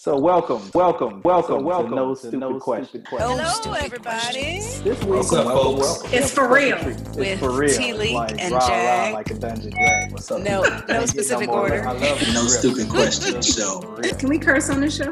So 0.00 0.16
welcome, 0.16 0.62
welcome, 0.74 1.22
welcome, 1.24 1.64
welcome. 1.64 1.90
To 1.90 1.96
no 1.96 2.14
stupid 2.14 2.38
no 2.38 2.60
question. 2.60 3.02
Hello, 3.08 3.72
everybody. 3.74 4.60
This 4.60 4.84
week, 4.84 5.08
What's 5.08 5.32
up, 5.32 5.46
welcome, 5.46 5.76
folks? 5.82 6.02
welcome. 6.02 6.10
It's 6.12 6.30
for 6.30 6.46
real. 6.54 6.76
It's 6.76 7.16
With 7.16 7.40
for 7.40 7.50
real. 7.50 7.76
T-Leak 7.76 8.14
like, 8.14 8.40
and 8.40 8.54
rah, 8.54 8.60
Jag. 8.68 9.08
Rah, 9.12 9.18
like 9.18 9.30
a 9.32 9.34
dungeon 9.34 9.70
drag. 9.72 10.12
What's 10.12 10.30
up? 10.30 10.40
No, 10.42 10.62
Can't 10.62 10.88
no 10.88 11.00
get 11.00 11.08
specific 11.08 11.48
more 11.48 11.62
order. 11.62 11.84
I 11.84 11.94
love. 11.94 12.22
No 12.32 12.44
stupid 12.46 12.88
question 12.88 13.42
show. 13.42 13.80
Can 14.20 14.28
we 14.28 14.38
curse 14.38 14.70
on 14.70 14.80
this 14.82 14.94
show? 14.94 15.10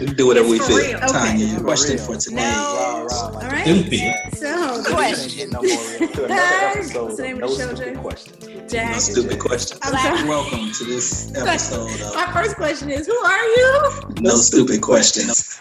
We 0.00 0.06
do 0.06 0.26
whatever 0.26 0.48
we 0.48 0.58
feel. 0.58 0.98
for. 1.00 1.06
Tanya, 1.08 1.46
Okay. 1.54 1.62
question 1.62 1.98
For 1.98 2.04
for 2.04 2.10
real. 2.12 2.20
today. 2.20 2.36
No. 2.36 2.42
Rah, 2.42 3.02
rah, 3.02 3.26
like 3.26 3.34
All 3.34 3.40
a 3.42 3.48
right. 3.48 3.64
dungeon 3.66 3.84
Stupid. 3.84 4.00
drag. 4.00 4.34
So, 4.36 4.94
Question. 4.94 5.38
get 5.38 5.50
no 5.52 5.62
more 5.62 5.68
real. 5.68 6.08
To 6.08 6.24
another 6.24 6.28
Guys, 6.28 6.76
episode 6.76 7.02
what's 7.04 7.16
the 7.16 7.22
name 7.22 7.36
of 7.36 7.42
of 7.42 7.50
No 7.50 7.54
the 7.56 7.62
show, 7.62 7.74
Stupid 7.74 7.94
Jay? 7.94 8.00
Questions. 8.00 8.38
No 8.74 8.98
stupid 8.98 9.38
question. 9.40 9.78
Welcome 10.28 10.72
to 10.72 10.84
this 10.84 11.32
episode 11.36 12.00
of 12.00 12.14
My 12.14 12.32
first 12.32 12.56
question 12.56 12.90
is, 12.90 13.06
who 13.06 13.16
are 13.16 13.44
you? 13.44 13.90
No 14.20 14.36
Stupid 14.36 14.80
Questions. 14.80 15.60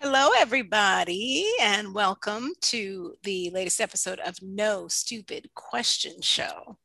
Hello, 0.00 0.30
everybody, 0.38 1.46
and 1.60 1.94
welcome 1.94 2.52
to 2.60 3.14
the 3.22 3.50
latest 3.50 3.80
episode 3.80 4.18
of 4.20 4.36
No 4.42 4.88
Stupid 4.88 5.50
Question 5.54 6.20
Show 6.20 6.76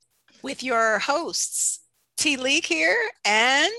with 0.42 0.64
your 0.64 1.00
hosts, 1.00 1.80
T 2.18 2.38
Leak 2.38 2.66
here 2.66 2.98
and 3.26 3.72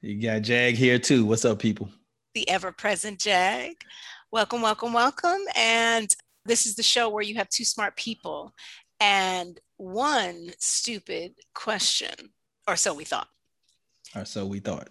You 0.00 0.20
got 0.20 0.42
Jag 0.42 0.74
here 0.74 0.98
too. 0.98 1.24
What's 1.24 1.44
up, 1.44 1.58
people? 1.58 1.90
the 2.34 2.48
ever 2.48 2.72
present 2.72 3.18
Jag. 3.18 3.74
Welcome, 4.30 4.62
welcome, 4.62 4.92
welcome. 4.92 5.40
And 5.56 6.14
this 6.44 6.66
is 6.66 6.76
the 6.76 6.82
show 6.82 7.08
where 7.08 7.22
you 7.24 7.34
have 7.34 7.48
two 7.48 7.64
smart 7.64 7.96
people 7.96 8.54
and 9.00 9.58
one 9.78 10.50
stupid 10.58 11.34
question, 11.54 12.14
or 12.68 12.76
so 12.76 12.94
we 12.94 13.04
thought. 13.04 13.28
Or 14.14 14.24
so 14.24 14.46
we 14.46 14.60
thought. 14.60 14.88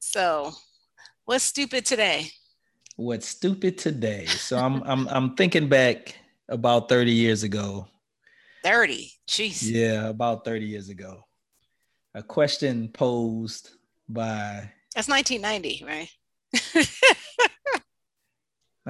So, 0.00 0.52
what's 1.24 1.44
stupid 1.44 1.84
today? 1.84 2.30
What's 2.96 3.28
stupid 3.28 3.78
today? 3.78 4.26
So 4.26 4.58
I'm 4.58 4.82
I'm 4.82 5.08
I'm 5.08 5.34
thinking 5.34 5.68
back 5.68 6.16
about 6.48 6.88
30 6.88 7.12
years 7.12 7.42
ago. 7.42 7.86
30. 8.64 9.12
Jeez. 9.28 9.62
Yeah, 9.62 10.08
about 10.08 10.44
30 10.44 10.66
years 10.66 10.88
ago. 10.88 11.24
A 12.14 12.22
question 12.22 12.88
posed 12.88 13.70
by 14.08 14.70
That's 14.94 15.08
1990, 15.08 15.84
right? 15.84 16.08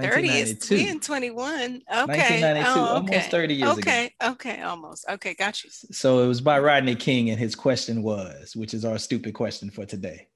30 0.01 0.29
is 0.29 0.51
1992. 0.71 0.75
we 0.77 0.89
in 0.89 1.01
21. 1.01 1.55
Okay. 1.55 1.81
1992, 1.91 2.71
Oh, 2.71 2.85
almost 2.85 3.31
30 3.31 3.55
years 3.55 3.71
ago. 3.73 3.79
Okay. 3.81 4.15
Okay. 4.23 4.61
Almost. 4.63 5.05
Okay. 5.11 5.35
Got 5.35 5.65
you. 5.65 5.71
So 5.71 6.23
it 6.23 6.29
was 6.29 6.41
by 6.41 6.61
Rodney 6.61 6.95
King, 6.95 7.31
and 7.31 7.39
his 7.39 7.55
question 7.57 8.03
was, 8.03 8.55
which 8.55 8.75
is 8.75 8.85
our 8.85 8.97
stupid 8.99 9.35
question 9.35 9.71
for 9.71 9.85
today. 9.85 10.29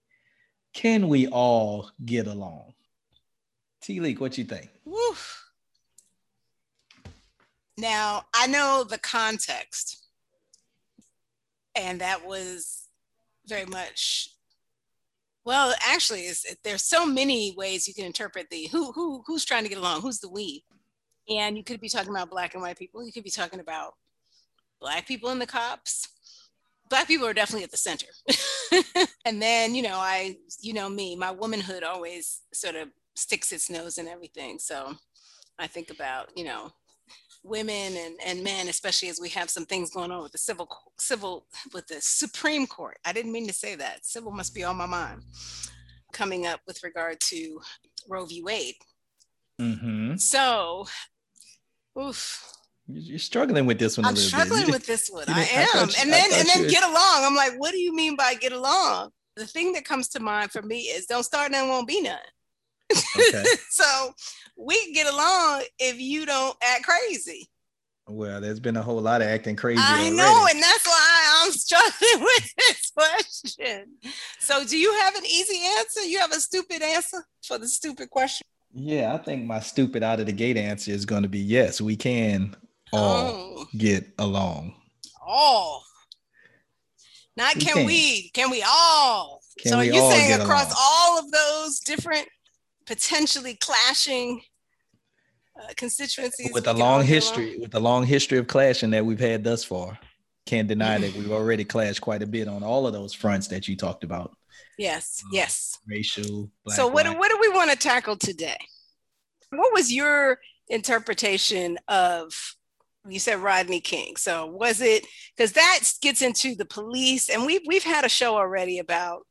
Can 0.75 1.07
we 1.09 1.29
all 1.29 1.91
get 2.05 2.27
along? 2.27 2.75
T 3.83 4.01
Leak, 4.01 4.21
what 4.21 4.37
you 4.37 4.45
think? 4.45 4.69
Woo. 4.85 4.97
Now, 7.79 8.25
I 8.35 8.47
know 8.47 8.85
the 8.85 8.99
context, 8.99 10.07
and 11.75 12.01
that 12.01 12.27
was 12.27 12.89
very 13.47 13.65
much. 13.65 14.31
Well, 15.45 15.75
actually, 15.85 16.29
there's 16.63 16.85
so 16.85 17.07
many 17.07 17.55
ways 17.57 17.89
you 17.89 17.95
can 17.95 18.05
interpret 18.05 18.51
the 18.51 18.69
who 18.71 18.93
who 18.93 19.23
who's 19.27 19.45
trying 19.45 19.63
to 19.65 19.69
get 19.69 19.79
along, 19.79 20.03
who's 20.03 20.21
the 20.21 20.29
we, 20.29 20.65
and 21.29 21.57
you 21.57 21.65
could 21.65 21.81
be 21.81 21.89
talking 21.89 22.11
about 22.11 22.31
black 22.31 22.55
and 22.55 22.63
white 22.63 22.79
people. 22.79 23.05
You 23.05 23.13
could 23.13 23.25
be 23.25 23.31
talking 23.31 23.61
about 23.61 23.95
black 24.81 25.07
people 25.09 25.31
and 25.31 25.41
the 25.41 25.47
cops. 25.47 26.09
Black 26.91 27.07
people 27.07 27.27
are 27.27 27.33
definitely 27.33 27.65
at 27.65 27.71
the 27.71 27.77
center, 27.79 28.07
and 29.25 29.41
then 29.41 29.75
you 29.75 29.83
know 29.83 29.97
I 29.97 30.37
you 30.61 30.75
know 30.75 30.91
me, 30.91 31.17
my 31.17 31.31
womanhood 31.31 31.83
always 31.85 32.43
sort 32.53 32.77
of 32.77 32.89
sticks 33.17 33.51
its 33.51 33.71
nose 33.71 33.97
in 33.97 34.09
everything. 34.09 34.59
So 34.59 34.95
I 35.59 35.67
think 35.67 35.91
about 35.91 36.37
you 36.37 36.45
know 36.45 36.71
women 37.45 37.97
and, 37.97 38.15
and 38.25 38.45
men, 38.45 38.69
especially 38.69 39.09
as 39.09 39.19
we 39.21 39.29
have 39.31 39.51
some 39.51 39.65
things 39.67 39.91
going 39.91 40.11
on 40.11 40.23
with 40.23 40.33
the 40.33 40.39
civil 40.39 40.69
civil 40.99 41.47
with 41.75 41.87
the 41.89 41.97
Supreme 42.01 42.67
Court. 42.67 42.99
I 43.05 43.13
didn't 43.13 43.33
mean 43.33 43.47
to 43.49 43.53
say 43.53 43.75
that. 43.75 44.05
Civil 44.07 44.33
must 44.33 44.55
be 44.55 44.65
on 44.65 44.77
my 44.77 44.87
mind. 44.87 45.23
Coming 46.13 46.47
up 46.47 46.61
with 46.67 46.83
regard 46.83 47.19
to 47.21 47.61
Roe 48.09 48.27
v. 48.27 48.43
Wade. 48.43 48.75
Mm-hmm. 49.61 50.17
So, 50.17 50.87
oof, 51.99 52.43
You're 52.87 53.19
struggling 53.19 53.67
with 53.67 53.79
this 53.79 53.97
one 53.97 54.05
a 54.05 54.09
I'm 54.09 54.17
struggling 54.17 54.67
bit. 54.67 54.73
with 54.73 54.87
this 54.87 55.09
one. 55.09 55.25
I 55.29 55.41
I 55.41 55.79
am, 55.81 55.89
you- 55.89 55.95
and 56.01 56.13
then 56.13 56.31
and 56.33 56.49
then 56.49 56.69
get 56.69 56.83
along. 56.85 57.25
I'm 57.25 57.35
like, 57.37 57.53
what 57.59 57.73
do 57.73 57.79
you 57.79 57.95
mean 57.95 58.17
by 58.17 58.35
get 58.35 58.53
along? 58.53 59.11
The 59.37 59.47
thing 59.47 59.73
that 59.73 59.85
comes 59.85 60.09
to 60.09 60.21
mind 60.21 60.51
for 60.53 60.63
me 60.63 60.81
is 60.83 61.07
don't 61.07 61.23
start 61.23 61.51
none, 61.53 61.69
won't 61.69 61.89
be 61.89 62.03
none. 62.03 62.19
Okay. 63.17 63.45
so 63.71 64.13
we 64.65 64.83
can 64.85 64.93
get 64.93 65.13
along 65.13 65.63
if 65.79 66.01
you 66.01 66.27
don't 66.27 66.57
act 66.63 66.85
crazy. 66.85 67.49
Well, 68.09 68.41
there's 68.41 68.59
been 68.61 68.77
a 68.77 68.83
whole 68.83 69.01
lot 69.01 69.23
of 69.23 69.29
acting 69.29 69.55
crazy. 69.57 69.81
I 69.83 70.01
already. 70.01 70.17
know, 70.17 70.47
and 70.51 70.61
that's 70.63 70.87
why 70.87 71.43
I'm 71.45 71.53
struggling 71.67 72.25
with 72.25 72.55
this 72.57 72.91
question. 72.97 73.87
So, 74.41 74.65
do 74.65 74.77
you 74.77 74.93
have 74.95 75.15
an 75.15 75.25
easy 75.25 75.61
answer? 75.79 76.03
You 76.03 76.19
have 76.19 76.33
a 76.33 76.41
stupid 76.41 76.83
answer 76.83 77.25
for 77.47 77.59
the 77.59 77.69
stupid 77.69 78.11
question? 78.11 78.47
Yeah, 78.75 79.15
I 79.15 79.19
think 79.19 79.45
my 79.45 79.61
stupid 79.61 80.03
out 80.03 80.19
of 80.19 80.27
the 80.27 80.33
gate 80.33 80.57
answer 80.57 80.91
is 80.91 81.05
going 81.07 81.23
to 81.23 81.29
be 81.29 81.39
yes, 81.39 81.81
we 81.81 81.95
can 81.97 82.57
all 82.93 83.31
Oh, 83.61 83.67
get 83.77 84.07
along. 84.19 84.75
all. 85.25 85.85
Not 87.37 87.55
We 87.55 87.61
can, 87.63 87.75
can. 87.75 87.87
we? 87.87 88.31
Can 88.31 88.51
we 88.51 88.63
all? 88.67 89.41
Can 89.59 89.73
so, 89.73 89.79
are 89.79 89.81
we 89.81 89.93
you 89.93 90.01
all 90.01 90.11
saying 90.11 90.41
across 90.41 90.67
along? 90.67 90.77
all 90.79 91.19
of 91.21 91.31
those 91.31 91.81
different, 91.81 92.27
potentially 92.87 93.55
clashing 93.55 94.43
uh, 95.63 95.73
constituencies 95.77 96.51
With 96.53 96.67
a 96.67 96.73
long 96.73 97.05
history, 97.05 97.59
with 97.59 97.75
a 97.75 97.81
long 97.81 98.05
history 98.05 98.39
of 98.39 98.47
clashing 98.47 98.91
that 98.91 99.05
we've 99.05 99.21
had 99.21 99.45
thus 99.45 99.65
far, 99.65 99.99
can't 100.47 100.69
deny 100.69 100.99
that 100.99 101.15
we've 101.15 101.33
already 101.33 101.65
clashed 101.65 102.01
quite 102.01 102.23
a 102.23 102.27
bit 102.27 102.49
on 102.49 102.63
all 102.63 102.87
of 102.87 102.93
those 102.93 103.13
fronts 103.13 103.49
that 103.49 103.69
you 103.69 103.77
talked 103.77 104.05
about? 104.05 104.35
Yes, 104.79 105.23
yes. 105.33 105.79
racial. 105.87 106.51
Black, 106.65 106.77
so 106.77 106.87
what, 106.89 107.05
do- 107.05 107.17
what 107.17 107.31
do 107.31 107.39
we 107.41 107.49
want 107.51 107.71
to 107.71 107.77
tackle 107.77 108.17
today 108.17 108.57
what 109.53 109.73
was 109.73 109.93
your 109.93 110.39
interpretation 110.69 111.79
of 111.89 112.55
you 113.09 113.19
said 113.19 113.39
rodney 113.39 113.81
king 113.81 114.17
so 114.17 114.47
was 114.47 114.81
it 114.81 115.07
because 115.37 115.53
that 115.53 115.81
gets 116.01 116.23
into 116.23 116.55
the 116.55 116.65
police 116.65 117.29
and 117.29 117.45
we've, 117.45 117.63
we've 117.67 117.85
had 117.85 118.05
a 118.05 118.09
show 118.09 118.37
already 118.37 118.79
about 118.79 119.23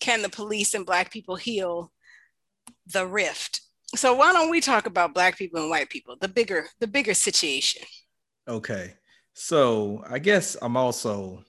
can 0.00 0.22
the 0.22 0.28
police 0.28 0.74
and 0.74 0.86
black 0.86 1.12
people 1.12 1.36
heal 1.36 1.92
the 2.86 3.06
rift 3.06 3.60
so 3.94 4.14
why 4.14 4.32
don't 4.32 4.50
we 4.50 4.60
talk 4.60 4.86
about 4.86 5.14
black 5.14 5.36
people 5.36 5.60
and 5.60 5.70
white 5.70 5.88
people 5.88 6.16
the 6.20 6.28
bigger 6.28 6.66
the 6.80 6.86
bigger 6.86 7.14
situation 7.14 7.82
Okay. 8.48 8.94
So 9.34 10.02
I 10.08 10.18
guess 10.18 10.56
I'm 10.60 10.76
also 10.76 11.44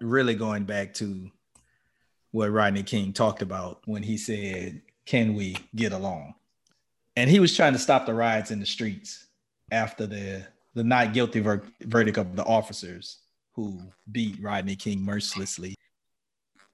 really 0.00 0.34
going 0.34 0.64
back 0.64 0.94
to 0.94 1.30
what 2.30 2.50
Rodney 2.50 2.84
King 2.84 3.12
talked 3.12 3.42
about 3.42 3.82
when 3.86 4.02
he 4.02 4.16
said, 4.16 4.80
Can 5.04 5.34
we 5.34 5.56
get 5.74 5.92
along? 5.92 6.34
And 7.16 7.28
he 7.28 7.40
was 7.40 7.54
trying 7.54 7.74
to 7.74 7.78
stop 7.78 8.06
the 8.06 8.14
riots 8.14 8.52
in 8.52 8.60
the 8.60 8.66
streets 8.66 9.26
after 9.70 10.06
the, 10.06 10.46
the 10.74 10.84
not 10.84 11.12
guilty 11.12 11.40
ver- 11.40 11.62
verdict 11.82 12.16
of 12.16 12.36
the 12.36 12.44
officers 12.44 13.18
who 13.54 13.82
beat 14.10 14.40
Rodney 14.40 14.76
King 14.76 15.02
mercilessly. 15.02 15.74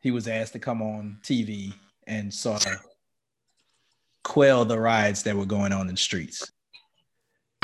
He 0.00 0.12
was 0.12 0.28
asked 0.28 0.52
to 0.52 0.60
come 0.60 0.80
on 0.80 1.18
TV 1.24 1.72
and 2.06 2.28
of 2.28 2.64
quell 4.28 4.62
the 4.66 4.78
riots 4.78 5.22
that 5.22 5.34
were 5.34 5.46
going 5.46 5.72
on 5.72 5.88
in 5.88 5.94
the 5.94 5.96
streets. 5.96 6.52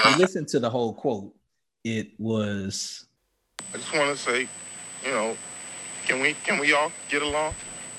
You 0.02 0.16
listen 0.16 0.46
to 0.46 0.58
the 0.58 0.70
whole 0.70 0.94
quote 0.94 1.34
it 1.84 2.08
was 2.18 3.06
I 3.72 3.76
just 3.76 3.92
want 3.92 4.16
to 4.16 4.22
say, 4.22 4.48
you 5.04 5.10
know, 5.10 5.36
can 6.06 6.20
we 6.20 6.32
can 6.44 6.58
we 6.58 6.72
all 6.72 6.90
get 7.08 7.22
along? 7.22 7.54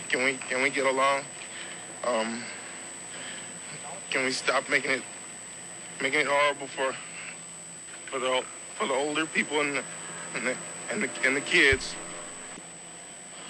Can 0.09 0.23
we 0.23 0.33
can 0.49 0.63
we 0.63 0.71
get 0.71 0.87
along? 0.87 1.21
Um, 2.03 2.41
can 4.09 4.25
we 4.25 4.31
stop 4.31 4.67
making 4.69 4.91
it 4.91 5.03
making 6.01 6.21
it 6.21 6.27
horrible 6.27 6.67
for 6.67 6.95
for 8.07 8.19
the 8.19 8.43
for 8.75 8.87
the 8.87 8.93
older 8.93 9.27
people 9.27 9.61
and 9.61 9.75
the 9.75 9.83
and 10.33 10.47
the 10.47 10.55
and 10.91 11.03
the, 11.03 11.09
and 11.23 11.35
the 11.35 11.41
kids? 11.41 11.93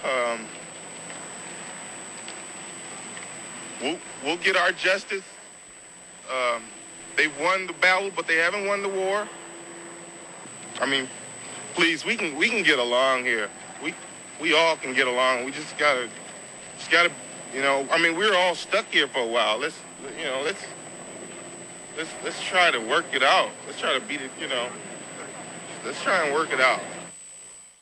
Um, 0.04 0.40
we'll 3.82 3.98
we'll 4.24 4.36
get 4.38 4.56
our 4.56 4.72
justice. 4.72 5.24
Um, 6.30 6.62
they've 7.16 7.32
won 7.40 7.66
the 7.66 7.72
battle, 7.74 8.10
but 8.14 8.26
they 8.26 8.36
haven't 8.36 8.66
won 8.66 8.82
the 8.82 8.88
war. 8.88 9.28
I 10.80 10.86
mean, 10.86 11.08
please, 11.74 12.04
we 12.04 12.16
can 12.16 12.36
we 12.36 12.48
can 12.48 12.62
get 12.62 12.78
along 12.78 13.24
here. 13.24 13.48
We 13.82 13.94
we 14.40 14.54
all 14.54 14.76
can 14.76 14.92
get 14.94 15.06
along. 15.06 15.44
We 15.44 15.52
just 15.52 15.76
gotta 15.78 16.08
just 16.78 16.90
gotta 16.90 17.10
you 17.54 17.60
know. 17.62 17.86
I 17.90 18.00
mean, 18.02 18.16
we're 18.16 18.34
all 18.36 18.54
stuck 18.54 18.86
here 18.86 19.08
for 19.08 19.20
a 19.20 19.26
while. 19.26 19.58
Let's 19.58 19.78
you 20.18 20.24
know 20.24 20.42
let's 20.44 20.62
let's 21.96 22.10
let's 22.24 22.42
try 22.42 22.70
to 22.70 22.78
work 22.78 23.06
it 23.12 23.22
out. 23.22 23.50
Let's 23.66 23.80
try 23.80 23.94
to 23.94 24.00
beat 24.00 24.20
it. 24.20 24.30
You 24.40 24.48
know, 24.48 24.68
let's 25.84 26.02
try 26.02 26.24
and 26.26 26.34
work 26.34 26.52
it 26.52 26.60
out. 26.60 26.80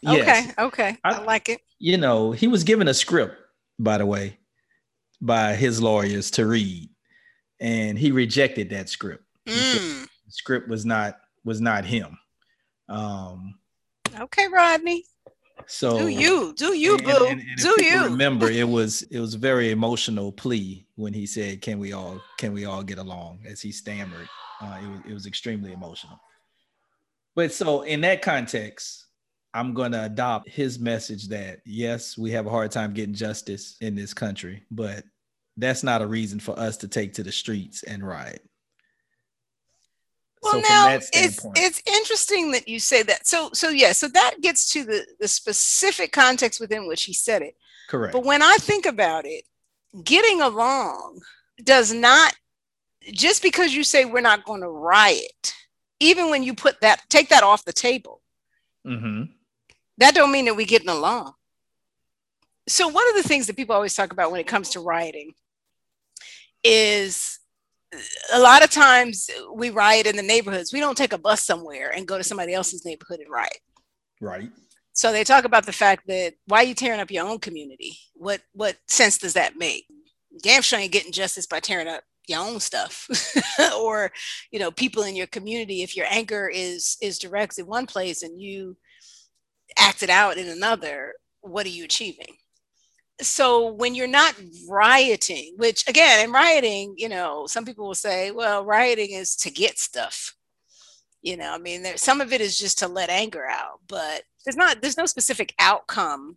Okay, 0.07 0.45
okay. 0.59 0.99
I, 1.03 1.15
I- 1.15 1.23
like 1.25 1.49
it. 1.49 1.61
You 1.79 1.97
know, 1.99 2.33
he 2.33 2.47
was 2.47 2.63
given 2.65 2.89
a 2.89 2.95
script, 2.95 3.37
by 3.79 3.99
the 3.99 4.07
way, 4.07 4.39
by 5.25 5.55
his 5.55 5.81
lawyers 5.81 6.31
to 6.33 6.47
read, 6.47 6.91
and 7.61 7.99
he 7.99 8.11
rejected 8.13 8.71
that 8.71 8.89
script. 8.89 9.25
Mm. 9.47 10.03
the 10.27 10.33
script 10.33 10.69
was 10.69 10.85
not 10.85 11.19
was 11.45 11.61
not 11.61 11.85
him. 11.85 12.19
Um, 12.89 13.59
Okay, 14.19 14.47
Rodney. 14.49 15.05
so 15.67 15.99
Do 15.99 16.09
you? 16.09 16.55
Do 16.57 16.75
you, 16.77 16.95
and- 16.97 17.05
boo? 17.05 17.27
and- 17.27 17.41
and 17.41 17.57
Do 17.59 17.75
you? 17.85 18.05
remember 18.05 18.49
it 18.51 18.69
was 18.69 19.03
it 19.11 19.19
was 19.19 19.35
a 19.35 19.39
very 19.39 19.71
emotional 19.71 20.31
plea 20.31 20.87
when 20.97 21.13
he 21.13 21.27
said 21.27 21.61
can 21.63 21.79
we 21.79 21.93
all 21.93 22.21
can 22.39 22.53
we 22.53 22.65
all 22.65 22.83
get 22.83 22.99
along 22.99 23.41
as 23.47 23.61
he 23.61 23.73
stammered 23.73 24.29
uh, 24.61 24.79
it, 24.83 24.87
was, 24.89 25.01
it 25.09 25.13
was 25.15 25.27
extremely 25.27 25.73
emotional 25.73 26.21
but 27.35 27.53
so 27.53 27.83
in 27.83 28.01
that 28.03 28.23
context 28.23 29.07
i'm 29.53 29.75
going 29.75 29.91
to 29.93 30.05
adopt 30.05 30.49
his 30.49 30.79
message 30.79 31.27
that 31.29 31.59
yes 31.67 32.17
we 32.17 32.31
have 32.31 32.47
a 32.47 32.51
hard 32.51 32.71
time 32.71 32.93
getting 32.95 33.15
justice 33.15 33.77
in 33.81 33.95
this 33.97 34.15
country 34.15 34.63
but 34.71 35.03
that's 35.57 35.83
not 35.83 36.03
a 36.03 36.07
reason 36.07 36.41
for 36.41 36.59
us 36.59 36.77
to 36.79 36.89
take 36.89 37.15
to 37.15 37.23
the 37.23 37.33
streets 37.33 37.83
and 37.85 38.07
riot 38.07 38.43
Well, 40.43 40.55
so 40.55 40.61
now 40.61 40.89
it's 41.13 41.47
it's 41.57 41.83
interesting 41.87 42.53
that 42.53 42.69
you 42.69 42.79
say 42.79 43.03
that. 43.05 43.27
So 43.27 43.51
so 43.55 43.71
yeah, 43.71 43.93
so 43.93 44.09
that 44.09 44.41
gets 44.43 44.71
to 44.73 44.85
the 44.85 45.07
the 45.19 45.29
specific 45.29 46.13
context 46.13 46.61
within 46.61 46.87
which 46.87 47.05
he 47.05 47.15
said 47.15 47.43
it. 47.43 47.57
correct 47.89 48.13
But 48.13 48.25
when 48.25 48.43
I 48.43 48.57
think 48.61 48.85
about 48.87 49.25
it, 49.25 49.45
getting 50.05 50.43
along 50.43 51.21
does 51.63 51.93
not 51.95 52.35
just 53.13 53.43
because 53.43 53.75
you 53.75 53.85
say 53.85 54.05
we're 54.05 54.21
not 54.21 54.45
going 54.45 54.61
to 54.61 54.69
riot, 54.69 55.55
even 56.01 56.31
when 56.31 56.43
you 56.43 56.55
put 56.55 56.81
that 56.83 57.03
take 57.09 57.31
that 57.31 57.43
off 57.43 57.65
the 57.65 57.73
table, 57.73 58.21
hmm 58.85 59.23
that 59.99 60.15
don't 60.15 60.33
mean 60.33 60.45
that 60.47 60.57
we're 60.57 60.67
getting 60.67 60.89
along. 60.91 61.33
So 62.67 62.89
one 62.89 63.09
of 63.09 63.17
the 63.17 63.29
things 63.29 63.47
that 63.47 63.57
people 63.57 63.75
always 63.75 63.95
talk 63.95 64.13
about 64.13 64.31
when 64.31 64.41
it 64.41 64.47
comes 64.47 64.71
to 64.71 64.81
rioting 64.81 65.33
is 66.65 67.39
a 68.33 68.41
lot 68.41 68.65
of 68.65 68.71
times 68.71 69.31
we 69.55 69.71
riot 69.71 70.07
in 70.07 70.17
the 70.17 70.23
neighborhoods. 70.23 70.73
We 70.73 70.81
don't 70.81 70.97
take 70.97 71.13
a 71.13 71.19
bus 71.19 71.45
somewhere 71.45 71.93
and 71.95 72.09
go 72.09 72.19
to 72.19 72.25
somebody 72.25 72.55
else's 72.55 72.85
neighborhood 72.85 73.21
and 73.21 73.31
riot. 73.31 73.59
right 74.21 74.51
So 74.93 75.13
they 75.13 75.25
talk 75.25 75.45
about 75.45 75.67
the 75.67 75.73
fact 75.73 76.07
that 76.09 76.35
why 76.47 76.59
are 76.59 76.65
you 76.65 76.75
tearing 76.75 77.01
up 77.01 77.11
your 77.11 77.27
own 77.27 77.39
community? 77.39 77.99
What 78.15 78.41
what 78.53 78.77
sense 78.89 79.19
does 79.19 79.35
that 79.35 79.57
make? 79.57 79.87
Damn 80.43 80.63
sure 80.63 80.79
ain't 80.79 80.93
getting 80.93 81.13
justice 81.13 81.47
by 81.47 81.61
tearing 81.61 81.89
up 81.89 82.03
your 82.27 82.41
own 82.41 82.59
stuff 82.59 83.07
or 83.79 84.11
you 84.51 84.59
know 84.59 84.71
people 84.71 85.03
in 85.03 85.15
your 85.15 85.27
community 85.27 85.83
if 85.83 85.97
your 85.97 86.07
anger 86.09 86.49
is 86.49 86.97
is 87.03 87.19
directed 87.19 87.67
one 87.67 87.87
place 87.87 88.23
and 88.23 88.41
you 88.41 88.77
act 89.79 90.03
it 90.03 90.11
out 90.11 90.39
in 90.39 90.49
another 90.49 91.13
what 91.43 91.67
are 91.67 91.71
you 91.71 91.85
achieving 91.85 92.37
so 93.21 93.73
when 93.73 93.95
you're 93.95 94.07
not 94.07 94.35
rioting 94.69 95.55
which 95.57 95.87
again 95.89 96.25
in 96.25 96.33
rioting 96.33 96.95
you 96.97 97.09
know 97.09 97.47
some 97.47 97.65
people 97.65 97.87
will 97.87 97.95
say 97.95 98.31
well 98.31 98.65
rioting 98.65 99.13
is 99.13 99.37
to 99.37 99.51
get 99.51 99.79
stuff. 99.79 100.35
You 101.23 101.37
know 101.37 101.53
i 101.53 101.59
mean 101.59 101.83
there, 101.83 101.97
some 101.97 102.21
of 102.21 102.33
it 102.33 102.41
is 102.41 102.59
just 102.59 102.79
to 102.81 102.89
let 102.89 103.11
anger 103.11 103.47
out 103.47 103.81
but 103.89 104.23
there's 104.45 104.57
not 104.57 104.83
there's 104.83 104.99
no 104.99 105.07
specific 105.07 105.55
outcome. 105.59 106.37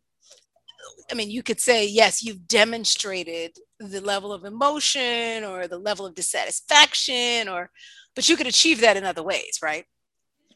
I 1.11 1.15
mean 1.15 1.29
you 1.29 1.43
could 1.43 1.59
say 1.59 1.85
yes 1.87 2.23
you've 2.23 2.47
demonstrated 2.47 3.57
the 3.79 4.01
level 4.01 4.31
of 4.31 4.45
emotion 4.45 5.43
or 5.43 5.67
the 5.67 5.77
level 5.77 6.05
of 6.05 6.15
dissatisfaction 6.15 7.49
or 7.49 7.69
but 8.15 8.29
you 8.29 8.37
could 8.37 8.47
achieve 8.47 8.81
that 8.81 8.97
in 8.97 9.03
other 9.03 9.23
ways 9.23 9.59
right? 9.61 9.85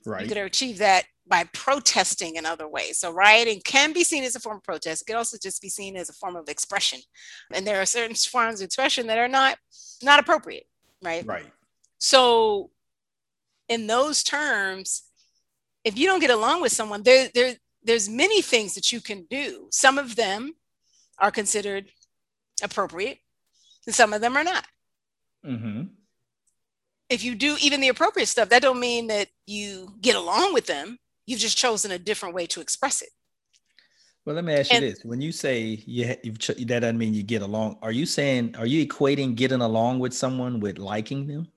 Right. 0.06 0.22
you 0.22 0.28
could 0.28 0.38
achieve 0.38 0.78
that 0.80 1.06
by 1.28 1.44
protesting 1.54 2.36
in 2.36 2.46
other 2.46 2.68
ways. 2.68 3.00
So 3.00 3.12
rioting 3.12 3.62
can 3.64 3.94
be 3.94 4.04
seen 4.04 4.24
as 4.24 4.36
a 4.36 4.40
form 4.40 4.58
of 4.58 4.64
protest. 4.64 5.02
It 5.02 5.06
can 5.06 5.16
also 5.16 5.38
just 5.42 5.62
be 5.62 5.70
seen 5.70 5.96
as 5.96 6.10
a 6.10 6.14
form 6.14 6.36
of 6.36 6.50
expression. 6.50 7.00
And 7.54 7.66
there 7.66 7.82
are 7.82 7.86
certain 7.86 8.16
forms 8.32 8.62
of 8.62 8.66
expression 8.66 9.08
that 9.08 9.18
are 9.18 9.28
not 9.28 9.58
not 10.04 10.20
appropriate, 10.20 10.68
right? 11.02 11.26
right 11.26 11.46
So 12.00 12.72
in 13.70 13.88
those 13.88 14.24
terms, 14.24 15.04
if 15.84 15.98
you 15.98 16.08
don't 16.08 16.20
get 16.20 16.32
along 16.32 16.62
with 16.62 16.72
someone, 16.72 17.04
there, 17.04 17.30
there 17.34 17.56
there's 17.84 18.10
many 18.10 18.42
things 18.42 18.76
that 18.76 18.92
you 18.92 19.02
can 19.02 19.26
do. 19.30 19.68
Some 19.72 19.98
of 19.98 20.16
them 20.16 20.54
are 21.18 21.32
considered 21.32 21.92
appropriate, 22.64 23.20
and 23.86 23.96
some 23.96 24.14
of 24.14 24.22
them 24.22 24.36
are 24.38 24.44
not. 24.44 24.66
hmm 25.44 25.84
if 27.12 27.26
you 27.26 27.36
do 27.36 27.58
even 27.60 27.82
the 27.82 27.90
appropriate 27.90 28.28
stuff, 28.28 28.48
that 28.50 28.62
don't 28.62 28.80
mean 28.80 29.08
that 29.08 29.28
you 29.46 29.94
get 30.00 30.16
along 30.16 30.54
with 30.54 30.66
them. 30.66 30.98
You've 31.32 31.40
just 31.40 31.58
chosen 31.58 31.92
a 31.92 31.98
different 31.98 32.36
way 32.36 32.46
to 32.48 32.60
express 32.60 33.02
it. 33.02 33.08
Well, 34.26 34.36
let 34.36 34.44
me 34.44 34.54
ask 34.54 34.70
you 34.72 34.82
this: 34.82 35.00
When 35.06 35.22
you 35.22 35.32
say 35.32 35.82
you 35.88 36.14
you've 36.24 36.40
ch- 36.40 36.48
that 36.48 36.82
doesn't 36.82 36.98
mean 36.98 37.14
you 37.14 37.24
get 37.24 37.42
along. 37.42 37.78
Are 37.82 37.94
you 37.94 38.06
saying 38.06 38.56
are 38.58 38.66
you 38.66 38.86
equating 38.86 39.34
getting 39.36 39.62
along 39.62 40.00
with 40.00 40.14
someone 40.14 40.60
with 40.60 40.78
liking 40.78 41.28
them? 41.28 41.48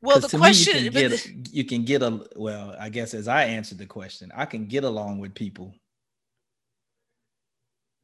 Well, 0.00 0.20
the 0.20 0.28
question, 0.38 0.74
me, 0.74 0.82
you 0.84 0.90
can 0.92 1.10
the- 1.10 1.50
you 1.50 1.64
can 1.64 1.84
get 1.84 2.02
a 2.02 2.24
well. 2.36 2.76
I 2.78 2.90
guess 2.90 3.12
as 3.12 3.26
I 3.26 3.42
answered 3.46 3.78
the 3.78 3.86
question, 3.86 4.30
I 4.32 4.46
can 4.46 4.66
get 4.66 4.84
along 4.84 5.18
with 5.18 5.34
people 5.34 5.74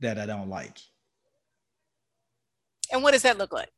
that 0.00 0.18
I 0.18 0.26
don't 0.26 0.48
like. 0.48 0.78
and 2.92 3.04
what 3.04 3.12
does 3.12 3.22
that 3.22 3.38
look 3.38 3.52
like? 3.52 3.70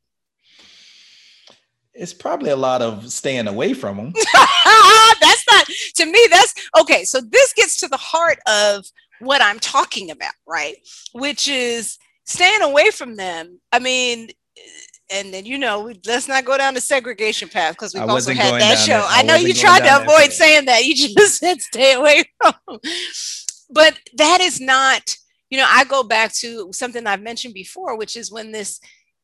It's 1.99 2.13
probably 2.15 2.51
a 2.51 2.57
lot 2.57 2.83
of 2.83 3.11
staying 3.11 3.47
away 3.49 3.73
from 3.73 3.97
them. 3.97 4.13
that's 5.21 5.45
not 5.51 5.67
to 5.97 6.07
me. 6.07 6.27
That's 6.31 6.55
okay. 6.81 7.05
So 7.05 7.21
this 7.21 7.53
gets 7.55 7.79
to 7.81 7.89
the 7.89 7.97
heart 7.97 8.39
of 8.47 8.85
what 9.21 9.41
I'm 9.43 9.59
talking 9.59 10.11
about, 10.11 10.33
right? 10.47 10.77
Which 11.13 11.49
is 11.49 11.99
staying 12.25 12.63
away 12.63 12.91
from 12.91 13.17
them. 13.17 13.61
I 13.73 13.79
mean, 13.79 14.29
and 15.11 15.33
then 15.33 15.47
you 15.47 15.59
know, 15.59 15.81
we, 15.83 16.01
let's 16.07 16.29
not 16.29 16.45
go 16.45 16.59
down 16.59 16.75
the 16.75 16.81
segregation 16.81 17.49
path 17.49 17.75
because 17.75 17.95
we've 17.95 18.03
also 18.09 18.33
had 18.33 18.61
that 18.61 18.79
show. 18.79 18.93
that- 18.99 19.11
I 19.11 19.21
I 19.21 19.23
know 19.23 19.35
you 19.37 19.55
tried 19.55 19.81
to 19.81 20.03
avoid 20.03 20.33
saying 20.33 20.67
that. 20.67 20.85
You 20.85 20.95
just 21.15 21.37
said 21.39 21.61
stay 21.63 21.95
away 21.95 22.25
from. 22.43 22.55
But 23.71 23.99
that 24.17 24.41
is 24.41 24.61
not. 24.61 25.17
You 25.49 25.59
know, 25.59 25.67
I 25.69 25.85
go 25.85 26.03
back 26.03 26.33
to 26.35 26.73
something 26.73 27.07
I've 27.07 27.23
mentioned 27.23 27.55
before, 27.55 27.97
which 27.97 28.17
is 28.17 28.33
when 28.33 28.51
this 28.51 28.81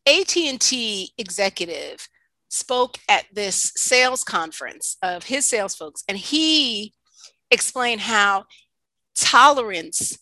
AT&T 0.07 1.13
executive 1.19 2.09
spoke 2.53 2.99
at 3.09 3.25
this 3.33 3.73
sales 3.77 4.23
conference 4.23 4.97
of 5.03 5.25
his 5.25 5.47
sales 5.47 5.75
folks 5.75 6.05
and 6.07 6.19
he 6.19 6.93
explained 7.51 8.03
how 8.03 8.45
tolerance 9.15 10.19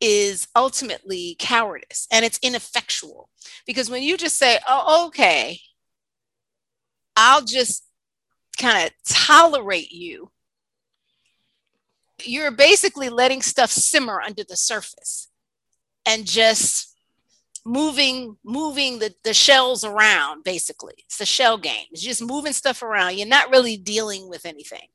is 0.00 0.46
ultimately 0.54 1.36
cowardice 1.38 2.06
and 2.12 2.24
it's 2.24 2.38
ineffectual. 2.42 3.28
Because 3.66 3.90
when 3.90 4.02
you 4.02 4.16
just 4.16 4.36
say 4.36 4.58
oh 4.68 5.06
okay 5.08 5.58
i'll 7.16 7.44
just 7.44 7.84
kind 8.58 8.86
of 8.86 8.92
tolerate 9.04 9.90
you 9.90 10.30
you're 12.24 12.50
basically 12.50 13.08
letting 13.08 13.42
stuff 13.42 13.70
simmer 13.70 14.20
under 14.20 14.44
the 14.44 14.56
surface 14.56 15.28
and 16.06 16.26
just 16.26 16.89
moving 17.64 18.36
moving 18.44 18.98
the, 18.98 19.14
the 19.24 19.34
shells 19.34 19.84
around 19.84 20.44
basically. 20.44 20.94
It's 20.98 21.20
a 21.20 21.26
shell 21.26 21.58
game. 21.58 21.86
It's 21.90 22.02
just 22.02 22.22
moving 22.22 22.52
stuff 22.52 22.82
around. 22.82 23.16
You're 23.16 23.28
not 23.28 23.50
really 23.50 23.76
dealing 23.76 24.28
with 24.28 24.46
anything. 24.46 24.88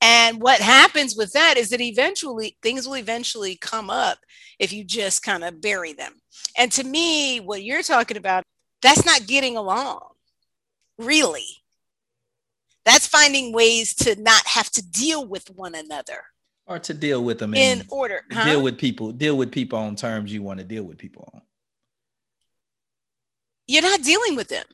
And 0.00 0.40
what 0.40 0.60
happens 0.60 1.16
with 1.16 1.32
that 1.32 1.56
is 1.56 1.70
that 1.70 1.80
eventually 1.80 2.56
things 2.62 2.86
will 2.86 2.96
eventually 2.96 3.56
come 3.56 3.90
up 3.90 4.18
if 4.60 4.72
you 4.72 4.84
just 4.84 5.24
kind 5.24 5.42
of 5.42 5.60
bury 5.60 5.92
them. 5.92 6.14
And 6.56 6.70
to 6.72 6.84
me 6.84 7.40
what 7.40 7.64
you're 7.64 7.82
talking 7.82 8.16
about 8.16 8.44
that's 8.80 9.04
not 9.04 9.26
getting 9.26 9.56
along 9.56 10.00
really. 10.98 11.46
That's 12.84 13.06
finding 13.06 13.52
ways 13.52 13.94
to 13.96 14.20
not 14.20 14.46
have 14.46 14.70
to 14.70 14.82
deal 14.82 15.26
with 15.26 15.50
one 15.50 15.74
another. 15.74 16.24
Or 16.66 16.78
to 16.80 16.94
deal 16.94 17.24
with 17.24 17.38
them 17.38 17.54
in 17.54 17.84
order 17.90 18.24
huh? 18.30 18.44
deal 18.44 18.62
with 18.62 18.76
people, 18.76 19.12
deal 19.12 19.36
with 19.36 19.50
people 19.50 19.78
on 19.78 19.96
terms 19.96 20.32
you 20.32 20.42
want 20.42 20.58
to 20.58 20.64
deal 20.64 20.84
with 20.84 20.98
people 20.98 21.30
on. 21.32 21.40
You're 23.68 23.82
not 23.82 24.02
dealing 24.02 24.34
with 24.34 24.48
them. 24.48 24.64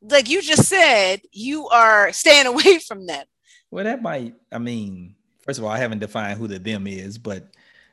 Like 0.00 0.30
you 0.30 0.40
just 0.40 0.64
said, 0.68 1.20
you 1.32 1.68
are 1.68 2.12
staying 2.12 2.46
away 2.52 2.78
from 2.78 3.06
them. 3.06 3.26
Well, 3.70 3.84
that 3.84 4.00
might. 4.00 4.34
I 4.50 4.58
mean, 4.58 5.16
first 5.42 5.58
of 5.58 5.64
all, 5.64 5.70
I 5.70 5.78
haven't 5.78 5.98
defined 5.98 6.38
who 6.38 6.46
the 6.46 6.58
them 6.58 6.86
is, 6.86 7.18
but 7.18 7.48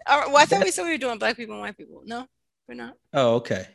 right, 0.08 0.28
well, 0.28 0.38
I 0.38 0.46
thought 0.46 0.64
we 0.64 0.72
said 0.72 0.86
we 0.86 0.92
were 0.92 0.98
doing 0.98 1.18
black 1.18 1.36
people 1.36 1.56
and 1.56 1.62
white 1.62 1.78
people. 1.78 2.04
No, 2.06 2.28
we're 2.68 2.76
not. 2.76 2.96
oh, 3.14 3.36
okay, 3.36 3.68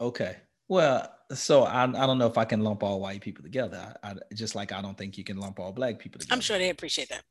okay. 0.00 0.36
Well, 0.68 1.12
so 1.34 1.64
I, 1.64 1.82
I 1.82 2.06
don't 2.06 2.18
know 2.18 2.26
if 2.26 2.38
I 2.38 2.44
can 2.44 2.60
lump 2.60 2.82
all 2.82 3.00
white 3.00 3.20
people 3.20 3.42
together. 3.42 3.94
I, 4.02 4.10
I 4.10 4.14
just 4.34 4.54
like 4.54 4.72
I 4.72 4.80
don't 4.80 4.96
think 4.96 5.18
you 5.18 5.24
can 5.24 5.36
lump 5.36 5.60
all 5.60 5.72
black 5.72 5.98
people 5.98 6.20
together. 6.20 6.34
I'm 6.34 6.40
sure 6.40 6.58
they 6.58 6.70
appreciate 6.70 7.10
that. 7.10 7.22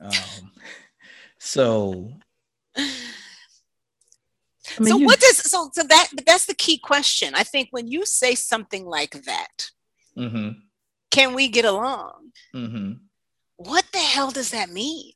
Um, 0.00 0.50
so 1.38 2.12
I 4.78 4.82
mean, 4.82 4.92
so 4.92 4.98
you- 4.98 5.06
what 5.06 5.20
does 5.20 5.36
so 5.38 5.70
so 5.72 5.82
that 5.84 6.08
that's 6.26 6.46
the 6.46 6.54
key 6.54 6.78
question. 6.78 7.34
I 7.34 7.42
think 7.44 7.68
when 7.70 7.88
you 7.88 8.04
say 8.06 8.34
something 8.34 8.84
like 8.86 9.24
that, 9.24 9.70
Mm-hmm. 10.16 10.50
can 11.10 11.34
we 11.34 11.48
get 11.48 11.64
along? 11.64 12.32
Mm-hmm. 12.54 12.92
What 13.56 13.84
the 13.92 13.98
hell 13.98 14.30
does 14.30 14.50
that 14.50 14.70
mean? 14.70 15.12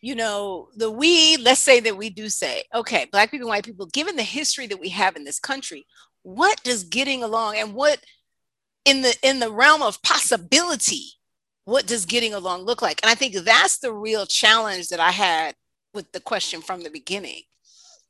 you 0.00 0.14
know, 0.14 0.68
the 0.76 0.88
we, 0.88 1.36
let's 1.38 1.58
say 1.60 1.80
that 1.80 1.96
we 1.96 2.08
do 2.08 2.28
say, 2.28 2.62
okay, 2.72 3.06
black 3.10 3.32
people, 3.32 3.48
white 3.48 3.64
people, 3.64 3.86
given 3.86 4.14
the 4.14 4.22
history 4.22 4.68
that 4.68 4.78
we 4.78 4.90
have 4.90 5.16
in 5.16 5.24
this 5.24 5.40
country, 5.40 5.84
what 6.22 6.62
does 6.62 6.84
getting 6.84 7.24
along 7.24 7.56
and 7.56 7.74
what 7.74 7.98
in 8.84 9.02
the 9.02 9.12
in 9.24 9.40
the 9.40 9.50
realm 9.50 9.82
of 9.82 10.00
possibility, 10.02 11.02
what 11.64 11.86
does 11.86 12.06
getting 12.06 12.32
along 12.32 12.62
look 12.62 12.80
like? 12.80 13.00
And 13.02 13.10
I 13.10 13.16
think 13.16 13.34
that's 13.34 13.78
the 13.78 13.92
real 13.92 14.24
challenge 14.24 14.86
that 14.90 15.00
I 15.00 15.10
had 15.10 15.56
with 15.92 16.12
the 16.12 16.20
question 16.20 16.60
from 16.60 16.84
the 16.84 16.90
beginning. 16.90 17.42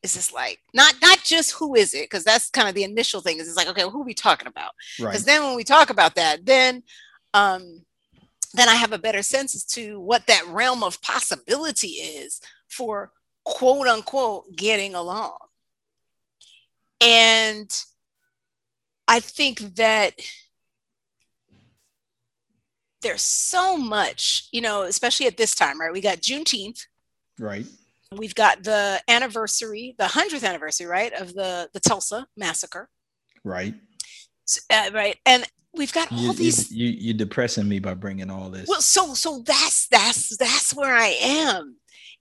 Is 0.02 0.14
this 0.14 0.32
like 0.32 0.60
not 0.74 0.94
not 1.02 1.24
just 1.24 1.52
who 1.52 1.74
is 1.74 1.92
it? 1.92 2.04
Because 2.04 2.24
that's 2.24 2.50
kind 2.50 2.68
of 2.68 2.74
the 2.74 2.84
initial 2.84 3.20
thing. 3.20 3.38
Is 3.38 3.48
it's 3.48 3.56
like, 3.56 3.68
okay, 3.68 3.82
well, 3.82 3.90
who 3.90 4.02
are 4.02 4.06
we 4.06 4.14
talking 4.14 4.46
about? 4.48 4.70
Because 4.98 5.14
Right. 5.14 5.26
then 5.26 5.42
when 5.42 5.56
we 5.56 5.64
talk 5.64 5.90
about 5.90 6.14
that, 6.14 6.46
then 6.46 6.82
um 7.34 7.84
then 8.54 8.68
I 8.68 8.74
have 8.76 8.92
a 8.92 8.98
better 8.98 9.22
sense 9.22 9.54
as 9.54 9.64
to 9.66 10.00
what 10.00 10.26
that 10.26 10.46
realm 10.46 10.82
of 10.82 11.02
possibility 11.02 11.88
is 11.88 12.40
for 12.68 13.12
quote 13.44 13.86
unquote 13.86 14.44
getting 14.56 14.94
along. 14.94 15.36
And 17.00 17.70
I 19.06 19.20
think 19.20 19.60
that 19.76 20.14
there's 23.02 23.22
so 23.22 23.76
much, 23.76 24.48
you 24.52 24.60
know, 24.60 24.82
especially 24.82 25.26
at 25.26 25.36
this 25.36 25.54
time, 25.54 25.80
right? 25.80 25.92
We 25.92 26.00
got 26.00 26.18
Juneteenth, 26.18 26.86
Right. 27.38 27.66
We've 28.16 28.34
got 28.34 28.62
the 28.62 29.00
anniversary, 29.08 29.94
the 29.98 30.04
100th 30.04 30.44
anniversary, 30.46 30.86
right, 30.86 31.12
of 31.12 31.34
the, 31.34 31.68
the 31.72 31.80
Tulsa 31.80 32.26
massacre, 32.36 32.88
Right. 33.44 33.74
Uh, 34.70 34.90
right? 34.92 35.16
And 35.26 35.46
we've 35.74 35.92
got 35.92 36.10
You, 36.10 36.18
all 36.18 36.24
you, 36.26 36.32
these 36.34 36.70
you, 36.72 36.88
you're 36.88 37.16
depressing 37.16 37.68
me 37.68 37.78
by 37.78 37.94
bringing 37.94 38.30
all 38.30 38.50
this. 38.50 38.66
well 38.68 38.80
so 38.80 39.14
so 39.14 39.42
that's 39.46 39.86
that's 39.88 40.36
that's 40.38 40.74
where 40.74 40.94
i 40.94 41.14
am 41.20 41.76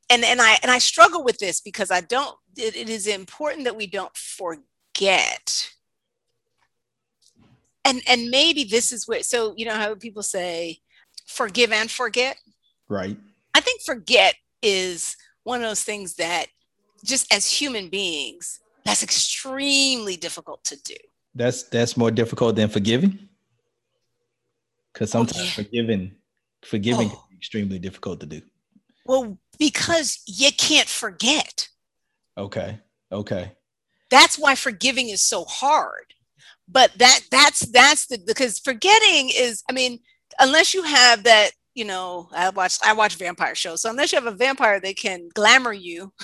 and 0.09 0.23
and 0.23 0.41
i 0.41 0.57
and 0.61 0.69
i 0.69 0.77
struggle 0.77 1.23
with 1.23 1.37
this 1.39 1.61
because 1.61 1.89
i 1.89 2.01
don't 2.01 2.35
it, 2.57 2.75
it 2.75 2.89
is 2.89 3.07
important 3.07 3.63
that 3.63 3.75
we 3.75 3.87
don't 3.87 4.15
forget 4.15 5.69
and 7.85 8.01
and 8.07 8.29
maybe 8.29 8.63
this 8.65 8.91
is 8.91 9.07
where 9.07 9.23
so 9.23 9.53
you 9.57 9.65
know 9.65 9.75
how 9.75 9.95
people 9.95 10.21
say 10.21 10.77
forgive 11.25 11.71
and 11.71 11.89
forget 11.89 12.37
right. 12.89 13.17
i 13.55 13.59
think 13.61 13.81
forget 13.81 14.35
is 14.61 15.15
one 15.47 15.61
of 15.63 15.67
those 15.69 15.83
things 15.83 16.15
that 16.15 16.47
just 17.11 17.25
as 17.33 17.43
human 17.59 17.87
beings 17.89 18.59
that's 18.85 19.01
extremely 19.03 20.15
difficult 20.17 20.61
to 20.65 20.75
do 20.83 20.95
That's 21.35 21.63
that's 21.73 21.95
more 21.95 22.11
difficult 22.21 22.55
than 22.57 22.69
forgiving. 22.77 23.11
Because 24.93 25.09
Oh, 25.13 25.19
sometimes 25.19 25.45
yeah. 25.45 25.51
forgiving, 25.63 26.03
forgiving 26.73 27.07
Oh. 27.07 27.15
can 27.15 27.29
be 27.31 27.37
extremely 27.37 27.79
difficult 27.79 28.19
to 28.21 28.25
do. 28.35 28.41
well 29.05 29.37
because 29.59 30.09
you 30.25 30.51
can't 30.67 30.89
forget 31.03 31.69
Okay. 32.45 32.69
Okay. 33.11 33.45
that's 34.09 34.37
why 34.43 34.53
forgiving 34.55 35.07
is 35.15 35.21
so 35.33 35.39
hard 35.61 36.07
but 36.77 36.89
that 37.03 37.19
that's 37.35 37.61
that's 37.79 38.03
the 38.09 38.17
because 38.31 38.53
forgetting 38.69 39.23
is 39.43 39.63
i 39.69 39.71
mean 39.79 39.93
unless 40.45 40.73
you 40.75 40.83
have 40.83 41.23
that 41.31 41.49
you 41.77 41.85
know 41.85 42.27
i 42.33 42.49
watch 42.49 42.79
i 42.83 42.91
watch 42.91 43.17
vampire 43.17 43.53
shows 43.53 43.83
so 43.83 43.89
unless 43.91 44.11
you 44.11 44.17
have 44.19 44.25
a 44.25 44.35
vampire 44.35 44.79
that 44.79 44.97
can 44.97 45.29
glamour 45.33 45.71
you 45.73 46.11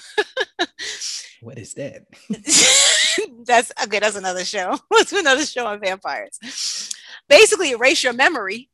What 1.41 1.59
is 1.59 1.73
that? 1.73 2.03
that's 3.45 3.71
okay 3.83 3.99
that's 3.99 4.15
another 4.15 4.45
show 4.45 4.77
let's 4.91 5.11
do 5.11 5.19
another 5.19 5.45
show 5.45 5.67
on 5.67 5.79
vampires 5.79 6.91
basically 7.29 7.71
erase 7.71 8.03
your 8.03 8.13
memory 8.13 8.69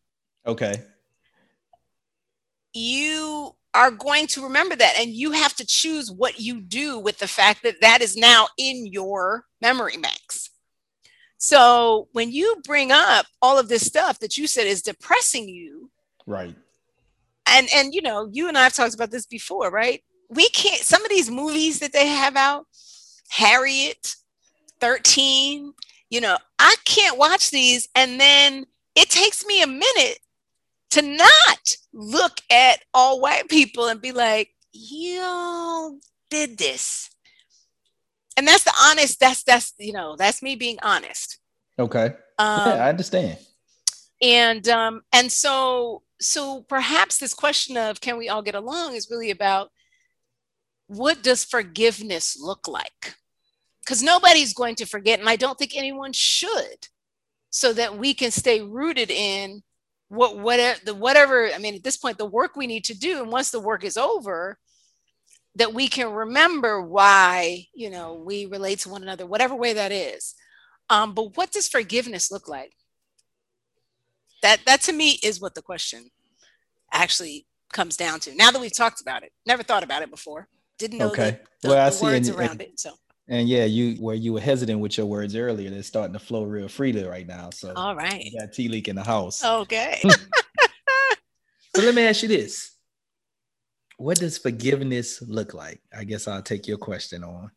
Okay. 0.48 0.82
you 2.74 3.52
are 3.74 3.92
going 3.92 4.26
to 4.28 4.44
remember 4.44 4.76
that 4.76 4.96
and 5.00 5.10
you 5.10 5.32
have 5.32 5.54
to 5.56 5.66
choose 5.66 6.10
what 6.12 6.40
you 6.40 6.62
do 6.62 6.98
with 6.98 7.18
the 7.18 7.28
fact 7.28 7.62
that 7.64 7.82
that 7.82 8.02
is 8.02 8.16
now 8.16 8.48
in 8.58 8.86
your 8.86 9.44
memory 9.62 9.98
max 9.98 10.50
so 11.38 12.08
when 12.14 12.32
you 12.32 12.56
bring 12.64 12.92
up 12.92 13.26
all 13.42 13.60
of 13.60 13.68
this 13.68 13.86
stuff 13.86 14.20
that 14.20 14.38
you 14.38 14.48
said 14.48 14.66
is 14.66 14.82
depressing 14.82 15.50
you 15.50 15.92
Right. 16.28 16.56
And 17.50 17.68
and 17.74 17.94
you 17.94 18.02
know 18.02 18.30
you 18.32 18.48
and 18.48 18.58
i've 18.58 18.74
talked 18.74 18.94
about 18.96 19.12
this 19.12 19.26
before 19.26 19.70
right 19.72 20.04
we 20.30 20.48
can't 20.50 20.82
some 20.82 21.04
of 21.04 21.10
these 21.10 21.30
movies 21.30 21.80
that 21.80 21.94
they 21.94 22.08
have 22.08 22.36
out 22.36 22.66
harriet 23.30 24.16
13 24.80 25.74
you 26.10 26.22
know 26.22 26.38
i 26.60 26.76
can't 26.86 27.18
watch 27.18 27.52
these 27.52 27.88
and 27.96 28.20
then 28.20 28.66
it 28.96 29.10
takes 29.10 29.46
me 29.46 29.62
a 29.62 29.68
minute 29.68 30.20
to 30.92 31.02
not 31.02 31.76
look 31.94 32.40
at 32.52 32.84
all 32.94 33.22
white 33.22 33.48
people 33.50 33.88
and 33.88 34.02
be 34.02 34.12
like 34.12 34.50
you 34.72 35.20
all 35.22 35.98
did 36.30 36.58
this 36.58 37.10
and 38.38 38.48
that's 38.48 38.64
the 38.64 38.74
honest 38.82 39.20
that's 39.20 39.44
that's 39.44 39.74
you 39.80 39.94
know 39.94 40.16
that's 40.16 40.42
me 40.42 40.56
being 40.56 40.78
honest 40.82 41.40
Okay. 41.78 42.08
um, 42.38 42.62
yeah, 42.66 42.86
I 42.86 42.90
understand. 42.90 43.38
and 44.22 44.68
um 44.68 45.02
and 45.14 45.32
so 45.32 46.04
so 46.20 46.62
perhaps 46.62 47.18
this 47.18 47.34
question 47.34 47.78
of 47.78 48.02
can 48.02 48.18
we 48.18 48.30
all 48.30 48.42
get 48.42 48.56
along 48.56 48.96
is 48.96 49.10
really 49.10 49.32
about 49.32 49.70
what 50.88 51.22
does 51.22 51.46
forgiveness 51.46 52.38
look 52.40 52.68
like? 52.68 53.16
Because 53.82 54.02
nobody's 54.02 54.54
going 54.54 54.76
to 54.76 54.86
forget 54.86 55.20
and 55.20 55.30
i 55.30 55.36
don't 55.36 55.58
think 55.58 55.76
anyone 55.76 56.14
should 56.14 56.88
so 57.50 57.74
that 57.74 57.98
we 57.98 58.14
can 58.14 58.32
stay 58.32 58.62
rooted 58.62 59.10
in 59.10 59.64
what 60.10 60.38
whatever 60.38 60.80
the 60.86 60.94
whatever 60.94 61.50
i 61.54 61.58
mean 61.58 61.76
at 61.76 61.84
this 61.84 61.98
point 61.98 62.18
the 62.18 62.26
work 62.26 62.56
we 62.56 62.68
need 62.68 62.84
to 62.84 62.98
do 62.98 63.22
and 63.22 63.32
once 63.32 63.50
the 63.50 63.60
work 63.60 63.84
is 63.84 63.98
over 63.98 64.60
that 65.56 65.74
we 65.74 65.88
can 65.88 66.12
remember 66.12 66.82
why 66.82 67.66
you 67.74 67.90
know 67.90 68.14
we 68.14 68.46
relate 68.46 68.80
to 68.80 68.90
one 68.90 69.04
another 69.04 69.26
whatever 69.26 69.56
way 69.56 69.74
that 69.74 69.92
is. 69.92 70.36
Um, 70.92 71.14
but 71.14 71.38
what 71.38 71.52
does 71.52 71.68
forgiveness 71.68 72.32
look 72.32 72.48
like 72.48 72.74
that 74.42 74.60
that 74.66 74.82
to 74.82 74.94
me 74.94 75.20
is 75.24 75.40
what 75.42 75.56
the 75.56 75.62
question 75.62 76.10
actually 76.92 77.46
comes 77.72 77.96
down 77.98 78.20
to 78.20 78.34
now 78.36 78.50
that 78.52 78.60
we've 78.60 78.76
talked 78.76 79.00
about 79.02 79.22
it 79.24 79.32
never 79.46 79.62
thought 79.64 79.84
about 79.84 80.02
it 80.02 80.10
before 80.10 80.48
didn't 80.78 80.98
know 80.98 81.10
Okay. 81.12 81.32
the, 81.62 81.68
the, 81.68 81.70
Well, 81.70 81.86
I 81.86 81.90
the 81.90 81.96
see 81.96 82.06
words 82.06 82.28
and- 82.30 82.38
around 82.40 82.52
and- 82.52 82.62
it 82.62 82.80
so 82.80 82.94
And 83.28 83.48
yeah, 83.48 83.66
you 83.66 83.96
where 84.02 84.16
you 84.16 84.34
were 84.34 84.40
hesitant 84.42 84.80
with 84.80 84.98
your 84.98 85.06
words 85.06 85.36
earlier, 85.36 85.70
they're 85.70 85.84
starting 85.84 86.14
to 86.14 86.20
flow 86.20 86.44
real 86.46 86.68
freely 86.68 87.04
right 87.04 87.28
now. 87.28 87.50
So 87.52 87.74
all 87.76 87.96
right 87.96 88.24
you 88.24 88.40
got 88.40 88.54
T 88.54 88.68
Leak 88.70 88.88
in 88.88 88.96
the 88.96 89.04
house. 89.04 89.44
okay 89.44 90.02
So 91.76 91.84
let 91.84 91.94
me 91.94 92.02
ask 92.08 92.24
you 92.24 92.28
this. 92.30 92.72
What 93.98 94.18
does 94.18 94.38
forgiveness 94.40 95.22
look 95.22 95.54
like? 95.54 95.82
I 95.96 96.04
guess 96.04 96.28
I'll 96.28 96.42
take 96.42 96.68
your 96.68 96.78
question 96.78 97.24
on. 97.24 97.52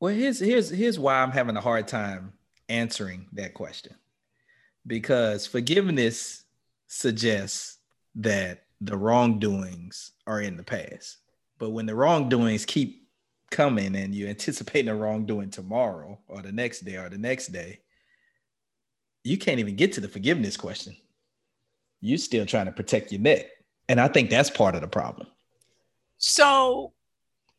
Well, 0.00 0.14
here's 0.14 0.38
here's 0.38 0.70
here's 0.70 0.98
why 0.98 1.16
I'm 1.20 1.32
having 1.32 1.56
a 1.56 1.60
hard 1.60 1.86
time 1.88 2.32
answering 2.68 3.26
that 3.32 3.52
question. 3.54 3.94
Because 4.88 5.46
forgiveness 5.46 6.44
suggests 6.88 7.78
that 8.16 8.64
the 8.80 8.96
wrongdoings 8.96 10.12
are 10.26 10.40
in 10.40 10.56
the 10.56 10.64
past. 10.64 11.18
But 11.58 11.70
when 11.70 11.86
the 11.86 11.94
wrongdoings 11.94 12.66
keep 12.66 13.08
coming 13.50 13.94
and 13.94 14.14
you're 14.14 14.28
anticipating 14.28 14.88
a 14.88 14.96
wrongdoing 14.96 15.50
tomorrow 15.50 16.18
or 16.28 16.42
the 16.42 16.52
next 16.52 16.80
day 16.80 16.96
or 16.96 17.08
the 17.08 17.18
next 17.18 17.48
day, 17.48 17.80
you 19.24 19.38
can't 19.38 19.60
even 19.60 19.76
get 19.76 19.92
to 19.92 20.00
the 20.00 20.08
forgiveness 20.08 20.56
question 20.56 20.96
you're 22.00 22.18
still 22.18 22.46
trying 22.46 22.66
to 22.66 22.72
protect 22.72 23.12
your 23.12 23.20
neck. 23.20 23.46
And 23.88 24.00
I 24.00 24.08
think 24.08 24.30
that's 24.30 24.50
part 24.50 24.74
of 24.74 24.80
the 24.80 24.88
problem. 24.88 25.28
so 26.18 26.92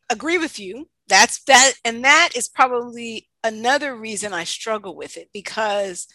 agree 0.09 0.37
with 0.37 0.59
you 0.59 0.89
that's 1.07 1.43
that 1.45 1.73
and 1.85 2.03
that 2.03 2.29
is 2.35 2.49
probably 2.49 3.29
another 3.43 3.95
reason 3.95 4.33
i 4.33 4.43
struggle 4.43 4.95
with 4.95 5.17
it 5.17 5.29
because 5.33 6.07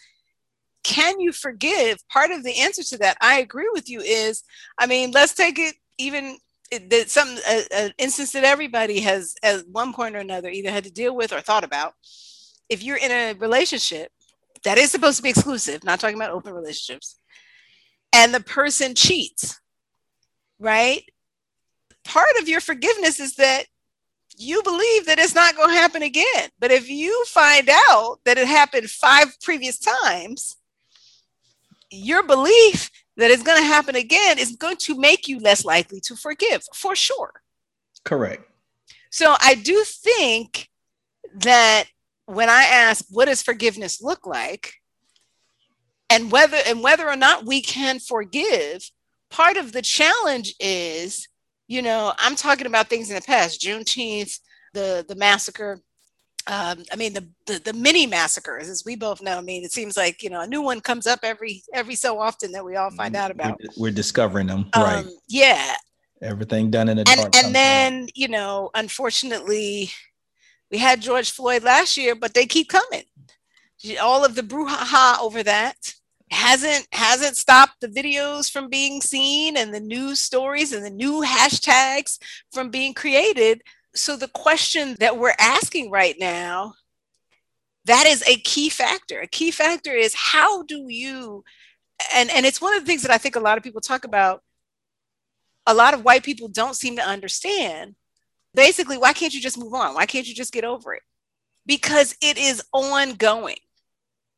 can 0.85 1.19
you 1.19 1.31
forgive? 1.31 1.97
Part 2.09 2.31
of 2.31 2.43
the 2.43 2.59
answer 2.59 2.83
to 2.83 2.97
that 2.99 3.17
i 3.21 3.39
agree 3.39 3.69
with 3.73 3.89
you 3.89 4.01
is 4.01 4.43
i 4.77 4.85
mean 4.85 5.11
let's 5.11 5.33
take 5.33 5.57
it 5.57 5.75
even 5.97 6.37
that 6.71 7.09
some 7.09 7.37
an 7.71 7.91
instance 7.97 8.31
that 8.33 8.43
everybody 8.43 8.99
has 8.99 9.35
at 9.43 9.67
one 9.67 9.93
point 9.93 10.15
or 10.15 10.19
another 10.19 10.49
either 10.49 10.71
had 10.71 10.83
to 10.83 10.91
deal 10.91 11.15
with 11.15 11.31
or 11.31 11.39
thought 11.41 11.63
about. 11.63 11.93
If 12.69 12.83
you're 12.83 12.97
in 12.97 13.11
a 13.11 13.33
relationship 13.33 14.11
that 14.63 14.77
is 14.77 14.89
supposed 14.89 15.17
to 15.17 15.23
be 15.23 15.29
exclusive 15.29 15.83
not 15.83 15.99
talking 15.99 16.15
about 16.15 16.31
open 16.31 16.53
relationships 16.53 17.19
and 18.13 18.33
the 18.33 18.39
person 18.39 18.95
cheats 18.95 19.59
right? 20.59 21.03
Part 22.03 22.29
of 22.39 22.47
your 22.47 22.61
forgiveness 22.61 23.19
is 23.19 23.35
that 23.35 23.65
you 24.37 24.61
believe 24.63 25.05
that 25.05 25.19
it's 25.19 25.35
not 25.35 25.55
going 25.55 25.69
to 25.69 25.75
happen 25.75 26.03
again. 26.03 26.49
But 26.59 26.71
if 26.71 26.89
you 26.89 27.25
find 27.25 27.69
out 27.89 28.17
that 28.25 28.37
it 28.37 28.47
happened 28.47 28.89
five 28.89 29.35
previous 29.41 29.79
times, 29.79 30.57
your 31.95 32.23
belief 32.23 32.89
that 33.17 33.31
it's 33.31 33.43
going 33.43 33.59
to 33.59 33.67
happen 33.67 33.95
again 33.95 34.37
is 34.37 34.55
going 34.55 34.77
to 34.77 34.97
make 34.99 35.27
you 35.27 35.39
less 35.39 35.63
likely 35.63 35.99
to 36.01 36.15
forgive 36.15 36.63
for 36.73 36.95
sure. 36.95 37.41
Correct. 38.03 38.43
So 39.09 39.35
I 39.39 39.55
do 39.55 39.83
think 39.83 40.69
that 41.35 41.85
when 42.25 42.49
I 42.49 42.63
ask 42.63 43.05
what 43.09 43.25
does 43.25 43.41
forgiveness 43.41 44.01
look 44.01 44.27
like 44.27 44.73
and 46.09 46.31
whether 46.31 46.57
and 46.67 46.83
whether 46.83 47.07
or 47.07 47.15
not 47.15 47.45
we 47.45 47.61
can 47.61 47.99
forgive, 47.99 48.91
part 49.29 49.57
of 49.57 49.71
the 49.71 49.81
challenge 49.81 50.53
is 50.59 51.27
You 51.67 51.81
know, 51.81 52.13
I'm 52.17 52.35
talking 52.35 52.67
about 52.67 52.89
things 52.89 53.09
in 53.09 53.15
the 53.15 53.21
past, 53.21 53.61
Juneteenth, 53.61 54.39
the 54.73 55.03
the 55.07 55.15
massacre. 55.15 55.79
Um, 56.47 56.83
I 56.91 56.95
mean, 56.95 57.13
the, 57.13 57.27
the 57.47 57.59
the 57.59 57.73
mini 57.73 58.05
massacres, 58.05 58.69
as 58.69 58.83
we 58.85 58.95
both 58.95 59.21
know. 59.21 59.37
I 59.37 59.41
mean, 59.41 59.63
it 59.63 59.71
seems 59.71 59.97
like 59.97 60.21
you 60.21 60.29
know 60.29 60.41
a 60.41 60.47
new 60.47 60.61
one 60.61 60.79
comes 60.81 61.07
up 61.07 61.19
every 61.23 61.63
every 61.73 61.95
so 61.95 62.19
often 62.19 62.51
that 62.51 62.63
we 62.63 62.75
all 62.75 62.91
find 62.91 63.15
out 63.15 63.31
about. 63.31 63.59
We're, 63.59 63.83
we're 63.89 63.91
discovering 63.91 64.47
them, 64.47 64.69
Um, 64.73 64.83
right? 64.83 65.05
Yeah, 65.27 65.75
Everything 66.21 66.69
done 66.71 66.87
in 66.89 66.99
a 66.99 67.03
and 67.07 67.21
dark. 67.21 67.35
and 67.35 67.53
then 67.55 68.07
you 68.15 68.27
know 68.27 68.69
unfortunately 68.73 69.91
we 70.71 70.77
had 70.77 71.01
george 71.01 71.29
floyd 71.31 71.61
last 71.63 71.97
year 71.97 72.15
but 72.15 72.33
they 72.33 72.45
keep 72.45 72.69
coming 72.69 73.03
all 74.01 74.23
of 74.25 74.33
the 74.35 74.41
brouhaha 74.41 75.19
over 75.19 75.43
that 75.43 75.93
hasn't 76.31 76.87
hasn't 76.91 77.35
stopped 77.37 77.79
the 77.81 77.87
videos 77.87 78.49
from 78.49 78.69
being 78.69 79.01
seen 79.01 79.57
and 79.57 79.73
the 79.73 79.79
news 79.79 80.19
stories 80.19 80.71
and 80.73 80.83
the 80.83 80.89
new 80.89 81.21
hashtags 81.23 82.17
from 82.51 82.69
being 82.69 82.93
created 82.93 83.61
so 83.95 84.15
the 84.15 84.27
question 84.27 84.95
that 84.99 85.17
we're 85.17 85.35
asking 85.39 85.89
right 85.89 86.15
now 86.19 86.73
that 87.85 88.05
is 88.07 88.23
a 88.27 88.37
key 88.37 88.69
factor 88.69 89.19
a 89.21 89.27
key 89.27 89.51
factor 89.51 89.91
is 89.91 90.13
how 90.15 90.63
do 90.63 90.85
you 90.89 91.43
and 92.13 92.29
and 92.29 92.45
it's 92.45 92.61
one 92.61 92.75
of 92.75 92.81
the 92.81 92.85
things 92.85 93.01
that 93.01 93.11
i 93.11 93.17
think 93.17 93.35
a 93.35 93.39
lot 93.39 93.57
of 93.57 93.63
people 93.63 93.81
talk 93.81 94.03
about 94.03 94.41
a 95.67 95.73
lot 95.73 95.93
of 95.93 96.03
white 96.03 96.23
people 96.23 96.47
don't 96.47 96.75
seem 96.75 96.95
to 96.95 97.01
understand. 97.01 97.95
Basically, 98.53 98.97
why 98.97 99.13
can't 99.13 99.33
you 99.33 99.41
just 99.41 99.57
move 99.57 99.73
on? 99.73 99.95
Why 99.95 100.05
can't 100.05 100.27
you 100.27 100.35
just 100.35 100.53
get 100.53 100.63
over 100.63 100.93
it? 100.93 101.03
Because 101.65 102.15
it 102.21 102.37
is 102.37 102.63
ongoing. 102.71 103.57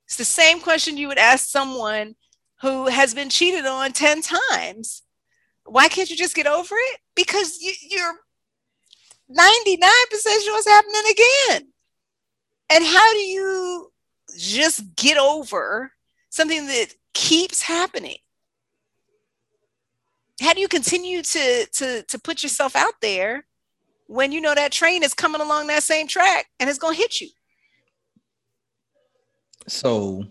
It's 0.05 0.15
the 0.15 0.25
same 0.25 0.59
question 0.59 0.97
you 0.97 1.07
would 1.09 1.17
ask 1.17 1.47
someone 1.47 2.15
who 2.61 2.87
has 2.87 3.13
been 3.13 3.29
cheated 3.29 3.65
on 3.65 3.91
10 3.91 4.21
times. 4.21 5.03
Why 5.65 5.89
can't 5.89 6.09
you 6.09 6.15
just 6.15 6.35
get 6.35 6.47
over 6.47 6.75
it? 6.75 6.99
Because 7.15 7.59
you, 7.59 7.73
you're 7.89 8.15
99% 9.29 9.39
sure 9.39 10.57
it's 10.57 10.67
happening 10.67 11.01
again. 11.11 11.73
And 12.69 12.83
how 12.83 13.13
do 13.13 13.19
you 13.19 13.91
just 14.37 14.95
get 14.95 15.17
over 15.17 15.91
something 16.29 16.67
that 16.67 16.93
keeps 17.13 17.61
happening? 17.61 18.17
how 20.41 20.53
do 20.53 20.61
you 20.61 20.67
continue 20.67 21.21
to 21.21 21.65
to 21.73 22.03
to 22.03 22.19
put 22.19 22.43
yourself 22.43 22.75
out 22.75 22.93
there 23.01 23.45
when 24.07 24.31
you 24.31 24.39
know 24.39 24.55
that 24.55 24.71
train 24.71 25.03
is 25.03 25.13
coming 25.13 25.41
along 25.41 25.67
that 25.67 25.83
same 25.83 26.07
track 26.07 26.47
and 26.59 26.69
it's 26.69 26.79
going 26.79 26.95
to 26.95 27.01
hit 27.01 27.19
you 27.21 27.27
So 29.67 30.25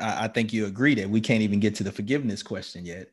I, 0.00 0.24
I 0.24 0.28
think 0.28 0.52
you 0.52 0.66
agree 0.66 0.94
that 0.96 1.10
we 1.10 1.20
can't 1.20 1.42
even 1.42 1.60
get 1.60 1.74
to 1.76 1.84
the 1.84 1.92
forgiveness 1.92 2.42
question 2.42 2.86
yet. 2.86 3.08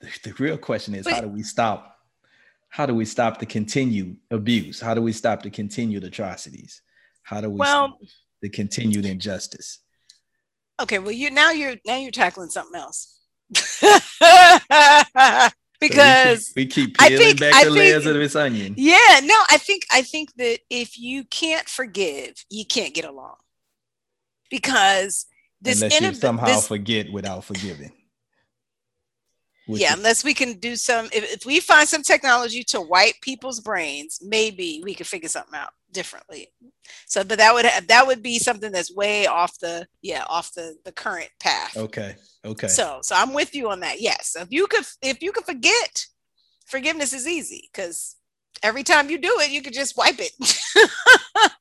The, 0.00 0.30
the 0.30 0.34
real 0.38 0.58
question 0.58 0.94
is 0.94 1.08
how 1.08 1.20
do 1.20 1.28
we 1.28 1.42
stop? 1.42 1.97
How 2.70 2.86
do 2.86 2.94
we 2.94 3.04
stop 3.04 3.38
the 3.38 3.46
continued 3.46 4.16
abuse? 4.30 4.80
How 4.80 4.94
do 4.94 5.00
we 5.02 5.12
stop 5.12 5.42
the 5.42 5.50
continued 5.50 6.04
atrocities? 6.04 6.82
How 7.22 7.40
do 7.40 7.48
we 7.50 7.56
Well- 7.58 7.88
stop 7.98 8.08
the 8.42 8.48
continued 8.48 9.04
injustice? 9.06 9.80
okay 10.80 11.00
well 11.00 11.10
you 11.10 11.28
now 11.28 11.50
you're 11.50 11.74
now 11.84 11.96
you're 11.96 12.12
tackling 12.12 12.48
something 12.50 12.80
else 12.80 13.18
So 13.56 15.48
because 15.80 16.52
we 16.56 16.66
keep, 16.66 16.86
we 16.88 16.92
keep 16.96 17.02
I 17.02 17.08
peeling 17.08 17.24
think- 17.26 17.40
back 17.40 17.54
I 17.54 17.64
the 17.64 17.70
layers 17.70 18.06
of 18.06 18.14
this 18.14 18.36
onion. 18.36 18.74
yeah 18.76 19.20
no 19.24 19.34
i 19.50 19.58
think 19.58 19.82
i 19.92 20.02
think 20.02 20.32
that 20.36 20.58
if 20.70 20.98
you 20.98 21.24
can't 21.24 21.68
forgive 21.68 22.44
you 22.50 22.64
can't 22.64 22.94
get 22.94 23.04
along 23.04 23.36
because 24.50 25.26
this, 25.60 25.82
Unless 25.82 26.00
you 26.00 26.06
inab- 26.08 26.16
somehow 26.16 26.46
this 26.46 26.68
forget 26.68 27.10
without 27.12 27.42
forgiving. 27.44 27.92
Yeah 29.68 29.92
is- 29.92 29.98
unless 29.98 30.24
we 30.24 30.34
can 30.34 30.54
do 30.54 30.76
some 30.76 31.06
if, 31.06 31.32
if 31.32 31.46
we 31.46 31.60
find 31.60 31.88
some 31.88 32.02
technology 32.02 32.62
to 32.64 32.80
wipe 32.80 33.14
people's 33.20 33.60
brains 33.60 34.18
maybe 34.22 34.80
we 34.84 34.94
could 34.94 35.06
figure 35.06 35.28
something 35.28 35.54
out 35.54 35.70
differently 35.92 36.48
so 37.06 37.24
but 37.24 37.38
that 37.38 37.54
would 37.54 37.64
ha- 37.64 37.80
that 37.88 38.06
would 38.06 38.22
be 38.22 38.38
something 38.38 38.72
that's 38.72 38.94
way 38.94 39.26
off 39.26 39.58
the 39.58 39.86
yeah 40.02 40.24
off 40.28 40.52
the 40.54 40.76
the 40.84 40.92
current 40.92 41.30
path 41.40 41.76
okay. 41.76 42.14
Okay. 42.44 42.68
so 42.68 43.00
so 43.02 43.14
i'm 43.16 43.32
with 43.32 43.54
you 43.54 43.70
on 43.70 43.80
that 43.80 44.00
yes 44.00 44.36
if 44.38 44.48
you 44.50 44.66
could 44.66 44.84
if 45.02 45.22
you 45.22 45.32
could 45.32 45.44
forget 45.44 46.06
forgiveness 46.66 47.12
is 47.12 47.26
easy 47.26 47.68
because 47.72 48.16
every 48.62 48.82
time 48.82 49.08
you 49.08 49.18
do 49.18 49.34
it 49.40 49.50
you 49.50 49.62
could 49.62 49.72
just 49.72 49.96
wipe 49.96 50.18
it 50.18 50.32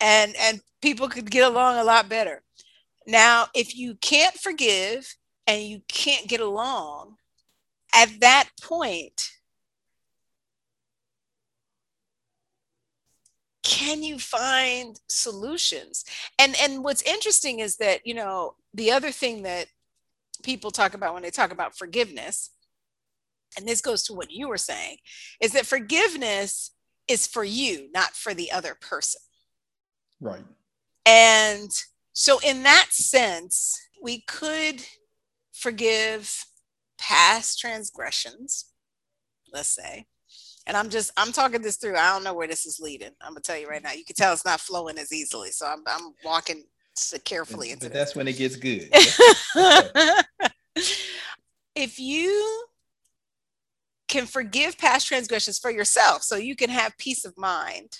and 0.00 0.34
and 0.38 0.60
people 0.82 1.08
could 1.08 1.30
get 1.30 1.50
along 1.50 1.78
a 1.78 1.84
lot 1.84 2.08
better 2.08 2.42
now 3.06 3.46
if 3.54 3.76
you 3.76 3.94
can't 3.96 4.34
forgive 4.36 5.14
and 5.46 5.62
you 5.62 5.80
can't 5.88 6.28
get 6.28 6.40
along 6.40 7.16
at 7.96 8.20
that 8.20 8.48
point 8.60 9.30
can 13.62 14.02
you 14.02 14.18
find 14.18 15.00
solutions 15.08 16.04
and 16.38 16.54
and 16.62 16.84
what's 16.84 17.02
interesting 17.02 17.58
is 17.58 17.76
that 17.78 18.06
you 18.06 18.14
know 18.14 18.54
the 18.74 18.92
other 18.92 19.10
thing 19.10 19.42
that 19.42 19.66
people 20.42 20.70
talk 20.70 20.94
about 20.94 21.14
when 21.14 21.22
they 21.22 21.30
talk 21.30 21.50
about 21.50 21.76
forgiveness 21.76 22.50
and 23.56 23.66
this 23.66 23.80
goes 23.80 24.02
to 24.02 24.12
what 24.12 24.30
you 24.30 24.48
were 24.48 24.58
saying 24.58 24.96
is 25.40 25.52
that 25.52 25.66
forgiveness 25.66 26.72
is 27.08 27.26
for 27.26 27.42
you 27.42 27.90
not 27.92 28.10
for 28.10 28.34
the 28.34 28.52
other 28.52 28.76
person 28.80 29.20
right. 30.20 30.44
and 31.04 31.70
so, 32.18 32.38
in 32.38 32.62
that 32.62 32.86
sense, 32.92 33.78
we 34.02 34.22
could 34.22 34.82
forgive 35.52 36.46
past 36.98 37.58
transgressions, 37.58 38.66
let's 39.52 39.68
say. 39.68 40.06
And 40.66 40.76
I'm 40.76 40.90
just, 40.90 41.12
I'm 41.16 41.32
talking 41.32 41.62
this 41.62 41.76
through. 41.76 41.96
I 41.96 42.12
don't 42.12 42.24
know 42.24 42.34
where 42.34 42.48
this 42.48 42.66
is 42.66 42.80
leading. 42.80 43.12
I'm 43.20 43.34
to 43.36 43.40
tell 43.40 43.56
you 43.56 43.68
right 43.68 43.82
now. 43.82 43.92
You 43.92 44.04
can 44.04 44.16
tell 44.16 44.32
it's 44.32 44.44
not 44.44 44.60
flowing 44.60 44.98
as 44.98 45.12
easily. 45.12 45.50
So, 45.50 45.66
I'm, 45.66 45.82
I'm 45.86 46.12
walking 46.24 46.64
carefully 47.24 47.70
into 47.70 47.86
But 47.86 47.92
this. 47.92 48.00
that's 48.00 48.16
when 48.16 48.26
it 48.26 48.36
gets 48.36 48.56
good. 48.56 48.88
if 51.74 51.98
you 51.98 52.66
can 54.08 54.26
forgive 54.26 54.78
past 54.78 55.06
transgressions 55.06 55.58
for 55.58 55.70
yourself, 55.70 56.22
so 56.22 56.36
you 56.36 56.56
can 56.56 56.70
have 56.70 56.96
peace 56.98 57.24
of 57.24 57.36
mind, 57.36 57.98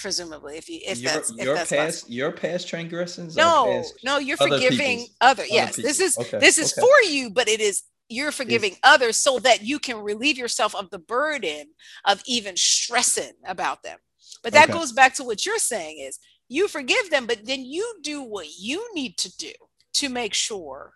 presumably, 0.00 0.56
if 0.56 0.68
you 0.68 0.80
if 0.84 1.00
your, 1.00 1.12
that's 1.12 1.30
if 1.30 1.44
your 1.44 1.54
that's 1.54 1.70
past 1.70 1.94
possible. 1.94 2.14
your 2.14 2.32
past 2.32 2.68
transgressions 2.68 3.36
No, 3.36 3.64
past- 3.66 3.94
no, 4.04 4.18
you're 4.18 4.36
forgiving 4.36 5.06
other. 5.20 5.42
other 5.42 5.46
Yes, 5.52 5.76
this 5.76 6.00
is 6.00 6.18
Okay, 6.18 6.38
this 6.40 6.58
is 6.58 6.72
okay. 6.72 6.80
for 6.80 7.10
you, 7.10 7.30
but 7.30 7.48
it 7.48 7.60
is 7.60 7.82
you're 8.08 8.32
forgiving 8.32 8.76
others 8.82 9.16
so 9.16 9.38
that 9.38 9.62
you 9.62 9.78
can 9.78 9.98
relieve 9.98 10.36
yourself 10.36 10.74
of 10.74 10.90
the 10.90 10.98
burden 10.98 11.66
of 12.06 12.22
even 12.26 12.56
stressing 12.56 13.32
about 13.46 13.82
them. 13.84 13.98
But 14.42 14.52
that 14.54 14.64
Okay. 14.64 14.78
goes 14.78 14.92
back 14.92 15.14
to 15.14 15.24
what 15.24 15.46
you're 15.46 15.58
saying 15.58 15.98
is 16.00 16.18
you 16.48 16.66
forgive 16.66 17.10
them, 17.10 17.26
but 17.26 17.46
then 17.46 17.64
you 17.64 17.98
do 18.02 18.22
what 18.22 18.48
you 18.58 18.84
need 18.94 19.16
to 19.18 19.36
do 19.36 19.52
to 19.94 20.08
make 20.08 20.34
sure 20.34 20.94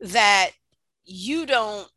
that 0.00 0.50
you 1.04 1.46
don't 1.46 1.88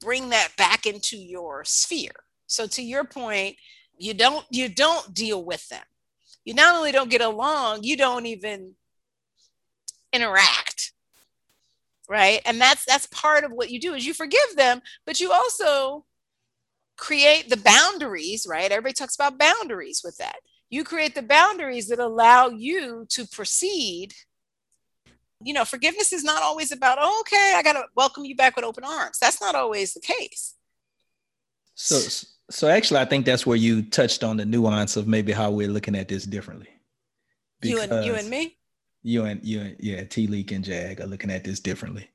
bring 0.00 0.28
that 0.28 0.50
back 0.56 0.86
into 0.86 1.16
your 1.16 1.64
sphere. 1.64 2.12
So 2.46 2.66
to 2.68 2.82
your 2.82 3.04
point, 3.04 3.56
you 3.98 4.14
don't 4.14 4.46
you 4.50 4.68
don't 4.68 5.12
deal 5.14 5.44
with 5.44 5.68
them. 5.68 5.84
You 6.44 6.54
not 6.54 6.76
only 6.76 6.92
don't 6.92 7.10
get 7.10 7.20
along, 7.20 7.82
you 7.82 7.96
don't 7.96 8.26
even 8.26 8.74
interact. 10.12 10.92
Right? 12.08 12.40
And 12.46 12.60
that's 12.60 12.84
that's 12.84 13.06
part 13.06 13.44
of 13.44 13.52
what 13.52 13.70
you 13.70 13.78
do 13.78 13.94
is 13.94 14.06
you 14.06 14.14
forgive 14.14 14.56
them, 14.56 14.80
but 15.04 15.20
you 15.20 15.32
also 15.32 16.04
create 16.96 17.48
the 17.48 17.56
boundaries, 17.56 18.46
right? 18.48 18.70
Everybody 18.70 18.94
talks 18.94 19.14
about 19.14 19.38
boundaries 19.38 20.02
with 20.04 20.16
that. 20.18 20.36
You 20.68 20.84
create 20.84 21.14
the 21.14 21.22
boundaries 21.22 21.88
that 21.88 21.98
allow 21.98 22.48
you 22.48 23.06
to 23.10 23.26
proceed. 23.26 24.12
You 25.42 25.54
know, 25.54 25.64
forgiveness 25.64 26.12
is 26.12 26.24
not 26.24 26.42
always 26.42 26.72
about, 26.72 26.98
oh, 27.00 27.20
okay, 27.20 27.54
I 27.56 27.62
got 27.62 27.74
to 27.74 27.84
welcome 27.94 28.24
you 28.24 28.36
back 28.36 28.56
with 28.56 28.64
open 28.64 28.84
arms. 28.84 29.18
That's 29.18 29.40
not 29.40 29.54
always 29.54 29.94
the 29.94 30.00
case. 30.00 30.54
So, 31.74 32.26
so 32.50 32.68
actually, 32.68 33.00
I 33.00 33.04
think 33.04 33.26
that's 33.26 33.46
where 33.46 33.56
you 33.56 33.82
touched 33.82 34.24
on 34.24 34.38
the 34.38 34.46
nuance 34.46 34.96
of 34.96 35.06
maybe 35.06 35.32
how 35.32 35.50
we're 35.50 35.68
looking 35.68 35.94
at 35.94 36.08
this 36.08 36.24
differently. 36.24 36.68
You 37.62 37.80
and 37.80 38.04
you 38.04 38.14
and 38.14 38.30
me. 38.30 38.56
you 39.02 39.24
and 39.24 39.44
you 39.44 39.60
and 39.60 39.76
yeah, 39.80 40.04
T 40.04 40.26
Leak 40.26 40.52
and 40.52 40.64
Jag 40.64 41.00
are 41.00 41.06
looking 41.06 41.30
at 41.30 41.44
this 41.44 41.60
differently 41.60 42.08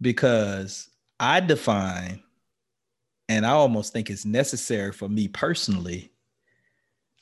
because 0.00 0.88
I 1.18 1.40
define, 1.40 2.22
and 3.28 3.44
I 3.44 3.50
almost 3.50 3.92
think 3.92 4.10
it's 4.10 4.24
necessary 4.24 4.92
for 4.92 5.08
me 5.08 5.28
personally. 5.28 6.10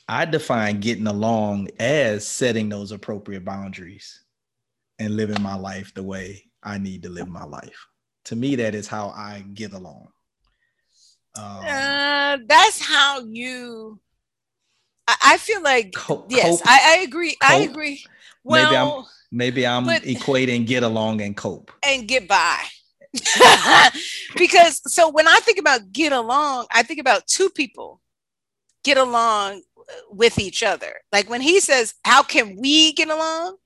I 0.09 0.27
define 0.27 0.81
getting 0.81 1.07
along 1.07 1.69
as 1.81 2.27
setting 2.27 2.69
those 2.69 2.93
appropriate 2.93 3.45
boundaries 3.45 4.23
and 4.99 5.17
living 5.17 5.43
my 5.43 5.57
life 5.57 5.95
the 5.95 6.03
way 6.03 6.45
I 6.63 6.79
need 6.79 7.03
to 7.05 7.09
live 7.09 7.29
my 7.29 7.45
life. 7.45 7.87
To 8.25 8.37
me, 8.37 8.57
that 8.57 8.75
is 8.75 8.87
how 8.87 9.09
I 9.09 9.45
get 9.55 9.73
along. 9.73 10.09
Um, 11.37 11.45
Uh, 11.67 12.39
that's 12.47 12.81
how 12.81 13.21
you. 13.29 13.99
I, 15.09 15.17
I 15.25 15.37
feel 15.39 15.63
like 15.63 15.93
co- 15.95 16.27
yes, 16.29 16.59
cope. 16.61 16.69
I, 16.69 16.97
I 16.99 17.03
agree. 17.03 17.37
I 17.43 17.59
Cope. 17.61 17.71
agree. 17.71 18.05
Maybe 18.45 18.77
I'm- 18.77 18.87
Well, 18.89 19.09
maybe 19.33 19.67
I'm 19.67 19.85
but- 19.87 20.03
equating 20.03 20.67
get 20.67 20.83
along 20.83 21.21
and 21.21 21.37
cope. 21.37 21.71
and 21.87 22.07
get 22.09 22.27
by. 22.29 22.63
because 24.37 24.81
so 24.93 25.09
when 25.11 25.29
I 25.29 25.41
think 25.41 25.59
about 25.59 25.93
get 25.93 26.13
along, 26.13 26.67
I 26.73 26.83
think 26.83 27.01
about 27.01 27.27
two 27.27 27.49
people 27.51 28.01
get 28.83 28.97
along 28.97 29.63
with 30.11 30.39
each 30.39 30.63
other. 30.63 30.95
Like 31.13 31.29
when 31.29 31.41
he 31.41 31.61
says, 31.61 31.95
How 32.05 32.23
can 32.23 32.57
we 32.61 32.93
get 32.93 33.09
along? 33.09 33.57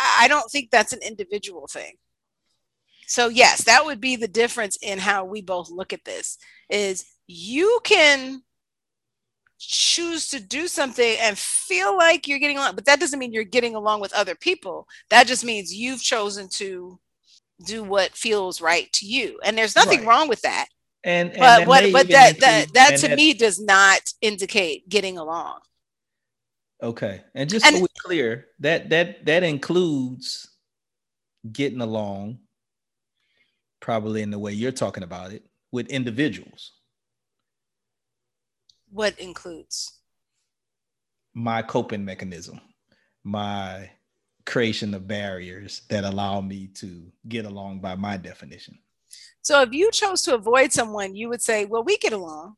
I 0.00 0.28
don't 0.28 0.48
think 0.50 0.70
that's 0.70 0.92
an 0.92 1.00
individual 1.02 1.66
thing. 1.66 1.94
So 3.08 3.28
yes, 3.28 3.64
that 3.64 3.84
would 3.84 4.00
be 4.00 4.16
the 4.16 4.28
difference 4.28 4.76
in 4.82 4.98
how 4.98 5.24
we 5.24 5.40
both 5.40 5.70
look 5.70 5.92
at 5.92 6.04
this 6.04 6.38
is 6.68 7.06
you 7.26 7.80
can 7.82 8.42
choose 9.58 10.28
to 10.28 10.40
do 10.40 10.68
something 10.68 11.16
and 11.20 11.36
feel 11.36 11.96
like 11.96 12.28
you're 12.28 12.38
getting 12.38 12.58
along, 12.58 12.74
but 12.74 12.84
that 12.84 13.00
doesn't 13.00 13.18
mean 13.18 13.32
you're 13.32 13.44
getting 13.44 13.74
along 13.74 14.00
with 14.00 14.12
other 14.12 14.34
people. 14.34 14.86
That 15.10 15.26
just 15.26 15.42
means 15.42 15.74
you've 15.74 16.02
chosen 16.02 16.48
to 16.50 17.00
do 17.64 17.82
what 17.82 18.12
feels 18.12 18.60
right 18.60 18.92
to 18.92 19.06
you. 19.06 19.40
And 19.42 19.56
there's 19.56 19.74
nothing 19.74 20.00
right. 20.00 20.08
wrong 20.08 20.28
with 20.28 20.42
that. 20.42 20.66
And, 21.02 21.30
and 21.30 21.40
but 21.40 21.66
what 21.66 21.90
but 21.92 22.08
that 22.08 22.38
that 22.40 22.66
that 22.74 22.98
to 22.98 23.08
that, 23.08 23.16
me 23.16 23.32
does 23.32 23.58
not 23.58 24.00
indicate 24.20 24.88
getting 24.88 25.16
along. 25.16 25.60
Okay. 26.82 27.22
And 27.34 27.48
just 27.48 27.64
and, 27.64 27.76
so 27.76 27.82
we're 27.82 27.88
clear, 28.04 28.48
that 28.60 28.90
that 28.90 29.24
that 29.24 29.42
includes 29.42 30.48
getting 31.50 31.80
along 31.80 32.40
probably 33.88 34.20
in 34.20 34.30
the 34.30 34.38
way 34.38 34.52
you're 34.52 34.70
talking 34.70 35.02
about 35.02 35.32
it 35.32 35.42
with 35.72 35.86
individuals. 35.86 36.72
What 38.90 39.18
includes? 39.18 40.00
My 41.32 41.62
coping 41.62 42.04
mechanism, 42.04 42.60
my 43.24 43.88
creation 44.44 44.92
of 44.92 45.08
barriers 45.08 45.80
that 45.88 46.04
allow 46.04 46.42
me 46.42 46.66
to 46.74 47.10
get 47.28 47.46
along 47.46 47.80
by 47.80 47.94
my 47.94 48.18
definition. 48.18 48.76
So 49.40 49.62
if 49.62 49.72
you 49.72 49.90
chose 49.90 50.20
to 50.24 50.34
avoid 50.34 50.70
someone, 50.70 51.16
you 51.16 51.30
would 51.30 51.40
say, 51.40 51.64
well, 51.64 51.82
we 51.82 51.96
get 51.96 52.12
along. 52.12 52.56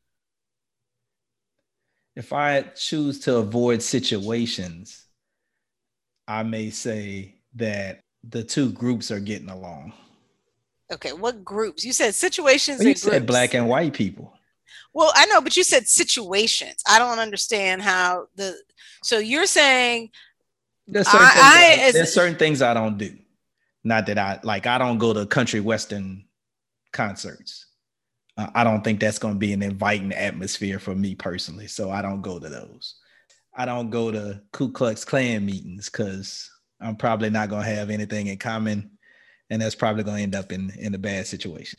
If 2.13 2.33
I 2.33 2.63
choose 2.75 3.21
to 3.21 3.37
avoid 3.37 3.81
situations, 3.81 5.05
I 6.27 6.43
may 6.43 6.71
say 6.71 7.35
that 7.55 8.01
the 8.21 8.43
two 8.43 8.73
groups 8.73 9.11
are 9.11 9.21
getting 9.21 9.49
along. 9.49 9.93
Okay, 10.91 11.13
what 11.13 11.43
groups? 11.43 11.85
You 11.85 11.93
said 11.93 12.13
situations. 12.15 12.79
Well, 12.79 12.89
you 12.89 12.95
said 12.95 13.09
groups. 13.11 13.25
black 13.25 13.53
and 13.53 13.67
white 13.67 13.93
people. 13.93 14.33
Well, 14.93 15.11
I 15.15 15.25
know, 15.27 15.41
but 15.41 15.55
you 15.55 15.63
said 15.63 15.87
situations. 15.87 16.83
I 16.89 16.99
don't 16.99 17.19
understand 17.19 17.81
how 17.81 18.27
the. 18.35 18.55
So 19.03 19.19
you're 19.19 19.45
saying 19.45 20.09
there's 20.87 21.07
certain, 21.07 21.27
I, 21.27 21.75
things, 21.75 21.83
I, 21.83 21.91
there's 21.91 22.13
certain 22.13 22.35
things 22.35 22.61
I 22.61 22.73
don't 22.73 22.97
do. 22.97 23.15
Not 23.83 24.05
that 24.07 24.17
I 24.17 24.39
like. 24.43 24.67
I 24.67 24.77
don't 24.77 24.97
go 24.97 25.13
to 25.13 25.25
country 25.25 25.59
western 25.61 26.25
concerts. 26.91 27.67
Uh, 28.37 28.47
I 28.53 28.63
don't 28.63 28.83
think 28.83 28.99
that's 28.99 29.19
going 29.19 29.35
to 29.35 29.39
be 29.39 29.53
an 29.53 29.63
inviting 29.63 30.11
atmosphere 30.11 30.79
for 30.79 30.93
me 30.93 31.15
personally. 31.15 31.67
So 31.67 31.89
I 31.89 32.01
don't 32.01 32.21
go 32.21 32.39
to 32.39 32.49
those. 32.49 32.95
I 33.55 33.65
don't 33.65 33.89
go 33.89 34.11
to 34.11 34.41
Ku 34.51 34.71
Klux 34.71 35.03
Klan 35.03 35.45
meetings 35.45 35.89
because 35.89 36.49
I'm 36.79 36.95
probably 36.95 37.29
not 37.29 37.49
going 37.49 37.63
to 37.63 37.69
have 37.69 37.89
anything 37.89 38.27
in 38.27 38.37
common, 38.37 38.91
and 39.51 39.61
that's 39.61 39.75
probably 39.75 40.03
going 40.03 40.17
to 40.17 40.23
end 40.23 40.35
up 40.35 40.51
in 40.51 40.71
in 40.79 40.95
a 40.95 40.97
bad 40.97 41.27
situation. 41.27 41.77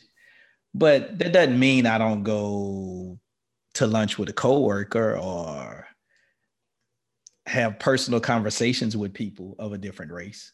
But 0.73 1.19
that 1.19 1.33
doesn't 1.33 1.59
mean 1.59 1.85
I 1.85 1.97
don't 1.97 2.23
go 2.23 3.19
to 3.73 3.87
lunch 3.87 4.17
with 4.17 4.29
a 4.29 4.33
coworker 4.33 5.17
or 5.17 5.87
have 7.47 7.79
personal 7.79 8.19
conversations 8.19 8.95
with 8.95 9.13
people 9.13 9.55
of 9.59 9.73
a 9.73 9.77
different 9.77 10.11
race. 10.11 10.51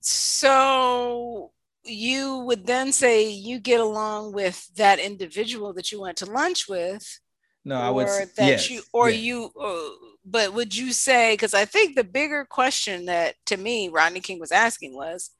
So 0.00 1.52
you 1.84 2.38
would 2.40 2.66
then 2.66 2.92
say 2.92 3.30
you 3.30 3.60
get 3.60 3.80
along 3.80 4.34
with 4.34 4.68
that 4.76 4.98
individual 4.98 5.72
that 5.72 5.90
you 5.90 6.00
went 6.02 6.18
to 6.18 6.26
lunch 6.26 6.68
with. 6.68 7.18
No, 7.64 7.76
I 7.76 7.90
would 7.90 8.08
that 8.08 8.30
yes, 8.38 8.70
you 8.70 8.82
or 8.92 9.08
yes. 9.08 9.20
you 9.20 9.52
uh, 9.60 10.06
but 10.24 10.52
would 10.52 10.76
you 10.76 10.92
say 10.92 11.34
because 11.34 11.54
I 11.54 11.64
think 11.64 11.94
the 11.94 12.04
bigger 12.04 12.44
question 12.44 13.06
that 13.06 13.36
to 13.46 13.56
me 13.56 13.88
Rodney 13.88 14.20
King 14.20 14.40
was 14.40 14.50
asking 14.50 14.94
was 14.94 15.30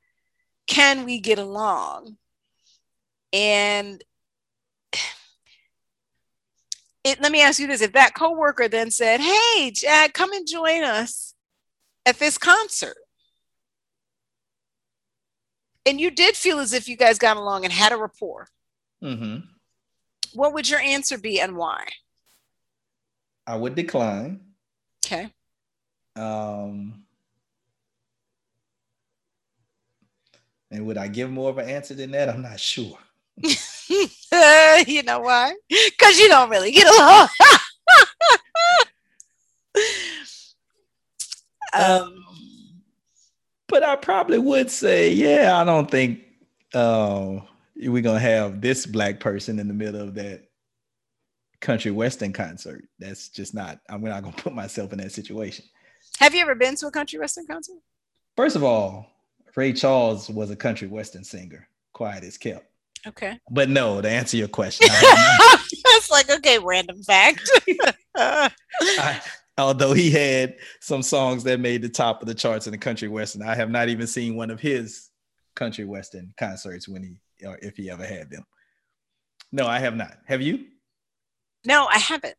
can 0.67 1.05
we 1.05 1.19
get 1.19 1.39
along? 1.39 2.17
And 3.33 4.03
it, 7.05 7.21
let 7.21 7.33
me 7.33 7.43
ask 7.43 7.59
you 7.59 7.67
this 7.67 7.83
if 7.83 7.93
that 7.93 8.15
coworker 8.15 8.69
then 8.69 8.91
said, 8.91 9.21
Hey, 9.21 9.71
Jack, 9.75 10.13
come 10.15 10.33
and 10.33 10.47
join 10.47 10.85
us 10.85 11.35
at 12.07 12.19
this 12.19 12.39
concert. 12.39 12.97
And 15.85 16.01
you 16.01 16.11
did 16.13 16.37
feel 16.37 16.61
as 16.61 16.73
if 16.73 16.89
you 16.89 16.97
guys 16.97 17.19
got 17.19 17.37
along 17.37 17.65
and 17.65 17.73
had 17.73 17.93
a 17.93 17.97
rapport. 17.97 18.47
Mm-hmm. 19.03 19.47
What 20.35 20.55
would 20.55 20.71
your 20.71 20.79
answer 20.79 21.19
be 21.19 21.41
and 21.41 21.57
why? 21.57 21.87
I 23.47 23.57
would 23.57 23.75
decline. 23.75 24.41
Okay. 25.05 25.29
Um, 26.15 27.05
and 30.71 30.87
would 30.87 30.99
I 30.99 31.09
give 31.09 31.31
more 31.31 31.51
of 31.51 31.59
an 31.59 31.69
answer 31.69 31.95
than 31.95 32.13
that? 32.13 32.29
I'm 32.29 32.43
not 32.43 32.61
sure. 32.61 32.99
you 34.87 35.03
know 35.03 35.21
why? 35.21 35.55
Because 35.69 36.19
you 36.19 36.29
don't 36.29 36.51
really 36.51 36.71
get 36.71 36.87
along. 36.95 37.29
um, 41.75 42.25
but 43.69 43.83
I 43.83 43.97
probably 43.97 44.39
would 44.39 44.71
say, 44.71 45.13
yeah, 45.13 45.59
I 45.61 45.65
don't 45.65 45.91
think 45.91 46.21
uh, 46.75 47.41
we're 47.77 48.03
gonna 48.03 48.21
have 48.21 48.61
this 48.61 48.87
black 48.87 49.19
person 49.19 49.59
in 49.59 49.69
the 49.69 49.75
middle 49.75 50.01
of 50.01 50.15
that 50.15 50.52
country 51.63 51.93
western 51.93 52.33
concert. 52.33 52.85
That's 52.99 53.31
just 53.31 53.55
not. 53.55 53.81
I'm 53.89 54.03
not 54.03 54.23
gonna 54.23 54.37
put 54.37 54.53
myself 54.53 54.93
in 54.93 54.99
that 54.99 55.13
situation. 55.13 55.65
Have 56.19 56.35
you 56.35 56.43
ever 56.43 56.55
been 56.55 56.77
to 56.77 56.89
a 56.89 56.91
country 56.91 57.19
western 57.19 57.47
concert? 57.47 57.77
First 58.37 58.57
of 58.57 58.65
all, 58.65 59.07
Ray 59.57 59.73
Charles 59.73 60.29
was 60.29 60.51
a 60.51 60.57
country 60.57 60.89
western 60.89 61.25
singer. 61.25 61.69
Quiet 61.93 62.25
as 62.25 62.37
kept. 62.37 62.67
Okay. 63.07 63.39
But 63.51 63.69
no, 63.69 64.01
to 64.01 64.09
answer 64.09 64.37
your 64.37 64.49
question, 64.49 64.89
it's 64.91 66.11
like 66.11 66.31
okay, 66.31 66.59
random 66.59 67.03
fact. 67.03 67.49
I, 68.17 69.21
although 69.57 69.93
he 69.93 70.11
had 70.11 70.57
some 70.81 71.03
songs 71.03 71.45
that 71.45 71.61
made 71.61 71.83
the 71.83 71.89
top 71.89 72.23
of 72.23 72.29
the 72.29 72.35
charts 72.35 72.67
in 72.67 72.73
the 72.73 72.79
country 72.79 73.09
western, 73.09 73.43
I 73.43 73.55
have 73.55 73.71
not 73.71 73.89
even 73.89 74.07
seen 74.07 74.37
one 74.37 74.51
of 74.51 74.61
his 74.61 75.11
country 75.55 75.85
western 75.85 76.33
concerts 76.37 76.89
when 76.89 77.03
he 77.03 77.47
or 77.47 77.59
if 77.63 77.77
he 77.77 77.91
ever 77.91 78.05
had 78.05 78.31
them. 78.31 78.45
No, 79.51 79.67
I 79.67 79.79
have 79.79 79.97
not. 79.97 80.17
Have 80.27 80.41
you? 80.41 80.67
No, 81.65 81.87
I 81.87 81.99
haven't. 81.99 82.35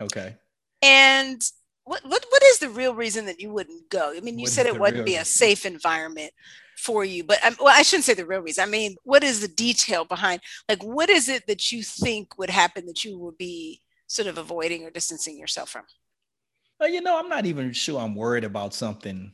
Okay. 0.00 0.36
And 0.82 1.42
what 1.84 2.02
what 2.04 2.24
what 2.28 2.42
is 2.44 2.58
the 2.58 2.68
real 2.68 2.94
reason 2.94 3.26
that 3.26 3.40
you 3.40 3.50
wouldn't 3.50 3.90
go? 3.90 4.12
I 4.16 4.20
mean, 4.20 4.38
you 4.38 4.44
what 4.44 4.52
said 4.52 4.66
it 4.66 4.78
wouldn't 4.78 5.06
be 5.06 5.16
a 5.16 5.24
safe 5.24 5.66
environment 5.66 6.32
for 6.82 7.04
you 7.04 7.22
but 7.22 7.38
um, 7.44 7.54
well 7.60 7.72
i 7.76 7.82
shouldn't 7.82 8.04
say 8.04 8.12
the 8.12 8.26
real 8.26 8.40
reason 8.40 8.64
i 8.64 8.66
mean 8.66 8.96
what 9.04 9.22
is 9.22 9.40
the 9.40 9.46
detail 9.46 10.04
behind 10.04 10.40
like 10.68 10.82
what 10.82 11.08
is 11.08 11.28
it 11.28 11.46
that 11.46 11.70
you 11.70 11.80
think 11.80 12.36
would 12.38 12.50
happen 12.50 12.86
that 12.86 13.04
you 13.04 13.16
would 13.16 13.38
be 13.38 13.80
sort 14.08 14.26
of 14.26 14.36
avoiding 14.36 14.82
or 14.82 14.90
distancing 14.90 15.38
yourself 15.38 15.68
from 15.68 15.84
well, 16.80 16.88
you 16.88 17.00
know 17.00 17.16
i'm 17.16 17.28
not 17.28 17.46
even 17.46 17.72
sure 17.72 18.00
i'm 18.00 18.16
worried 18.16 18.42
about 18.42 18.74
something 18.74 19.32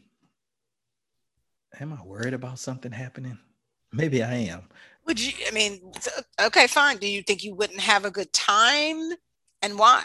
am 1.81 1.93
i 1.95 2.03
worried 2.05 2.35
about 2.35 2.59
something 2.59 2.93
happening 2.93 3.39
maybe 3.93 4.23
i 4.23 4.35
am 4.35 4.63
would 5.09 5.19
you 5.19 5.33
i 5.49 5.51
mean 5.51 5.93
okay 6.41 6.69
fine. 6.69 6.99
Do 6.99 7.09
you 7.09 7.23
think 7.23 7.43
you 7.43 7.55
wouldn't 7.55 7.81
have 7.81 8.05
a 8.05 8.11
good 8.11 8.33
time? 8.33 9.11
And 9.61 9.77
why? 9.77 10.05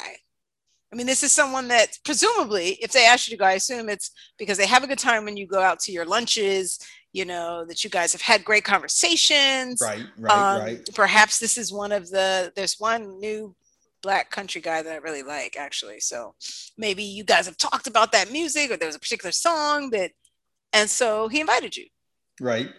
I 0.91 0.95
mean, 0.95 1.05
this 1.07 1.23
is 1.23 1.31
someone 1.31 1.67
that 1.69 1.97
presumably, 2.05 2.77
if 2.81 2.91
they 2.91 3.05
ask 3.05 3.27
you 3.27 3.35
to 3.35 3.39
go, 3.39 3.45
I 3.45 3.53
assume 3.53 3.89
it's 3.89 4.11
because 4.37 4.57
they 4.57 4.67
have 4.67 4.83
a 4.83 4.87
good 4.87 4.99
time 4.99 5.25
when 5.25 5.37
you 5.37 5.47
go 5.47 5.59
out 5.59 5.79
to 5.81 5.91
your 5.91 6.05
lunches 6.05 6.79
you 7.13 7.25
know 7.25 7.63
that 7.65 7.83
you 7.83 7.89
guys 7.89 8.11
have 8.11 8.21
had 8.21 8.43
great 8.43 8.63
conversations. 8.63 9.79
Right 9.81 10.03
right 10.17 10.31
um, 10.31 10.61
right. 10.61 10.89
perhaps 10.93 11.39
this 11.39 11.57
is 11.57 11.71
one 11.71 11.91
of 11.91 12.09
the 12.09 12.51
there's 12.55 12.79
one 12.79 13.19
new 13.19 13.55
black 14.01 14.31
country 14.31 14.59
guy 14.59 14.81
that 14.81 14.91
i 14.91 14.97
really 14.97 15.23
like 15.23 15.55
actually. 15.57 15.99
So 15.99 16.35
maybe 16.77 17.03
you 17.03 17.23
guys 17.23 17.45
have 17.45 17.57
talked 17.57 17.87
about 17.87 18.11
that 18.11 18.31
music 18.31 18.71
or 18.71 18.77
there 18.77 18.87
was 18.87 18.95
a 18.95 18.99
particular 18.99 19.31
song 19.31 19.91
that 19.91 20.11
and 20.73 20.89
so 20.89 21.27
he 21.27 21.39
invited 21.39 21.77
you. 21.77 21.85
Right. 22.41 22.69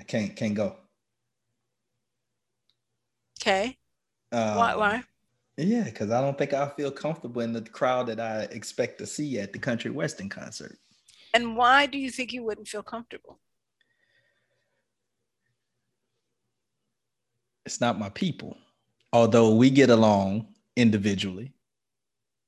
I 0.00 0.02
can't 0.02 0.34
can't 0.34 0.54
go 0.54 0.76
okay 3.40 3.76
um, 4.32 4.56
why 4.56 4.74
why 4.74 5.02
yeah 5.56 5.84
because 5.84 6.10
i 6.10 6.20
don't 6.20 6.38
think 6.38 6.52
i 6.52 6.68
feel 6.70 6.90
comfortable 6.90 7.42
in 7.42 7.52
the 7.52 7.62
crowd 7.62 8.06
that 8.06 8.20
i 8.20 8.42
expect 8.50 8.98
to 8.98 9.06
see 9.06 9.38
at 9.38 9.52
the 9.52 9.58
country 9.58 9.90
western 9.90 10.28
concert 10.28 10.76
and 11.34 11.56
why 11.56 11.86
do 11.86 11.98
you 11.98 12.10
think 12.10 12.32
you 12.32 12.42
wouldn't 12.42 12.68
feel 12.68 12.82
comfortable 12.82 13.38
it's 17.68 17.82
not 17.82 17.98
my 17.98 18.08
people. 18.08 18.56
Although 19.12 19.54
we 19.54 19.68
get 19.68 19.90
along 19.90 20.46
individually, 20.74 21.52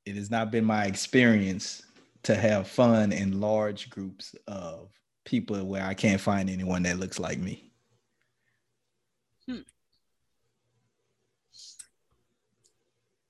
it 0.06 0.16
has 0.16 0.30
not 0.30 0.50
been 0.50 0.64
my 0.64 0.86
experience 0.86 1.82
to 2.22 2.34
have 2.34 2.66
fun 2.66 3.12
in 3.12 3.38
large 3.38 3.90
groups 3.90 4.34
of 4.48 4.88
people 5.26 5.62
where 5.66 5.84
I 5.84 5.92
can't 5.92 6.22
find 6.22 6.48
anyone 6.48 6.82
that 6.84 6.98
looks 6.98 7.18
like 7.18 7.38
me. 7.38 7.70
Hmm. 9.46 9.58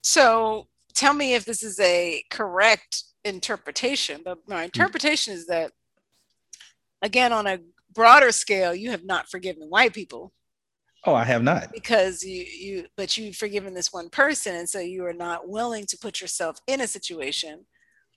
So 0.03 0.69
tell 0.95 1.15
me 1.15 1.35
if 1.35 1.45
this 1.45 1.63
is 1.63 1.79
a 1.81 2.23
correct 2.31 3.05
interpretation, 3.25 4.23
but 4.25 4.39
my 4.49 4.61
hmm. 4.61 4.65
interpretation 4.65 5.35
is 5.35 5.47
that, 5.47 5.73
again, 7.03 7.33
on 7.33 7.47
a 7.47 7.59
broader 7.95 8.33
scale, 8.33 8.75
you 8.75 8.91
have 8.91 9.05
not 9.05 9.31
forgiven 9.31 9.69
white 9.69 9.93
people 9.93 10.33
Oh, 11.05 11.15
I 11.15 11.25
have 11.25 11.43
not. 11.43 11.73
because 11.73 12.23
you 12.23 12.45
you 12.45 12.87
but 12.97 13.17
you've 13.17 13.37
forgiven 13.37 13.73
this 13.73 13.93
one 13.93 14.11
person 14.11 14.55
and 14.55 14.69
so 14.69 14.81
you 14.81 15.05
are 15.07 15.15
not 15.15 15.49
willing 15.49 15.87
to 15.87 15.97
put 15.97 16.21
yourself 16.21 16.59
in 16.67 16.83
a 16.83 16.87
situation 16.87 17.65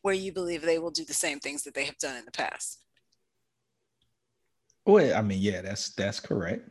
where 0.02 0.14
you 0.14 0.34
believe 0.34 0.62
they 0.62 0.80
will 0.80 0.92
do 0.92 1.06
the 1.06 1.14
same 1.14 1.40
things 1.40 1.64
that 1.64 1.74
they 1.74 1.86
have 1.86 1.98
done 1.98 2.18
in 2.18 2.26
the 2.26 2.32
past 2.32 2.82
Well, 4.86 5.16
I 5.18 5.22
mean, 5.22 5.40
yeah, 5.40 5.62
that's 5.62 5.94
that's 5.96 6.20
correct. 6.20 6.68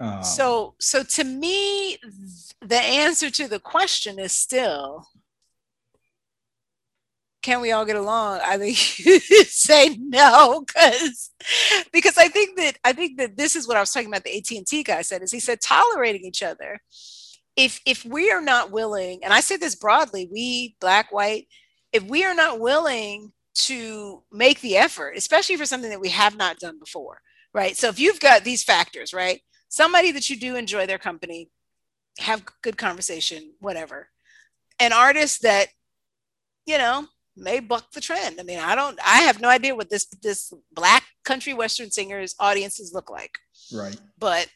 Um, 0.00 0.22
so 0.22 0.74
so 0.78 1.02
to 1.02 1.24
me 1.24 1.98
the 2.60 2.80
answer 2.80 3.30
to 3.30 3.48
the 3.48 3.58
question 3.58 4.18
is 4.18 4.32
still 4.32 5.06
can 7.42 7.60
we 7.60 7.72
all 7.72 7.84
get 7.84 7.96
along? 7.96 8.40
I 8.44 8.58
think 8.58 8.76
say 9.48 9.96
no 10.00 10.64
because 10.66 11.30
because 11.92 12.18
i 12.18 12.28
think 12.28 12.56
that 12.58 12.76
i 12.84 12.92
think 12.92 13.18
that 13.18 13.36
this 13.36 13.56
is 13.56 13.66
what 13.66 13.76
i 13.76 13.80
was 13.80 13.92
talking 13.92 14.08
about 14.08 14.24
the 14.24 14.36
at&t 14.36 14.82
guy 14.82 15.02
said 15.02 15.22
is 15.22 15.32
he 15.32 15.40
said 15.40 15.60
tolerating 15.60 16.24
each 16.24 16.42
other. 16.42 16.80
If 17.56 17.80
if 17.86 18.04
we 18.04 18.30
are 18.30 18.42
not 18.42 18.70
willing 18.70 19.20
and 19.24 19.32
i 19.32 19.40
say 19.40 19.56
this 19.56 19.74
broadly 19.74 20.28
we 20.30 20.76
black 20.80 21.12
white 21.12 21.46
if 21.92 22.02
we 22.04 22.24
are 22.24 22.34
not 22.34 22.60
willing 22.60 23.32
to 23.54 24.22
make 24.30 24.60
the 24.60 24.76
effort 24.76 25.16
especially 25.16 25.56
for 25.56 25.66
something 25.66 25.90
that 25.90 26.00
we 26.00 26.10
have 26.10 26.36
not 26.36 26.58
done 26.58 26.78
before 26.78 27.20
right? 27.54 27.76
So 27.76 27.88
if 27.88 27.98
you've 27.98 28.20
got 28.20 28.44
these 28.44 28.62
factors 28.62 29.12
right 29.14 29.40
somebody 29.68 30.12
that 30.12 30.28
you 30.30 30.36
do 30.36 30.56
enjoy 30.56 30.86
their 30.86 30.98
company 30.98 31.50
have 32.18 32.42
good 32.62 32.76
conversation 32.76 33.52
whatever 33.60 34.08
an 34.80 34.92
artist 34.92 35.42
that 35.42 35.68
you 36.66 36.78
know 36.78 37.06
may 37.36 37.60
buck 37.60 37.90
the 37.92 38.00
trend 38.00 38.40
i 38.40 38.42
mean 38.42 38.58
i 38.58 38.74
don't 38.74 38.98
i 39.04 39.20
have 39.20 39.40
no 39.40 39.48
idea 39.48 39.74
what 39.74 39.90
this 39.90 40.06
this 40.22 40.52
black 40.72 41.04
country 41.24 41.54
western 41.54 41.90
singers 41.90 42.34
audiences 42.40 42.92
look 42.92 43.10
like 43.10 43.38
right. 43.72 43.96
but 44.18 44.48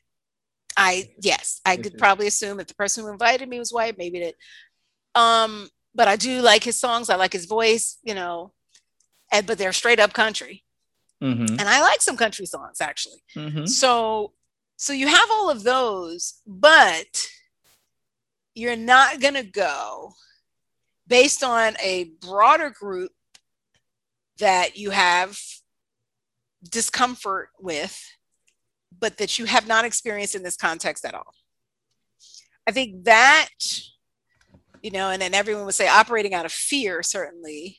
I 0.75 1.11
yes, 1.21 1.61
I 1.67 1.77
could 1.77 1.99
probably 1.99 2.27
assume 2.27 2.59
if 2.59 2.67
the 2.67 2.75
person 2.75 3.05
who 3.05 3.11
invited 3.13 3.47
me 3.47 3.59
was 3.59 3.75
white, 3.75 3.99
maybe 3.99 4.21
that. 4.21 5.21
Um, 5.21 5.69
but 5.95 6.09
I 6.09 6.17
do 6.17 6.41
like 6.41 6.65
his 6.65 6.81
songs. 6.81 7.11
I 7.11 7.17
like 7.17 7.35
his 7.35 7.45
voice, 7.45 7.99
you 8.03 8.15
know, 8.15 8.53
and 9.31 9.47
but 9.47 9.59
they're 9.59 9.75
straight 9.75 10.01
up 10.01 10.15
country, 10.15 10.65
Mm-hmm. 11.23 11.57
and 11.59 11.69
I 11.69 11.83
like 11.83 12.01
some 12.01 12.17
country 12.17 12.47
songs 12.47 12.81
actually. 12.81 13.23
Mm-hmm. 13.37 13.67
So, 13.67 14.33
so 14.83 14.93
you 14.93 15.07
have 15.07 15.31
all 15.31 15.49
of 15.49 15.63
those, 15.63 16.41
but 16.45 17.29
you're 18.53 18.75
not 18.75 19.21
gonna 19.21 19.45
go 19.45 20.13
based 21.07 21.45
on 21.45 21.77
a 21.81 22.11
broader 22.21 22.69
group 22.69 23.13
that 24.41 24.77
you 24.77 24.91
have 24.91 25.39
discomfort 26.69 27.51
with, 27.61 27.97
but 28.99 29.19
that 29.19 29.39
you 29.39 29.45
have 29.45 29.69
not 29.69 29.85
experienced 29.85 30.35
in 30.35 30.43
this 30.43 30.57
context 30.57 31.05
at 31.05 31.15
all. 31.15 31.33
I 32.67 32.73
think 32.73 33.05
that, 33.05 33.51
you 34.83 34.91
know, 34.91 35.11
and 35.11 35.23
then 35.23 35.33
everyone 35.33 35.65
would 35.65 35.77
say 35.77 35.87
operating 35.87 36.35
out 36.35 36.45
of 36.45 36.51
fear 36.51 37.05
certainly 37.05 37.79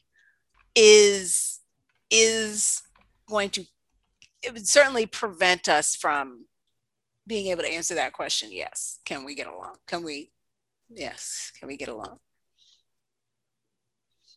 is 0.74 1.60
is 2.10 2.82
going 3.28 3.50
to 3.50 3.66
it 4.42 4.54
would 4.54 4.70
certainly 4.70 5.06
prevent 5.06 5.68
us 5.68 5.98
from 5.98 6.46
being 7.26 7.48
able 7.48 7.64
to 7.64 7.72
answer 7.72 7.96
that 7.96 8.14
question 8.14 8.50
yes. 8.52 9.00
Can 9.06 9.24
we 9.24 9.36
get 9.36 9.48
along? 9.48 9.76
Can 9.88 10.04
we 10.04 10.32
yes 10.90 11.52
can 11.58 11.68
we 11.68 11.78
get 11.78 11.90
along? 11.90 12.20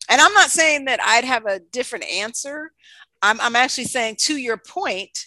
And 0.09 0.21
i'm 0.21 0.33
not 0.33 0.49
saying 0.49 0.85
that 0.85 1.01
i'd 1.01 1.25
have 1.25 1.45
a 1.45 1.59
different 1.59 2.05
answer. 2.05 2.71
I'm, 3.21 3.41
I'm 3.41 3.55
actually 3.55 3.85
saying 3.85 4.17
to 4.19 4.37
your 4.37 4.57
point 4.57 5.25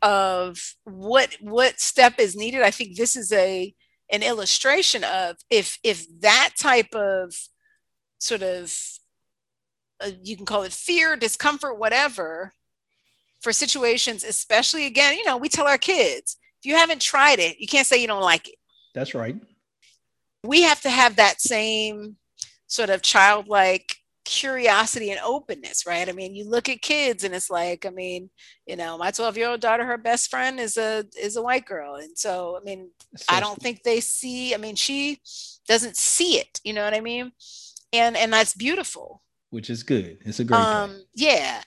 of 0.00 0.74
what 0.84 1.36
what 1.40 1.80
step 1.80 2.14
is 2.18 2.36
needed 2.36 2.62
i 2.62 2.70
think 2.70 2.96
this 2.96 3.16
is 3.16 3.32
a 3.32 3.74
an 4.10 4.22
illustration 4.22 5.04
of 5.04 5.36
if 5.50 5.78
if 5.82 6.06
that 6.20 6.50
type 6.58 6.94
of 6.94 7.34
sort 8.18 8.42
of 8.42 8.76
uh, 10.00 10.10
you 10.22 10.36
can 10.36 10.46
call 10.46 10.62
it 10.62 10.72
fear 10.72 11.16
discomfort 11.16 11.78
whatever 11.78 12.52
for 13.40 13.52
situations 13.52 14.24
especially 14.24 14.86
again 14.86 15.16
you 15.16 15.24
know 15.24 15.36
we 15.36 15.48
tell 15.48 15.66
our 15.66 15.78
kids 15.78 16.36
if 16.60 16.66
you 16.66 16.74
haven't 16.74 17.00
tried 17.00 17.38
it 17.38 17.58
you 17.60 17.66
can't 17.66 17.86
say 17.86 18.00
you 18.00 18.06
don't 18.08 18.22
like 18.22 18.48
it. 18.48 18.56
That's 18.94 19.14
right. 19.14 19.36
we 20.44 20.62
have 20.62 20.80
to 20.82 20.90
have 20.90 21.16
that 21.16 21.40
same 21.40 22.16
sort 22.66 22.90
of 22.90 23.02
childlike 23.02 23.96
curiosity 24.24 25.10
and 25.10 25.20
openness 25.24 25.86
right? 25.86 26.08
I 26.08 26.12
mean 26.12 26.34
you 26.34 26.44
look 26.48 26.68
at 26.68 26.82
kids 26.82 27.24
and 27.24 27.34
it's 27.34 27.48
like 27.48 27.86
i 27.86 27.90
mean 27.90 28.28
you 28.66 28.76
know 28.76 28.98
my 28.98 29.10
12 29.10 29.36
year 29.38 29.48
old 29.48 29.60
daughter 29.60 29.86
her 29.86 29.96
best 29.96 30.28
friend 30.30 30.60
is 30.60 30.76
a 30.76 31.04
is 31.18 31.36
a 31.36 31.42
white 31.42 31.64
girl. 31.64 31.94
And 31.94 32.18
so 32.18 32.58
i 32.60 32.64
mean 32.64 32.90
i 33.28 33.40
don't 33.40 33.58
think 33.60 33.82
they 33.82 34.00
see 34.00 34.54
i 34.54 34.58
mean 34.58 34.76
she 34.76 35.20
doesn't 35.66 35.96
see 35.96 36.38
it 36.38 36.60
you 36.64 36.72
know 36.74 36.84
what 36.84 36.94
i 36.94 37.00
mean? 37.00 37.32
And 37.92 38.16
and 38.18 38.30
that's 38.32 38.52
beautiful. 38.54 39.22
Which 39.50 39.70
is 39.70 39.82
good. 39.82 40.18
It's 40.26 40.40
a 40.40 40.44
great 40.44 40.58
thing. 40.58 40.66
um 40.66 41.02
yeah 41.14 41.62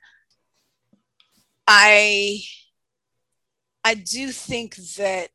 i 1.68 2.42
i 3.84 3.94
do 3.94 4.32
think 4.32 4.76
that 4.98 5.30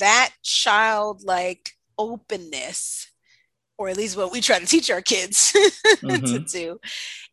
that 0.00 0.32
childlike 0.42 1.70
openness 1.98 3.10
or 3.78 3.88
at 3.88 3.96
least 3.96 4.16
what 4.16 4.32
we 4.32 4.40
try 4.40 4.58
to 4.58 4.66
teach 4.66 4.90
our 4.90 5.00
kids 5.00 5.52
to 5.52 5.62
Mhm. 6.02 6.50
do 6.50 6.80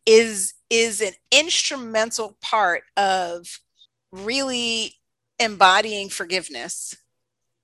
is 0.06 0.54
is 0.70 1.00
an 1.00 1.12
instrumental 1.30 2.36
part 2.40 2.82
of 2.96 3.60
really 4.12 4.94
embodying 5.38 6.08
forgiveness 6.08 6.96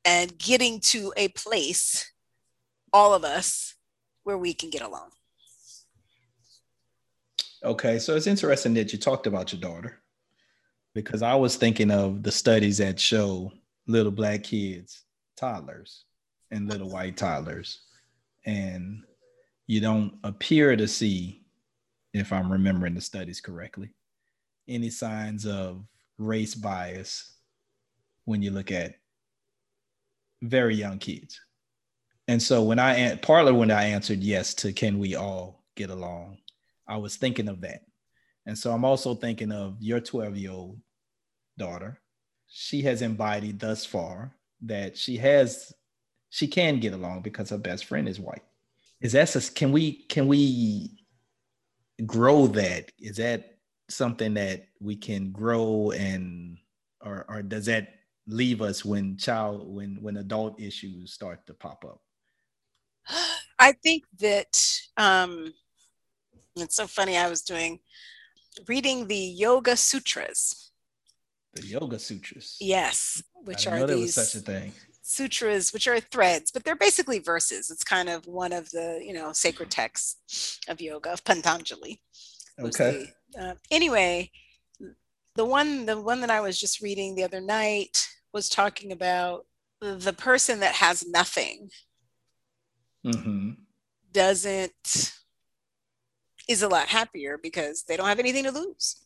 and 0.05 0.39
getting 0.39 0.81
to 0.81 1.13
a 1.17 1.29
place 1.29 2.13
all 2.93 3.15
of 3.15 3.25
us 3.25 3.75
where 4.25 4.39
we 4.39 4.53
can 4.53 4.71
get 4.71 4.83
along 4.83 5.11
Okay, 7.65 8.01
so 8.01 8.17
it's 8.17 8.27
interesting 8.27 8.75
that 8.75 8.93
you 8.93 8.99
talked 8.99 9.29
about 9.29 9.53
your 9.53 9.61
daughter 9.61 10.02
because 10.95 11.23
I 11.23 11.35
was 11.35 11.57
thinking 11.57 11.91
of 11.91 12.23
the 12.23 12.33
studies 12.33 12.79
that 12.79 13.01
show 13.01 13.53
little 13.87 14.13
black 14.13 14.45
kids, 14.45 15.05
toddlers, 15.37 16.05
and 16.51 16.69
little 16.69 16.91
white 16.91 17.17
toddlers. 17.17 17.81
And 18.45 19.03
you 19.67 19.81
don't 19.81 20.15
appear 20.25 20.77
to 20.77 20.87
see, 20.87 21.45
if 22.13 22.33
I'm 22.33 22.53
remembering 22.53 22.95
the 22.95 23.01
studies 23.01 23.41
correctly, 23.41 23.95
any 24.69 24.91
signs 24.91 25.47
of 25.47 25.85
race 26.19 26.55
bias 26.55 27.33
when 28.25 28.43
you 28.43 28.51
look 28.51 28.71
at 28.71 28.95
very 30.43 30.75
young 30.75 30.99
kids. 30.99 31.41
And 32.29 32.43
so 32.43 32.63
when 32.63 32.79
I 32.79 33.17
partly 33.17 33.53
when 33.53 33.71
I 33.71 33.85
answered 33.85 34.21
yes 34.21 34.55
to 34.55 34.73
can 34.73 34.99
we 34.99 35.15
all 35.17 35.65
get 35.75 35.91
along, 35.91 36.39
I 36.87 36.97
was 36.97 37.17
thinking 37.17 37.49
of 37.49 37.61
that. 37.63 37.83
And 38.47 38.59
so 38.59 38.73
I'm 38.73 38.85
also 38.85 39.15
thinking 39.15 39.53
of 39.53 39.77
your 39.81 40.01
12 40.01 40.37
year 40.37 40.51
old 40.51 40.81
daughter. 41.59 42.01
She 42.49 42.83
has 42.83 43.03
embodied 43.03 43.61
thus 43.61 43.85
far 43.85 44.35
that 44.63 44.97
she 44.97 45.17
has, 45.19 45.73
she 46.31 46.47
can 46.47 46.81
get 46.81 46.93
along 46.93 47.23
because 47.23 47.51
her 47.51 47.59
best 47.59 47.85
friend 47.85 48.09
is 48.09 48.21
white. 48.21 48.43
Is 49.01 49.13
that, 49.13 49.51
can 49.55 49.73
we, 49.73 50.05
can 50.09 50.27
we 50.27 51.05
grow 52.07 52.47
that? 52.49 52.93
Is 52.99 53.17
that 53.17 53.59
something 53.89 54.35
that 54.35 54.69
we 54.81 54.97
can 54.97 55.33
grow 55.33 55.93
and, 55.93 56.59
or, 57.01 57.25
or 57.29 57.43
does 57.43 57.67
that 57.67 57.95
leave 58.27 58.63
us 58.63 58.85
when 58.85 59.17
child, 59.17 59.73
when, 59.73 59.99
when 60.01 60.17
adult 60.19 60.61
issues 60.61 61.13
start 61.13 61.47
to 61.47 61.55
pop 61.55 61.85
up? 61.85 62.01
I 63.59 63.73
think 63.73 64.05
that 64.19 64.61
um, 64.97 65.53
it's 66.57 66.77
so 66.77 66.87
funny. 66.87 67.17
I 67.17 67.29
was 67.29 67.43
doing 67.43 67.81
reading 68.67 69.07
the 69.07 69.17
Yoga 69.17 69.77
Sutras. 69.77 70.71
The 71.55 71.67
Yoga 71.67 71.99
Sutras. 71.99 72.57
Yes, 72.61 73.23
which 73.45 73.67
are 73.67 73.79
know 73.81 73.87
there 73.87 73.97
these 73.97 74.17
was 74.17 74.31
such 74.31 74.41
a 74.41 74.45
thing. 74.45 74.73
sutras, 75.03 75.73
which 75.73 75.87
are 75.89 76.01
threads, 76.01 76.51
but 76.51 76.65
they're 76.65 76.77
basically 76.77 77.19
verses. 77.19 77.71
It's 77.71 77.85
kind 77.85 78.09
of 78.09 78.27
one 78.27 78.53
of 78.53 78.71
the 78.71 79.01
you 79.05 79.13
know 79.13 79.33
sacred 79.33 79.71
texts 79.71 80.59
of 80.69 80.81
yoga 80.81 81.13
of 81.13 81.25
Patanjali. 81.25 82.01
Okay. 82.59 83.09
the- 83.35 83.43
uh, 83.43 83.55
anyway, 83.71 84.31
the 85.35 85.45
one 85.45 85.87
the 85.87 86.01
one 86.01 86.21
that 86.21 86.31
I 86.31 86.41
was 86.41 86.59
just 86.59 86.81
reading 86.83 87.15
the 87.15 87.25
other 87.25 87.41
night 87.41 88.09
was 88.33 88.49
talking 88.49 88.93
about 88.93 89.47
the 89.81 90.13
person 90.13 90.61
that 90.61 90.75
has 90.75 91.05
nothing 91.07 91.69
hmm 93.05 93.51
doesn't 94.13 95.13
is 96.49 96.63
a 96.63 96.69
lot 96.69 96.89
happier 96.89 97.39
because 97.43 97.85
they 97.85 97.97
don't 97.97 98.09
have 98.09 98.19
anything 98.19 98.45
to 98.45 98.51
lose. 98.51 99.05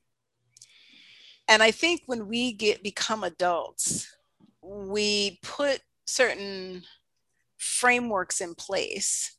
And 1.48 1.62
I 1.62 1.70
think 1.70 2.02
when 2.06 2.26
we 2.26 2.52
get 2.52 2.82
become 2.82 3.22
adults, 3.22 4.14
we 4.62 5.38
put 5.42 5.80
certain 6.06 6.82
frameworks 7.58 8.40
in 8.40 8.54
place 8.54 9.36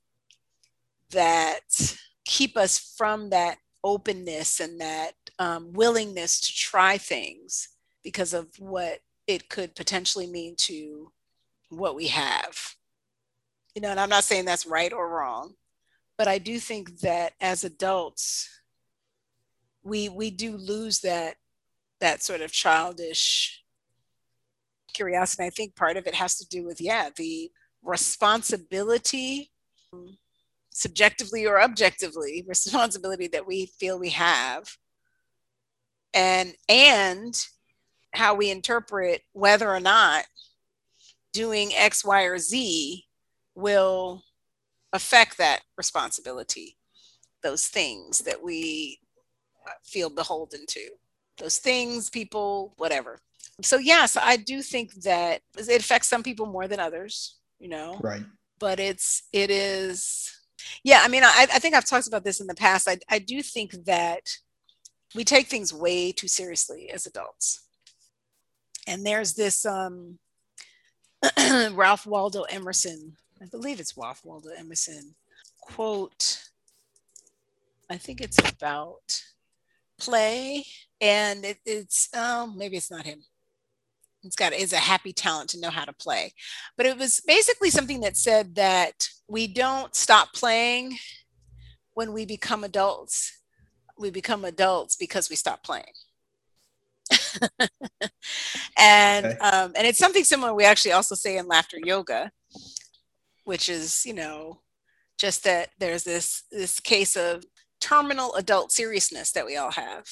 that 1.12 1.98
keep 2.26 2.58
us 2.58 2.94
from 2.98 3.30
that 3.30 3.58
openness 3.84 4.60
and 4.60 4.80
that 4.82 5.14
um, 5.40 5.72
willingness 5.74 6.40
to 6.42 6.54
try 6.54 6.98
things 6.98 7.70
because 8.04 8.34
of 8.34 8.48
what 8.60 9.00
it 9.28 9.50
could 9.50 9.76
potentially 9.76 10.28
mean 10.28 10.56
to 10.56 11.12
what 11.70 11.96
we 11.96 12.08
have. 12.08 12.76
You 13.76 13.82
know, 13.82 13.90
and 13.90 14.00
I'm 14.00 14.10
not 14.10 14.24
saying 14.24 14.46
that's 14.46 14.66
right 14.66 14.92
or 14.92 15.10
wrong, 15.10 15.54
but 16.18 16.28
I 16.28 16.38
do 16.40 16.60
think 16.60 17.00
that 17.02 17.34
as 17.40 17.64
adults, 17.64 18.50
we 19.84 20.10
we 20.10 20.32
do 20.32 20.58
lose 20.58 21.00
that 21.02 21.36
that 22.00 22.24
sort 22.24 22.42
of 22.42 22.52
childish 22.52 23.64
curiosity. 24.94 25.44
I 25.44 25.50
think 25.50 25.76
part 25.76 25.98
of 25.98 26.08
it 26.08 26.16
has 26.16 26.38
to 26.38 26.48
do 26.48 26.66
with 26.66 26.82
yeah 26.82 27.10
the 27.16 27.52
responsibility, 27.84 29.52
subjectively 30.72 31.46
or 31.46 31.62
objectively, 31.62 32.44
responsibility 32.48 33.28
that 33.28 33.48
we 33.48 33.68
feel 33.80 34.00
we 34.00 34.10
have, 34.10 34.78
and 36.14 36.54
and 36.68 37.40
how 38.14 38.34
we 38.34 38.50
interpret 38.50 39.22
whether 39.34 39.70
or 39.70 39.80
not 39.80 40.26
doing 41.34 41.72
X, 41.76 42.04
Y, 42.04 42.24
or 42.24 42.40
Z 42.40 43.06
will 43.54 44.24
affect 44.94 45.38
that 45.38 45.62
responsibility, 45.78 46.78
those 47.44 47.68
things 47.68 48.20
that 48.20 48.42
we 48.42 49.00
feel 49.84 50.10
beholden 50.10 50.66
to, 50.68 50.90
those 51.38 51.58
things, 51.58 52.10
people, 52.10 52.74
whatever. 52.78 53.20
So, 53.62 53.78
yes, 53.78 54.16
I 54.16 54.38
do 54.38 54.62
think 54.62 54.94
that 55.04 55.42
it 55.58 55.82
affects 55.82 56.08
some 56.08 56.24
people 56.24 56.46
more 56.46 56.68
than 56.68 56.80
others, 56.80 57.38
you 57.60 57.70
know? 57.70 58.00
Right. 58.02 58.24
But 58.60 58.80
it's, 58.80 59.24
it 59.34 59.50
is, 59.50 60.32
yeah, 60.84 61.02
I 61.04 61.08
mean, 61.08 61.24
I, 61.24 61.48
I 61.54 61.60
think 61.60 61.76
I've 61.76 61.86
talked 61.86 62.08
about 62.08 62.24
this 62.24 62.40
in 62.40 62.48
the 62.48 62.56
past. 62.56 62.88
I, 62.88 62.98
I 63.10 63.20
do 63.20 63.42
think 63.42 63.86
that 63.86 64.22
we 65.16 65.24
take 65.24 65.48
things 65.48 65.74
way 65.74 66.12
too 66.12 66.28
seriously 66.28 66.90
as 66.94 67.06
adults. 67.06 67.68
And 68.88 69.06
there's 69.06 69.34
this 69.34 69.66
um, 69.66 70.20
Ralph 71.72 72.06
Waldo 72.06 72.44
Emerson, 72.44 73.18
I 73.42 73.46
believe 73.46 73.80
it's 73.80 73.96
Ralph 73.98 74.26
Waldo 74.26 74.50
Emerson 74.58 75.16
quote. 75.62 76.44
I 77.90 77.98
think 77.98 78.20
it's 78.22 78.40
about 78.40 79.22
play, 80.00 80.66
and 81.00 81.46
it, 81.46 81.58
it's 81.66 82.10
oh 82.16 82.48
maybe 82.56 82.78
it's 82.78 82.92
not 82.92 83.06
him. 83.06 83.24
It's 84.24 84.36
got 84.36 84.54
it's 84.54 84.74
a 84.74 84.78
happy 84.78 85.14
talent 85.14 85.52
to 85.52 85.60
know 85.60 85.70
how 85.70 85.86
to 85.86 85.94
play, 85.94 86.34
but 86.76 86.86
it 86.86 86.98
was 86.98 87.22
basically 87.26 87.70
something 87.70 88.02
that 88.02 88.18
said 88.18 88.56
that 88.56 89.08
we 89.28 89.48
don't 89.48 89.96
stop 89.96 90.34
playing 90.34 90.98
when 91.94 92.14
we 92.14 92.26
become 92.26 92.64
adults. 92.64 93.40
We 94.00 94.10
become 94.10 94.46
adults 94.46 94.96
because 94.96 95.30
we 95.30 95.36
stop 95.36 95.64
playing. 95.64 95.86
and 98.78 99.26
okay. 99.28 99.38
um, 99.38 99.72
and 99.78 99.88
it's 99.88 99.98
something 99.98 100.26
similar 100.26 100.54
we 100.54 100.66
actually 100.66 100.92
also 100.92 101.16
say 101.16 101.38
in 101.38 101.48
laughter 101.48 101.78
yoga 101.82 102.30
which 103.48 103.70
is 103.70 104.06
you 104.06 104.14
know 104.14 104.60
just 105.18 105.44
that 105.46 105.70
there's 105.80 106.04
this 106.04 106.44
this 106.52 106.80
case 106.80 107.16
of 107.16 107.44
terminal 107.80 108.36
adult 108.36 108.72
seriousness 108.72 109.32
that 109.32 109.46
we 109.46 109.56
all 109.56 109.72
have. 109.72 110.06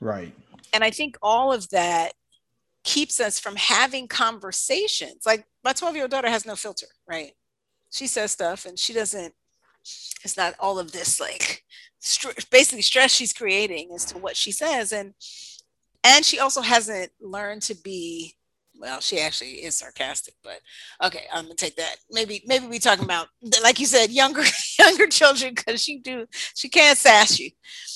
Right. 0.00 0.34
And 0.72 0.84
i 0.84 0.90
think 0.90 1.16
all 1.22 1.52
of 1.52 1.70
that 1.70 2.12
keeps 2.82 3.20
us 3.20 3.40
from 3.40 3.56
having 3.56 4.06
conversations. 4.08 5.22
Like 5.24 5.46
my 5.64 5.72
12 5.72 5.94
year 5.94 6.04
old 6.04 6.10
daughter 6.10 6.28
has 6.28 6.44
no 6.46 6.56
filter 6.56 6.86
right? 7.08 7.32
She 7.90 8.06
says 8.06 8.32
stuff 8.32 8.66
and 8.66 8.78
she 8.78 8.92
doesn't 8.92 9.34
it's 10.24 10.36
not 10.36 10.54
all 10.58 10.78
of 10.78 10.92
this 10.92 11.20
like 11.20 11.62
st- 12.00 12.50
basically 12.50 12.82
stress 12.82 13.12
she's 13.12 13.32
creating 13.32 13.90
as 13.94 14.04
to 14.06 14.18
what 14.18 14.36
she 14.36 14.52
says. 14.52 14.92
And 14.92 15.14
and 16.02 16.24
she 16.24 16.38
also 16.38 16.60
hasn't 16.60 17.12
learned 17.20 17.62
to 17.62 17.74
be 17.74 18.34
well 18.84 19.00
she 19.00 19.18
actually 19.18 19.64
is 19.64 19.78
sarcastic 19.78 20.34
but 20.44 20.60
okay 21.02 21.24
i'm 21.32 21.44
gonna 21.44 21.54
take 21.54 21.76
that. 21.76 21.96
Maybe 22.10 22.42
maybe 22.46 22.66
we 22.66 22.78
talking 22.78 23.04
about 23.04 23.28
like 23.62 23.80
you 23.80 23.86
said 23.86 24.10
younger 24.10 24.44
younger 24.78 25.06
children 25.06 25.54
because 25.54 25.82
she 25.82 25.98
do 25.98 26.26
she 26.54 26.68
can't 26.68 26.98
sass 26.98 27.38
you. 27.38 27.50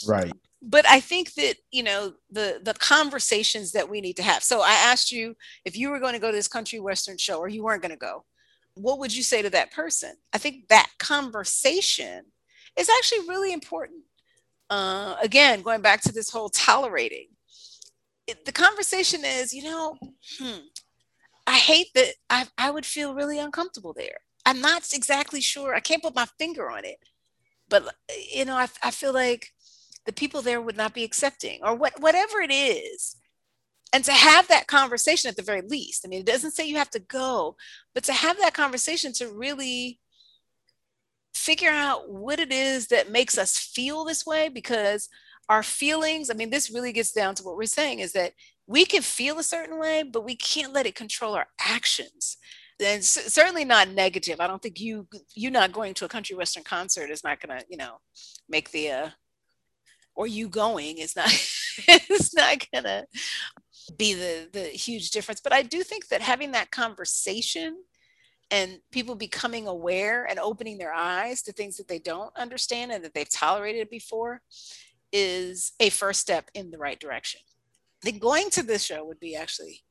Right. 0.06 0.32
But 0.62 0.88
i 0.88 0.98
think 0.98 1.34
that 1.34 1.56
you 1.70 1.82
know 1.82 2.14
the 2.30 2.60
the 2.62 2.74
conversations 2.74 3.72
that 3.72 3.88
we 3.88 4.00
need 4.00 4.16
to 4.16 4.22
have. 4.22 4.42
So 4.42 4.62
i 4.62 4.72
asked 4.72 5.12
you 5.12 5.36
if 5.64 5.76
you 5.76 5.90
were 5.90 6.00
going 6.00 6.14
to 6.14 6.18
go 6.18 6.30
to 6.30 6.36
this 6.36 6.48
country 6.48 6.80
western 6.80 7.18
show 7.18 7.38
or 7.38 7.48
you 7.48 7.62
weren't 7.62 7.82
going 7.82 7.92
to 7.92 7.98
go 7.98 8.24
what 8.74 9.00
would 9.00 9.14
you 9.14 9.24
say 9.24 9.42
to 9.42 9.50
that 9.50 9.72
person? 9.72 10.14
I 10.32 10.38
think 10.38 10.68
that 10.68 10.88
conversation 10.98 12.26
is 12.78 12.88
actually 12.88 13.28
really 13.28 13.52
important. 13.52 14.02
Uh, 14.70 15.16
again 15.22 15.62
going 15.62 15.80
back 15.80 16.00
to 16.02 16.12
this 16.12 16.30
whole 16.30 16.50
tolerating. 16.50 17.28
It, 18.26 18.44
the 18.44 18.52
conversation 18.52 19.24
is, 19.24 19.54
you 19.54 19.64
know, 19.64 19.96
hmm, 20.38 20.58
I 21.48 21.56
hate 21.56 21.88
that 21.94 22.12
I, 22.28 22.46
I 22.58 22.70
would 22.70 22.84
feel 22.84 23.14
really 23.14 23.38
uncomfortable 23.38 23.94
there. 23.94 24.18
I'm 24.44 24.60
not 24.60 24.92
exactly 24.92 25.40
sure. 25.40 25.74
I 25.74 25.80
can't 25.80 26.02
put 26.02 26.14
my 26.14 26.26
finger 26.38 26.70
on 26.70 26.84
it, 26.84 26.98
but 27.70 27.94
you 28.30 28.44
know, 28.44 28.54
I, 28.54 28.68
I 28.82 28.90
feel 28.90 29.14
like 29.14 29.48
the 30.04 30.12
people 30.12 30.42
there 30.42 30.60
would 30.60 30.76
not 30.76 30.92
be 30.92 31.04
accepting 31.04 31.60
or 31.62 31.74
what, 31.74 31.98
whatever 32.00 32.40
it 32.42 32.52
is. 32.52 33.16
And 33.94 34.04
to 34.04 34.12
have 34.12 34.46
that 34.48 34.66
conversation 34.66 35.30
at 35.30 35.36
the 35.36 35.42
very 35.42 35.62
least, 35.62 36.04
I 36.04 36.08
mean, 36.08 36.20
it 36.20 36.26
doesn't 36.26 36.50
say 36.50 36.66
you 36.66 36.76
have 36.76 36.90
to 36.90 36.98
go, 36.98 37.56
but 37.94 38.04
to 38.04 38.12
have 38.12 38.36
that 38.38 38.52
conversation 38.52 39.14
to 39.14 39.32
really 39.32 40.00
figure 41.34 41.70
out 41.70 42.10
what 42.10 42.40
it 42.40 42.52
is 42.52 42.88
that 42.88 43.10
makes 43.10 43.38
us 43.38 43.56
feel 43.56 44.04
this 44.04 44.26
way 44.26 44.50
because 44.50 45.08
our 45.48 45.62
feelings, 45.62 46.28
I 46.30 46.34
mean, 46.34 46.50
this 46.50 46.70
really 46.70 46.92
gets 46.92 47.12
down 47.12 47.34
to 47.36 47.42
what 47.42 47.56
we're 47.56 47.64
saying 47.64 48.00
is 48.00 48.12
that 48.12 48.34
we 48.68 48.84
can 48.84 49.00
feel 49.00 49.38
a 49.38 49.42
certain 49.42 49.78
way, 49.78 50.02
but 50.02 50.24
we 50.24 50.36
can't 50.36 50.74
let 50.74 50.86
it 50.86 50.94
control 50.94 51.34
our 51.34 51.48
actions. 51.58 52.36
And 52.78 53.02
certainly 53.04 53.64
not 53.64 53.88
negative. 53.88 54.38
I 54.38 54.46
don't 54.46 54.62
think 54.62 54.78
you 54.78 55.08
you 55.34 55.50
not 55.50 55.72
going 55.72 55.94
to 55.94 56.04
a 56.04 56.08
country 56.08 56.36
western 56.36 56.62
concert 56.62 57.10
is 57.10 57.24
not 57.24 57.40
going 57.40 57.58
to 57.58 57.66
you 57.68 57.76
know 57.76 57.96
make 58.48 58.70
the 58.70 58.90
uh, 58.90 59.08
or 60.14 60.28
you 60.28 60.48
going 60.48 60.98
is 60.98 61.16
not 61.16 61.26
it's 61.88 62.36
not 62.36 62.64
going 62.70 62.84
to 62.84 63.06
be 63.96 64.14
the 64.14 64.48
the 64.52 64.64
huge 64.64 65.10
difference. 65.10 65.40
But 65.40 65.52
I 65.52 65.62
do 65.62 65.82
think 65.82 66.06
that 66.08 66.20
having 66.20 66.52
that 66.52 66.70
conversation 66.70 67.78
and 68.50 68.78
people 68.92 69.16
becoming 69.16 69.66
aware 69.66 70.24
and 70.24 70.38
opening 70.38 70.78
their 70.78 70.94
eyes 70.94 71.42
to 71.42 71.52
things 71.52 71.78
that 71.78 71.88
they 71.88 71.98
don't 71.98 72.36
understand 72.36 72.92
and 72.92 73.02
that 73.04 73.12
they've 73.12 73.28
tolerated 73.28 73.90
before 73.90 74.40
is 75.12 75.72
a 75.80 75.90
first 75.90 76.20
step 76.20 76.48
in 76.54 76.70
the 76.70 76.78
right 76.78 77.00
direction. 77.00 77.40
Think 78.02 78.20
going 78.20 78.50
to 78.50 78.62
this 78.62 78.84
show 78.84 79.04
would 79.04 79.20
be 79.20 79.34
actually 79.34 79.82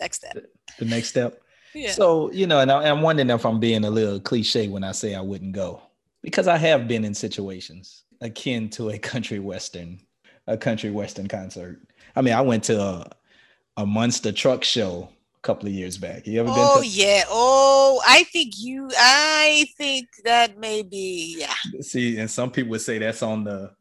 next 0.00 0.18
step. 0.18 0.36
The, 0.78 0.84
next 0.84 1.08
step. 1.08 1.40
Yeah. 1.74 1.92
So, 1.92 2.30
you 2.32 2.46
know, 2.46 2.60
and 2.60 2.70
I, 2.72 2.88
I'm 2.88 3.02
wondering 3.02 3.30
if 3.30 3.44
I'm 3.44 3.60
being 3.60 3.84
a 3.84 3.90
little 3.90 4.20
cliche 4.20 4.68
when 4.68 4.82
I 4.82 4.92
say 4.92 5.14
I 5.14 5.20
wouldn't 5.20 5.52
go 5.52 5.82
because 6.22 6.48
I 6.48 6.56
have 6.56 6.88
been 6.88 7.04
in 7.04 7.14
situations 7.14 8.04
akin 8.20 8.68
to 8.70 8.90
a 8.90 8.98
country 8.98 9.38
western, 9.38 10.00
a 10.46 10.56
country 10.56 10.90
western 10.90 11.28
concert. 11.28 11.80
I 12.14 12.22
mean, 12.22 12.34
I 12.34 12.40
went 12.40 12.64
to 12.64 12.80
a, 12.80 13.10
a 13.76 13.86
monster 13.86 14.32
truck 14.32 14.64
show 14.64 15.08
a 15.36 15.40
couple 15.42 15.68
of 15.68 15.74
years 15.74 15.98
back. 15.98 16.26
You 16.26 16.40
ever 16.40 16.48
been? 16.48 16.58
Oh 16.58 16.80
to- 16.80 16.86
yeah. 16.88 17.24
Oh, 17.28 18.02
I 18.06 18.24
think 18.24 18.54
you. 18.58 18.90
I 18.98 19.66
think 19.76 20.08
that 20.24 20.58
may 20.58 20.82
be 20.82 21.36
yeah. 21.38 21.80
See, 21.82 22.18
and 22.18 22.30
some 22.30 22.50
people 22.50 22.70
would 22.70 22.80
say 22.80 22.98
that's 22.98 23.22
on 23.22 23.44
the. 23.44 23.72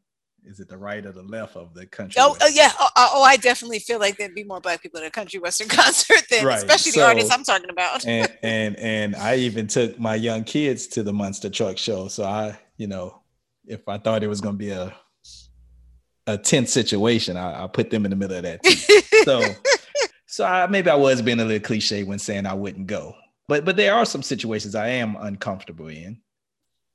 Is 0.48 0.60
it 0.60 0.70
the 0.70 0.78
right 0.78 1.04
or 1.04 1.12
the 1.12 1.24
left 1.24 1.56
of 1.56 1.74
the 1.74 1.88
country? 1.88 2.22
Oh, 2.22 2.38
oh 2.40 2.48
yeah. 2.48 2.72
Oh, 2.80 2.88
oh, 2.96 3.10
oh, 3.16 3.24
I 3.24 3.36
definitely 3.36 3.80
feel 3.80 4.00
like 4.00 4.18
there'd 4.18 4.36
be 4.36 4.44
more 4.44 4.62
black 4.62 4.82
people 4.82 5.00
at 5.00 5.06
a 5.06 5.10
country 5.10 5.40
western 5.40 5.68
concert 5.70 6.22
than, 6.30 6.46
right. 6.46 6.58
especially 6.58 6.92
so, 6.92 7.00
the 7.00 7.08
artists 7.08 7.32
I'm 7.32 7.44
talking 7.44 7.70
about. 7.70 8.06
and 8.06 8.32
and 8.44 8.78
and 8.78 9.16
I 9.16 9.38
even 9.38 9.68
took 9.68 10.00
my 10.00 10.16
young 10.16 10.44
kids 10.44 10.88
to 10.88 11.04
the 11.04 11.14
Monster 11.14 11.50
Truck 11.50 11.78
Show. 11.78 12.10
So 12.10 12.26
I, 12.26 12.60
you 12.78 12.88
know, 12.88 13.22
if 13.66 13.88
I 13.88 13.98
thought 13.98 14.24
it 14.24 14.28
was 14.28 14.42
going 14.42 14.56
to 14.56 14.60
be 14.60 14.70
a 14.70 14.96
a 16.28 16.38
tense 16.38 16.72
situation, 16.72 17.38
I, 17.38 17.64
I 17.64 17.68
put 17.68 17.90
them 17.90 18.06
in 18.06 18.12
the 18.12 18.16
middle 18.16 18.38
of 18.38 18.44
that. 18.44 18.66
so 19.26 19.42
so 20.28 20.46
I, 20.46 20.68
maybe 20.68 20.90
I 20.90 20.96
was 20.96 21.22
being 21.22 21.40
a 21.40 21.46
little 21.46 21.66
cliche 21.66 22.04
when 22.04 22.20
saying 22.20 22.46
I 22.46 22.54
wouldn't 22.54 22.88
go, 22.88 23.16
but 23.48 23.66
but 23.66 23.78
there 23.78 23.96
are 23.96 24.06
some 24.06 24.22
situations 24.22 24.76
I 24.76 24.90
am 24.90 25.16
uncomfortable 25.16 25.88
in, 25.88 26.22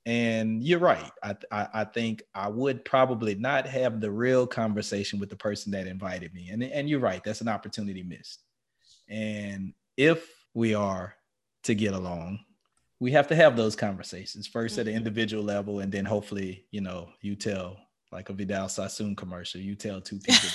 and 0.07 0.63
you're 0.63 0.79
right. 0.79 1.11
I, 1.23 1.37
I 1.51 1.69
I, 1.75 1.85
think 1.85 2.23
I 2.35 2.49
would 2.49 2.85
probably 2.85 3.35
not 3.35 3.67
have 3.67 4.01
the 4.01 4.11
real 4.11 4.47
conversation 4.47 5.19
with 5.19 5.29
the 5.29 5.37
person 5.37 5.73
that 5.73 5.87
invited 5.87 6.33
me, 6.35 6.49
and 6.51 6.63
and 6.63 6.89
you're 6.89 7.01
right. 7.01 7.23
That's 7.23 7.41
an 7.43 7.49
opportunity 7.49 8.03
missed. 8.03 8.43
And 9.09 9.75
if 9.97 10.29
we 10.55 10.75
are 10.75 11.15
to 11.65 11.75
get 11.75 11.93
along, 11.93 12.41
we 12.99 13.13
have 13.13 13.29
to 13.29 13.37
have 13.37 13.57
those 13.57 13.77
conversations 13.77 14.47
first 14.47 14.79
at 14.79 14.87
an 14.87 14.93
mm-hmm. 14.93 14.99
individual 14.99 15.45
level, 15.45 15.81
and 15.81 15.93
then 15.93 16.05
hopefully, 16.05 16.65
you 16.71 16.81
know, 16.81 17.11
you 17.21 17.37
tell 17.37 17.77
like 18.13 18.29
a 18.29 18.33
Vidal 18.33 18.69
Sassoon 18.69 19.15
commercial. 19.15 19.61
You 19.61 19.75
tell 19.75 20.01
two 20.01 20.19
people, 20.25 20.49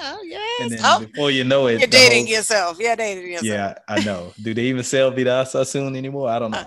oh 0.00 0.22
yes. 0.24 0.60
and 0.62 0.72
then 0.72 0.80
oh, 0.82 1.00
before 1.00 1.30
you 1.30 1.44
know 1.44 1.66
it, 1.68 1.78
you're 1.78 1.88
dating 1.88 2.26
whole- 2.26 2.34
yourself. 2.34 2.78
You're 2.80 2.96
dating 2.96 3.30
yourself. 3.30 3.44
Yeah, 3.44 3.74
I 3.88 4.04
know. 4.04 4.32
Do 4.42 4.52
they 4.52 4.64
even 4.64 4.82
sell 4.82 5.10
Vidal 5.10 5.46
Sassoon 5.46 5.94
anymore? 5.94 6.28
I 6.28 6.38
don't 6.38 6.50
know. 6.50 6.66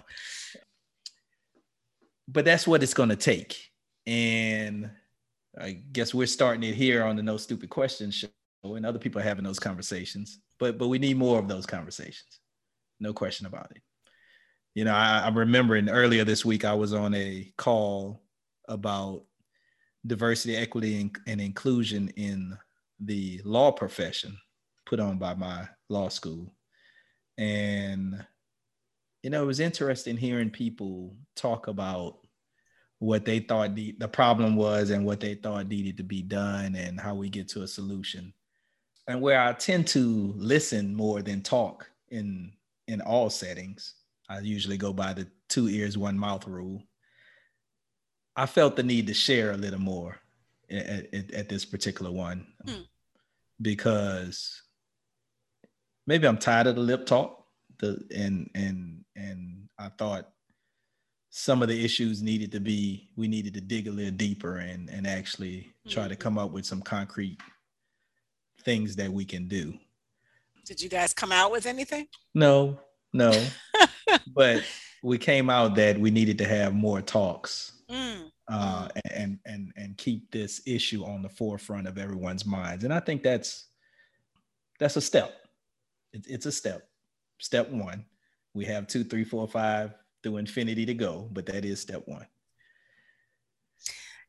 But 2.32 2.46
that's 2.46 2.66
what 2.66 2.82
it's 2.82 2.94
going 2.94 3.10
to 3.10 3.16
take, 3.16 3.58
and 4.08 4.90
I 5.60 5.72
guess 5.92 6.14
we're 6.14 6.28
starting 6.28 6.64
it 6.64 6.76
here 6.76 7.04
on 7.04 7.18
the 7.18 7.24
No 7.24 7.36
Stupid 7.36 7.70
Questions 7.70 8.16
show, 8.16 8.30
and 8.76 8.86
other 8.86 9.00
people 9.00 9.20
are 9.20 9.26
having 9.26 9.44
those 9.44 9.60
conversations. 9.60 10.40
But 10.58 10.78
but 10.78 10.88
we 10.88 10.98
need 10.98 11.18
more 11.18 11.40
of 11.40 11.48
those 11.48 11.66
conversations. 11.66 12.40
No 13.02 13.12
question 13.12 13.48
about 13.48 13.72
it. 13.72 13.82
You 14.76 14.86
know, 14.86 14.94
I, 14.94 15.26
I'm 15.26 15.38
remembering 15.38 15.90
earlier 15.90 16.24
this 16.24 16.46
week 16.46 16.64
I 16.64 16.74
was 16.74 16.94
on 16.94 17.14
a 17.14 17.52
call 17.58 18.24
about 18.70 19.24
diversity, 20.08 20.56
equity, 20.56 21.02
and, 21.02 21.18
and 21.28 21.42
inclusion 21.42 22.10
in 22.16 22.58
the 23.00 23.42
law 23.44 23.72
profession 23.72 24.38
put 24.86 25.02
on 25.02 25.18
by 25.18 25.34
my 25.34 25.68
law 25.90 26.08
school. 26.08 26.54
And, 27.38 28.26
you 29.24 29.30
know, 29.30 29.44
it 29.44 29.48
was 29.48 29.60
interesting 29.60 30.16
hearing 30.16 30.50
people 30.50 31.16
talk 31.36 31.68
about 31.68 32.20
what 33.02 33.26
they 33.26 33.40
thought 33.40 33.74
the, 33.74 33.96
the 33.98 34.08
problem 34.08 34.56
was 34.56 34.92
and 34.92 35.04
what 35.04 35.20
they 35.20 35.34
thought 35.34 35.68
needed 35.68 35.98
to 35.98 36.04
be 36.04 36.22
done 36.22 36.76
and 36.76 37.00
how 37.00 37.16
we 37.16 37.30
get 37.30 37.48
to 37.48 37.64
a 37.64 37.68
solution. 37.68 38.32
And 39.08 39.20
where 39.20 39.42
I 39.42 39.54
tend 39.54 39.88
to 39.88 40.36
listen 40.38 40.94
more 40.96 41.24
than 41.24 41.42
talk 41.42 41.90
in 42.10 42.54
in 42.88 43.02
all 43.02 43.32
settings, 43.32 43.96
I 44.30 44.40
usually 44.42 44.78
go 44.78 44.94
by 44.94 45.14
the 45.14 45.28
two 45.50 45.68
ears, 45.68 45.98
one 45.98 46.18
mouth 46.18 46.46
rule. 46.46 46.84
I 48.36 48.46
felt 48.46 48.76
the 48.76 48.84
need 48.84 49.08
to 49.08 49.16
share 49.16 49.52
a 49.52 49.58
little 49.58 49.80
more 49.80 50.20
at, 50.70 51.12
at, 51.12 51.32
at 51.32 51.50
this 51.50 51.66
particular 51.66 52.12
one 52.12 52.46
Hmm. 52.68 52.84
because 53.64 54.62
maybe 56.06 56.28
I'm 56.28 56.38
tired 56.38 56.68
of 56.68 56.76
the 56.76 56.82
lip 56.82 57.08
talk. 57.08 57.46
The 57.80 58.00
and 58.16 58.48
and 58.54 59.04
and 59.16 59.70
I 59.80 59.90
thought 59.90 60.30
some 61.32 61.62
of 61.62 61.70
the 61.70 61.84
issues 61.84 62.22
needed 62.22 62.52
to 62.52 62.60
be 62.60 63.10
we 63.16 63.28
needed 63.28 63.54
to 63.54 63.62
dig 63.62 63.88
a 63.88 63.92
little 63.92 64.12
deeper 64.12 64.58
and 64.58 64.90
and 64.90 65.08
actually 65.08 65.74
try 65.88 66.08
to 66.08 66.16
come 66.16 66.38
up 66.38 66.52
with 66.52 66.66
some 66.66 66.82
concrete 66.82 67.40
things 68.64 68.96
that 68.96 69.12
we 69.12 69.26
can 69.26 69.48
do. 69.48 69.74
Did 70.66 70.82
you 70.82 70.90
guys 70.90 71.14
come 71.14 71.32
out 71.32 71.52
with 71.52 71.66
anything? 71.66 72.08
No, 72.36 72.80
no, 73.14 73.32
but 74.36 74.64
we 75.02 75.18
came 75.18 75.50
out 75.50 75.76
that 75.76 76.00
we 76.00 76.12
needed 76.12 76.38
to 76.38 76.46
have 76.46 76.74
more 76.74 77.02
talks 77.02 77.82
Mm, 77.92 78.32
uh, 78.48 78.88
and 79.14 79.38
and 79.46 79.74
and 79.76 79.98
keep 79.98 80.32
this 80.32 80.62
issue 80.66 81.04
on 81.04 81.22
the 81.22 81.30
forefront 81.30 81.88
of 81.88 81.98
everyone's 81.98 82.46
minds. 82.46 82.86
And 82.86 82.94
I 82.94 83.02
think 83.02 83.22
that's 83.22 83.68
that's 84.80 84.96
a 84.96 85.02
step. 85.02 85.34
It, 86.14 86.26
it's 86.30 86.46
a 86.46 86.52
step. 86.52 86.88
Step 87.40 87.70
one. 87.70 88.06
We 88.54 88.66
have 88.66 88.88
two, 88.88 89.04
three, 89.04 89.26
four, 89.26 89.48
five 89.48 89.94
through 90.24 90.38
infinity 90.38 90.86
to 90.86 90.94
go, 90.94 91.28
but 91.32 91.46
that 91.48 91.66
is 91.66 91.80
step 91.80 92.04
one. 92.06 92.26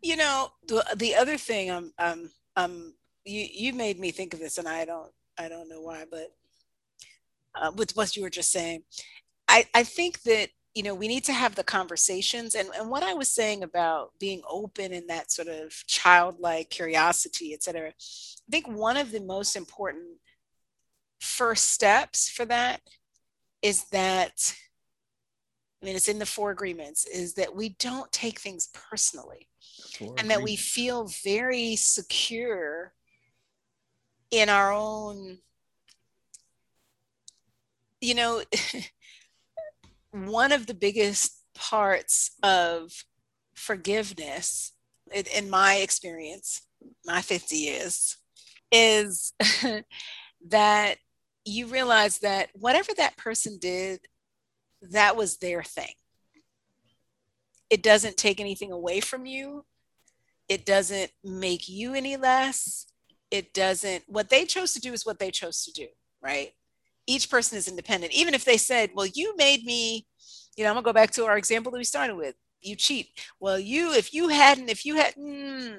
You 0.02 0.16
know, 0.16 0.48
the 0.66 0.84
the 0.96 1.14
other 1.14 1.36
thing 1.36 1.70
um 1.70 1.92
um 1.98 2.30
um 2.56 2.94
you 3.24 3.46
you 3.52 3.72
made 3.72 3.98
me 4.00 4.10
think 4.10 4.34
of 4.34 4.40
this 4.40 4.58
and 4.58 4.68
I 4.68 4.84
don't 4.84 5.12
I 5.38 5.48
don't 5.48 5.68
know 5.68 5.80
why, 5.80 6.04
but 6.10 6.28
uh, 7.54 7.70
with 7.76 7.96
what 7.96 8.16
you 8.16 8.22
were 8.22 8.30
just 8.30 8.50
saying, 8.50 8.82
I 9.48 9.66
I 9.74 9.84
think 9.84 10.22
that 10.22 10.48
you 10.74 10.82
know 10.82 10.94
we 10.94 11.08
need 11.08 11.24
to 11.24 11.32
have 11.32 11.54
the 11.54 11.64
conversations 11.64 12.54
and 12.54 12.68
and 12.76 12.90
what 12.90 13.02
I 13.02 13.14
was 13.14 13.28
saying 13.28 13.62
about 13.62 14.10
being 14.18 14.42
open 14.48 14.92
and 14.92 15.08
that 15.08 15.30
sort 15.30 15.48
of 15.48 15.72
childlike 15.86 16.70
curiosity, 16.70 17.54
et 17.54 17.62
cetera. 17.62 17.90
I 17.90 18.50
think 18.50 18.66
one 18.68 18.96
of 18.96 19.12
the 19.12 19.20
most 19.20 19.54
important 19.54 20.18
first 21.20 21.70
steps 21.70 22.28
for 22.28 22.44
that 22.46 22.80
is 23.62 23.84
that 23.90 24.54
I 25.82 25.84
mean 25.84 25.96
it's 25.96 26.08
in 26.08 26.18
the 26.18 26.26
four 26.26 26.50
agreements 26.52 27.06
is 27.06 27.34
that 27.34 27.54
we 27.54 27.70
don't 27.70 28.10
take 28.12 28.38
things 28.38 28.68
personally. 28.72 29.48
And 30.18 30.30
that 30.30 30.42
we 30.42 30.56
feel 30.56 31.08
very 31.24 31.76
secure 31.76 32.92
in 34.30 34.48
our 34.48 34.72
own 34.72 35.38
you 38.00 38.14
know 38.14 38.42
one 40.10 40.52
of 40.52 40.66
the 40.66 40.74
biggest 40.74 41.38
parts 41.54 42.32
of 42.42 42.90
forgiveness 43.54 44.72
in, 45.12 45.24
in 45.36 45.50
my 45.50 45.76
experience 45.76 46.66
my 47.06 47.20
50 47.20 47.56
years 47.56 48.16
is 48.72 49.32
that 50.48 50.96
you 51.44 51.66
realize 51.66 52.18
that 52.18 52.48
whatever 52.54 52.92
that 52.96 53.16
person 53.16 53.58
did 53.60 54.00
that 54.90 55.16
was 55.16 55.38
their 55.38 55.62
thing. 55.62 55.94
It 57.70 57.82
doesn't 57.82 58.16
take 58.16 58.40
anything 58.40 58.72
away 58.72 59.00
from 59.00 59.24
you. 59.24 59.64
It 60.48 60.66
doesn't 60.66 61.10
make 61.24 61.68
you 61.68 61.94
any 61.94 62.16
less. 62.16 62.86
It 63.30 63.54
doesn't 63.54 64.04
what 64.06 64.28
they 64.28 64.44
chose 64.44 64.74
to 64.74 64.80
do 64.80 64.92
is 64.92 65.06
what 65.06 65.18
they 65.18 65.30
chose 65.30 65.64
to 65.64 65.72
do 65.72 65.86
right? 66.22 66.52
Each 67.06 67.28
person 67.28 67.58
is 67.58 67.68
independent. 67.68 68.12
Even 68.12 68.34
if 68.34 68.44
they 68.44 68.56
said 68.56 68.90
well 68.94 69.06
you 69.06 69.34
made 69.36 69.64
me 69.64 70.06
you 70.56 70.64
know 70.64 70.70
i'm 70.70 70.76
gonna 70.76 70.84
go 70.84 70.92
back 70.92 71.10
to 71.12 71.24
our 71.24 71.36
example 71.36 71.72
that 71.72 71.78
we 71.78 71.84
started 71.84 72.16
with. 72.16 72.34
You 72.60 72.76
cheat. 72.76 73.08
Well 73.40 73.58
you 73.58 73.92
if 73.92 74.14
you 74.14 74.28
hadn't 74.28 74.70
if 74.70 74.84
you 74.84 74.96
had 74.96 75.14
mm, 75.14 75.78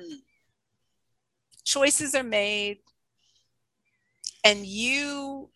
choices 1.63 2.13
are 2.13 2.23
made. 2.23 2.79
And 4.45 4.65
you 4.65 5.49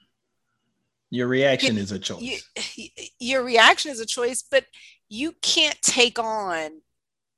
Your 1.09 1.27
reaction 1.27 1.77
is 1.77 1.91
a 1.91 1.99
choice. 1.99 2.43
you, 2.75 2.89
your 3.19 3.43
reaction 3.43 3.91
is 3.91 3.99
a 3.99 4.05
choice, 4.05 4.43
but 4.49 4.65
you 5.09 5.33
can't 5.41 5.81
take 5.81 6.19
on 6.19 6.81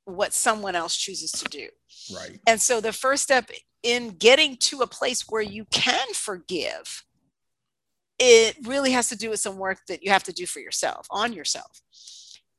what 0.04 0.32
someone 0.32 0.74
else 0.74 0.96
chooses 0.96 1.30
to 1.32 1.44
do. 1.44 1.68
right. 2.14 2.40
And 2.46 2.60
so 2.60 2.80
the 2.80 2.92
first 2.92 3.22
step 3.22 3.50
in 3.82 4.10
getting 4.10 4.56
to 4.56 4.80
a 4.80 4.86
place 4.86 5.24
where 5.28 5.42
you 5.42 5.64
can 5.66 6.12
forgive, 6.14 7.04
it 8.18 8.56
really 8.64 8.90
has 8.92 9.08
to 9.08 9.16
do 9.16 9.30
with 9.30 9.40
some 9.40 9.56
work 9.56 9.78
that 9.88 10.02
you 10.02 10.10
have 10.10 10.24
to 10.24 10.32
do 10.32 10.46
for 10.46 10.60
yourself, 10.60 11.06
on 11.10 11.32
yourself. 11.32 11.80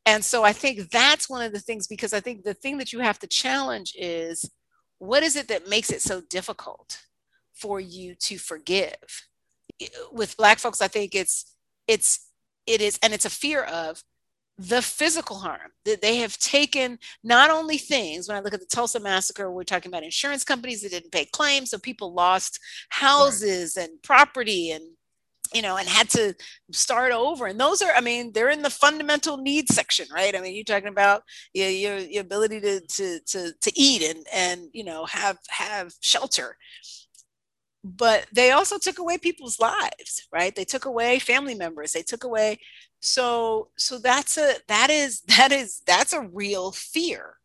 And 0.05 0.24
so 0.26 0.43
I 0.43 0.53
think 0.53 0.89
that's 0.89 1.30
one 1.30 1.43
of 1.43 1.53
the 1.53 1.59
things 1.59 1.88
because 1.88 2.14
I 2.14 2.20
think 2.20 2.43
the 2.43 2.55
thing 2.55 2.78
that 2.80 2.91
you 2.91 2.99
have 2.99 3.20
to 3.20 3.28
challenge 3.28 3.93
is 3.95 4.49
what 4.97 5.24
is 5.24 5.36
it 5.36 5.47
that 5.49 5.70
makes 5.70 5.91
it 5.91 6.01
so 6.01 6.22
difficult 6.22 6.99
for 7.53 7.80
you 7.80 8.16
to 8.16 8.38
forgive? 8.38 9.28
With 10.11 10.38
black 10.38 10.59
folks, 10.59 10.82
I 10.82 10.88
think 10.88 11.15
it's 11.15 11.55
it's 11.88 12.27
it 12.67 12.82
is 12.82 12.99
and 13.03 13.13
it's 13.13 13.25
a 13.25 13.29
fear 13.29 13.63
of 13.63 14.03
the 14.57 14.82
physical 14.82 15.38
harm 15.38 15.71
that 15.86 16.01
they 16.01 16.17
have 16.17 16.38
taken 16.38 16.99
not 17.23 17.49
only 17.49 17.77
things 17.77 18.27
when 18.27 18.38
i 18.38 18.41
look 18.41 18.53
at 18.53 18.59
the 18.59 18.65
tulsa 18.67 18.99
massacre 18.99 19.49
we're 19.49 19.63
talking 19.63 19.89
about 19.89 20.03
insurance 20.03 20.43
companies 20.43 20.82
that 20.82 20.91
didn't 20.91 21.11
pay 21.11 21.25
claims 21.25 21.71
so 21.71 21.79
people 21.79 22.13
lost 22.13 22.59
houses 22.89 23.77
and 23.77 23.89
property 24.03 24.69
and 24.71 24.84
you 25.53 25.61
know 25.61 25.77
and 25.77 25.88
had 25.88 26.09
to 26.09 26.34
start 26.71 27.11
over. 27.11 27.47
And 27.47 27.59
those 27.59 27.82
are 27.82 27.91
i 27.95 28.01
mean 28.01 28.32
they're 28.34 28.49
in 28.49 28.61
the 28.61 28.69
fundamental 28.69 29.38
needs 29.38 29.73
section 29.73 30.07
right? 30.13 30.36
I 30.36 30.41
mean 30.41 30.55
you're 30.55 30.63
talking 30.63 30.88
about 30.88 31.23
your 31.53 31.69
your, 31.69 31.97
your 31.97 32.21
ability 32.21 32.61
to, 32.61 32.82
to 32.82 33.19
to 33.19 33.51
to 33.59 33.79
eat 33.79 34.03
and 34.03 34.25
and 34.34 34.69
you 34.73 34.84
know 34.84 35.05
have 35.05 35.38
have 35.49 35.93
shelter 36.01 36.57
but 37.84 38.27
they 38.32 38.51
also 38.51 38.77
took 38.77 38.99
away 38.99 39.17
people's 39.17 39.59
lives 39.59 40.27
right? 40.32 40.55
They 40.55 40.65
took 40.65 40.86
away 40.86 41.19
family 41.19 41.55
members 41.55 41.93
they 41.93 42.03
took 42.03 42.23
away 42.23 42.59
so 42.99 43.69
so 43.77 43.97
that's 43.97 44.38
a 44.38 44.55
that 44.67 44.89
is 44.89 45.21
that 45.27 45.51
is 45.51 45.82
that's 45.86 46.13
a 46.13 46.21
real 46.21 46.71
fear. 46.71 47.36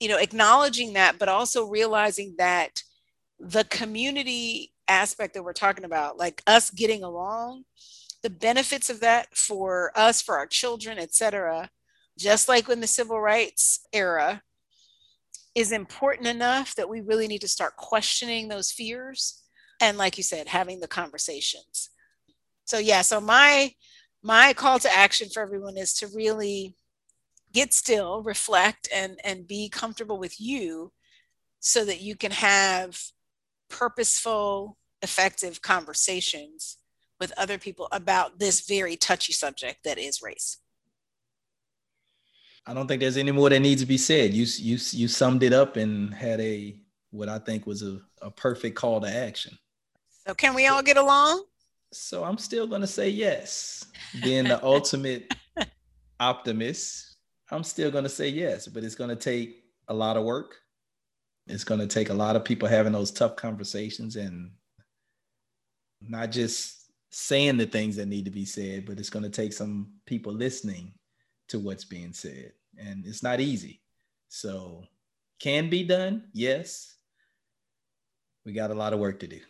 You 0.00 0.08
know 0.08 0.18
acknowledging 0.18 0.94
that 0.94 1.18
but 1.18 1.28
also 1.28 1.66
realizing 1.68 2.34
that 2.38 2.82
the 3.38 3.64
community 3.64 4.72
aspect 4.88 5.34
that 5.34 5.42
we're 5.42 5.52
talking 5.52 5.84
about 5.84 6.18
like 6.18 6.42
us 6.46 6.70
getting 6.70 7.02
along 7.02 7.64
the 8.22 8.30
benefits 8.30 8.88
of 8.90 9.00
that 9.00 9.34
for 9.36 9.90
us 9.96 10.22
for 10.22 10.36
our 10.36 10.46
children 10.46 10.98
etc 10.98 11.70
just 12.18 12.48
like 12.48 12.68
in 12.68 12.80
the 12.80 12.86
civil 12.86 13.20
rights 13.20 13.86
era 13.92 14.42
is 15.54 15.72
important 15.72 16.26
enough 16.26 16.74
that 16.74 16.88
we 16.88 17.00
really 17.00 17.28
need 17.28 17.40
to 17.42 17.48
start 17.48 17.76
questioning 17.76 18.48
those 18.48 18.70
fears 18.70 19.42
and 19.80 19.98
like 19.98 20.16
you 20.16 20.22
said 20.22 20.48
having 20.48 20.80
the 20.80 20.88
conversations. 20.88 21.90
So 22.64 22.78
yeah 22.78 23.02
so 23.02 23.20
my 23.20 23.72
my 24.22 24.52
call 24.52 24.78
to 24.78 24.96
action 24.96 25.28
for 25.28 25.42
everyone 25.42 25.76
is 25.76 25.94
to 25.94 26.06
really 26.14 26.74
get 27.52 27.74
still 27.74 28.22
reflect 28.22 28.88
and 28.94 29.18
and 29.24 29.46
be 29.46 29.68
comfortable 29.68 30.18
with 30.18 30.40
you 30.40 30.92
so 31.60 31.84
that 31.84 32.00
you 32.00 32.16
can 32.16 32.30
have 32.30 32.98
purposeful 33.68 34.78
effective 35.02 35.60
conversations 35.62 36.78
with 37.20 37.32
other 37.36 37.58
people 37.58 37.88
about 37.92 38.38
this 38.38 38.66
very 38.66 38.96
touchy 38.96 39.32
subject 39.32 39.84
that 39.84 39.98
is 39.98 40.22
race 40.22 40.61
I 42.66 42.74
don't 42.74 42.86
think 42.86 43.00
there's 43.00 43.16
any 43.16 43.32
more 43.32 43.50
that 43.50 43.60
needs 43.60 43.82
to 43.82 43.86
be 43.86 43.98
said. 43.98 44.32
You 44.32 44.46
you 44.58 44.78
you 44.92 45.08
summed 45.08 45.42
it 45.42 45.52
up 45.52 45.76
and 45.76 46.14
had 46.14 46.40
a 46.40 46.76
what 47.10 47.28
I 47.28 47.38
think 47.38 47.66
was 47.66 47.82
a, 47.82 47.98
a 48.20 48.30
perfect 48.30 48.76
call 48.76 49.00
to 49.00 49.08
action. 49.08 49.58
So 50.26 50.34
can 50.34 50.54
we 50.54 50.66
all 50.68 50.82
get 50.82 50.96
along? 50.96 51.44
So 51.92 52.24
I'm 52.24 52.38
still 52.38 52.66
gonna 52.66 52.86
say 52.86 53.08
yes. 53.08 53.86
Being 54.22 54.44
the 54.44 54.62
ultimate 54.64 55.34
optimist, 56.20 57.16
I'm 57.50 57.64
still 57.64 57.90
gonna 57.90 58.08
say 58.08 58.28
yes, 58.28 58.68
but 58.68 58.84
it's 58.84 58.94
gonna 58.94 59.16
take 59.16 59.64
a 59.88 59.94
lot 59.94 60.16
of 60.16 60.24
work. 60.24 60.56
It's 61.48 61.64
gonna 61.64 61.88
take 61.88 62.10
a 62.10 62.14
lot 62.14 62.36
of 62.36 62.44
people 62.44 62.68
having 62.68 62.92
those 62.92 63.10
tough 63.10 63.34
conversations 63.34 64.14
and 64.14 64.52
not 66.00 66.30
just 66.30 66.92
saying 67.10 67.56
the 67.56 67.66
things 67.66 67.96
that 67.96 68.06
need 68.06 68.24
to 68.24 68.30
be 68.30 68.44
said, 68.44 68.86
but 68.86 69.00
it's 69.00 69.10
gonna 69.10 69.28
take 69.28 69.52
some 69.52 69.88
people 70.06 70.32
listening 70.32 70.94
to 71.52 71.58
what's 71.58 71.84
being 71.84 72.12
said. 72.12 72.52
And 72.78 73.06
it's 73.06 73.22
not 73.22 73.40
easy. 73.40 73.80
So 74.28 74.84
can 75.40 75.70
be 75.70 75.84
done, 75.84 76.24
yes. 76.34 76.96
We 78.44 78.52
got 78.52 78.70
a 78.70 78.74
lot 78.74 78.92
of 78.92 78.98
work 78.98 79.20
to 79.20 79.26
do 79.26 79.40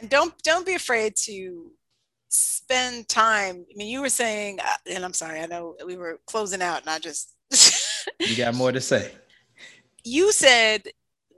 and 0.00 0.10
don't 0.10 0.34
don't 0.42 0.66
be 0.66 0.74
afraid 0.74 1.16
to 1.16 1.70
spend 2.28 3.08
time 3.08 3.64
i 3.70 3.76
mean 3.76 3.88
you 3.88 4.00
were 4.00 4.08
saying 4.08 4.58
uh, 4.60 4.76
and 4.90 5.04
i'm 5.04 5.12
sorry 5.12 5.40
i 5.40 5.46
know 5.46 5.74
we 5.86 5.96
were 5.96 6.20
closing 6.26 6.62
out 6.62 6.80
and 6.80 6.90
i 6.90 6.98
just 6.98 7.34
you 8.20 8.36
got 8.36 8.54
more 8.54 8.72
to 8.72 8.80
say 8.80 9.12
you 10.04 10.30
said 10.32 10.82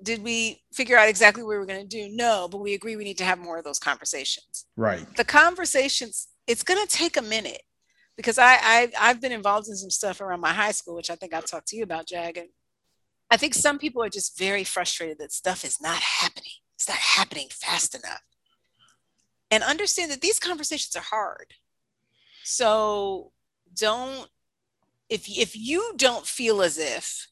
did 0.03 0.23
we 0.23 0.61
figure 0.73 0.97
out 0.97 1.09
exactly 1.09 1.43
what 1.43 1.51
we 1.51 1.59
were 1.59 1.67
going 1.67 1.81
to 1.81 1.87
do 1.87 2.09
no 2.15 2.49
but 2.51 2.59
we 2.59 2.75
agree 2.75 2.97
we 2.97 3.05
need 3.05 3.19
to 3.19 3.25
have 3.25 3.39
more 3.39 3.59
of 3.59 3.65
those 3.65 3.79
conversations 3.79 4.67
right 4.77 5.07
the 5.17 5.25
conversations 5.25 6.29
it's 6.47 6.65
going 6.65 6.81
to 6.85 6.93
take 6.93 7.17
a 7.17 7.23
minute 7.23 7.63
because 8.17 8.39
I, 8.39 8.59
I 8.61 8.93
i've 9.01 9.21
been 9.21 9.33
involved 9.33 9.69
in 9.69 9.77
some 9.77 9.91
stuff 9.91 10.21
around 10.21 10.41
my 10.41 10.53
high 10.53 10.73
school 10.73 10.95
which 10.95 11.11
i 11.11 11.15
think 11.15 11.35
i've 11.35 11.47
talked 11.47 11.69
to 11.69 11.77
you 11.77 11.83
about 11.83 12.07
jag 12.07 12.37
and 12.37 12.49
i 13.31 13.37
think 13.37 13.55
some 13.55 13.79
people 13.79 14.03
are 14.03 14.09
just 14.09 14.39
very 14.39 14.65
frustrated 14.65 15.19
that 15.19 15.33
stuff 15.33 15.65
is 15.65 15.81
not 15.81 16.01
happening 16.01 16.53
it's 16.77 16.89
not 16.89 16.99
happening 16.99 17.49
fast 17.51 17.95
enough 17.95 18.23
and 19.51 19.63
understand 19.65 20.11
that 20.11 20.21
these 20.21 20.39
conversations 20.39 20.95
are 20.97 21.03
hard. 21.03 21.55
So 22.45 23.33
don't 23.75 24.29
if 25.09 25.29
if 25.29 25.57
you 25.57 25.93
don't 25.97 26.27
feel 26.27 26.63
as 26.63 26.79
if 26.79 27.29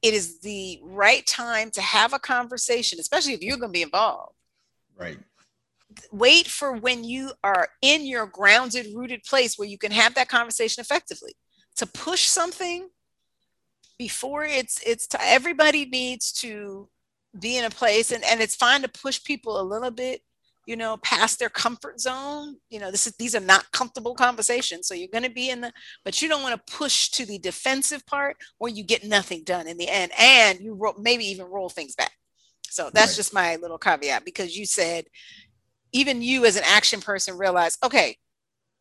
it 0.00 0.14
is 0.14 0.40
the 0.40 0.80
right 0.82 1.26
time 1.26 1.70
to 1.72 1.80
have 1.80 2.12
a 2.12 2.18
conversation, 2.18 3.00
especially 3.00 3.34
if 3.34 3.42
you're 3.42 3.58
going 3.58 3.72
to 3.72 3.78
be 3.78 3.82
involved. 3.82 4.34
Right. 4.96 5.18
Wait 6.12 6.46
for 6.46 6.72
when 6.72 7.04
you 7.04 7.32
are 7.42 7.68
in 7.82 8.06
your 8.06 8.26
grounded, 8.26 8.86
rooted 8.94 9.22
place 9.24 9.56
where 9.56 9.68
you 9.68 9.78
can 9.78 9.92
have 9.92 10.14
that 10.14 10.28
conversation 10.28 10.80
effectively. 10.80 11.34
To 11.76 11.86
push 11.86 12.26
something 12.26 12.88
before 13.98 14.44
it's 14.44 14.80
it's 14.86 15.06
to, 15.08 15.18
everybody 15.22 15.84
needs 15.84 16.32
to 16.32 16.88
be 17.38 17.58
in 17.58 17.64
a 17.64 17.70
place 17.70 18.12
and, 18.12 18.24
and 18.24 18.40
it's 18.40 18.54
fine 18.54 18.80
to 18.82 18.88
push 18.88 19.22
people 19.22 19.60
a 19.60 19.62
little 19.62 19.90
bit 19.90 20.22
you 20.66 20.76
know 20.76 20.96
past 20.98 21.38
their 21.38 21.48
comfort 21.48 22.00
zone 22.00 22.56
you 22.70 22.78
know 22.78 22.90
this 22.90 23.06
is 23.06 23.14
these 23.16 23.34
are 23.34 23.40
not 23.40 23.70
comfortable 23.72 24.14
conversations 24.14 24.86
so 24.86 24.94
you're 24.94 25.08
going 25.08 25.24
to 25.24 25.30
be 25.30 25.50
in 25.50 25.60
the 25.60 25.72
but 26.04 26.22
you 26.22 26.28
don't 26.28 26.42
want 26.42 26.54
to 26.54 26.72
push 26.72 27.08
to 27.10 27.26
the 27.26 27.38
defensive 27.38 28.04
part 28.06 28.36
or 28.60 28.68
you 28.68 28.84
get 28.84 29.04
nothing 29.04 29.42
done 29.44 29.66
in 29.66 29.76
the 29.76 29.88
end 29.88 30.12
and 30.18 30.60
you 30.60 30.74
ro- 30.74 30.94
maybe 30.98 31.24
even 31.24 31.46
roll 31.46 31.68
things 31.68 31.94
back 31.94 32.12
so 32.70 32.90
that's 32.92 33.12
right. 33.12 33.16
just 33.16 33.34
my 33.34 33.56
little 33.56 33.78
caveat 33.78 34.24
because 34.24 34.56
you 34.56 34.64
said 34.64 35.04
even 35.92 36.22
you 36.22 36.44
as 36.44 36.56
an 36.56 36.64
action 36.66 37.00
person 37.00 37.36
realize 37.36 37.78
okay 37.84 38.16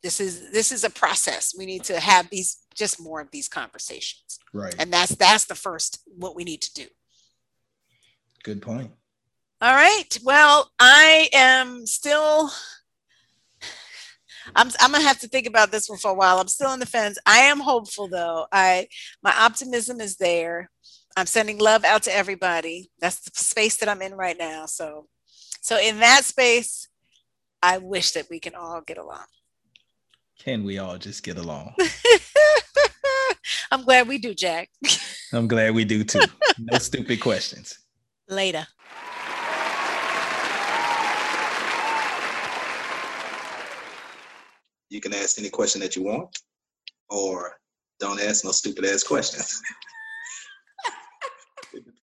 this 0.04 0.20
is 0.20 0.52
this 0.52 0.72
is 0.72 0.84
a 0.84 0.90
process 0.90 1.54
we 1.58 1.66
need 1.66 1.84
to 1.84 2.00
have 2.00 2.30
these 2.30 2.64
just 2.76 3.02
more 3.02 3.20
of 3.20 3.32
these 3.32 3.48
conversations 3.48 4.40
right 4.54 4.76
and 4.78 4.92
that's 4.92 5.16
that's 5.16 5.46
the 5.46 5.56
first 5.56 6.02
what 6.18 6.36
we 6.36 6.44
need 6.44 6.62
to 6.62 6.74
do 6.74 6.86
Good 8.48 8.62
point. 8.62 8.92
All 9.60 9.76
right. 9.76 10.18
Well, 10.24 10.72
I 10.80 11.28
am 11.34 11.86
still. 11.86 12.50
I'm, 14.56 14.70
I'm 14.80 14.94
gonna 14.94 15.04
have 15.04 15.20
to 15.20 15.28
think 15.28 15.48
about 15.48 15.70
this 15.70 15.90
one 15.90 15.98
for 15.98 16.12
a 16.12 16.14
while. 16.14 16.40
I'm 16.40 16.48
still 16.48 16.70
on 16.70 16.80
the 16.80 16.86
fence. 16.86 17.18
I 17.26 17.40
am 17.40 17.60
hopeful 17.60 18.08
though. 18.08 18.48
I 18.54 18.88
my 19.22 19.34
optimism 19.38 20.00
is 20.00 20.16
there. 20.16 20.72
I'm 21.18 21.26
sending 21.26 21.58
love 21.58 21.84
out 21.84 22.04
to 22.04 22.16
everybody. 22.16 22.90
That's 23.02 23.20
the 23.20 23.32
space 23.34 23.76
that 23.78 23.90
I'm 23.90 24.02
in 24.02 24.14
right 24.14 24.38
now. 24.40 24.66
So, 24.66 25.08
so 25.60 25.78
in 25.78 26.00
that 26.00 26.24
space, 26.24 26.88
I 27.62 27.80
wish 27.80 28.12
that 28.12 28.30
we 28.30 28.40
can 28.40 28.56
all 28.56 28.82
get 28.82 28.98
along. 28.98 29.26
Can 30.40 30.64
we 30.64 30.78
all 30.78 30.98
just 30.98 31.24
get 31.24 31.38
along? 31.38 31.74
I'm 33.72 33.84
glad 33.84 34.08
we 34.08 34.18
do, 34.18 34.34
Jack. 34.34 34.70
I'm 35.34 35.48
glad 35.48 35.74
we 35.74 35.84
do 35.84 36.04
too. 36.04 36.22
No 36.60 36.78
stupid 36.78 37.20
questions 37.20 37.80
later. 38.30 38.66
You 44.90 45.02
can 45.02 45.14
ask 45.14 45.38
any 45.38 45.50
question 45.50 45.82
that 45.82 45.96
you 45.96 46.04
want, 46.04 46.30
or 47.10 47.58
don't 48.00 48.22
ask 48.22 48.46
no 48.46 48.52
stupid 48.52 48.86
ass 48.86 49.04
questions. 49.04 49.62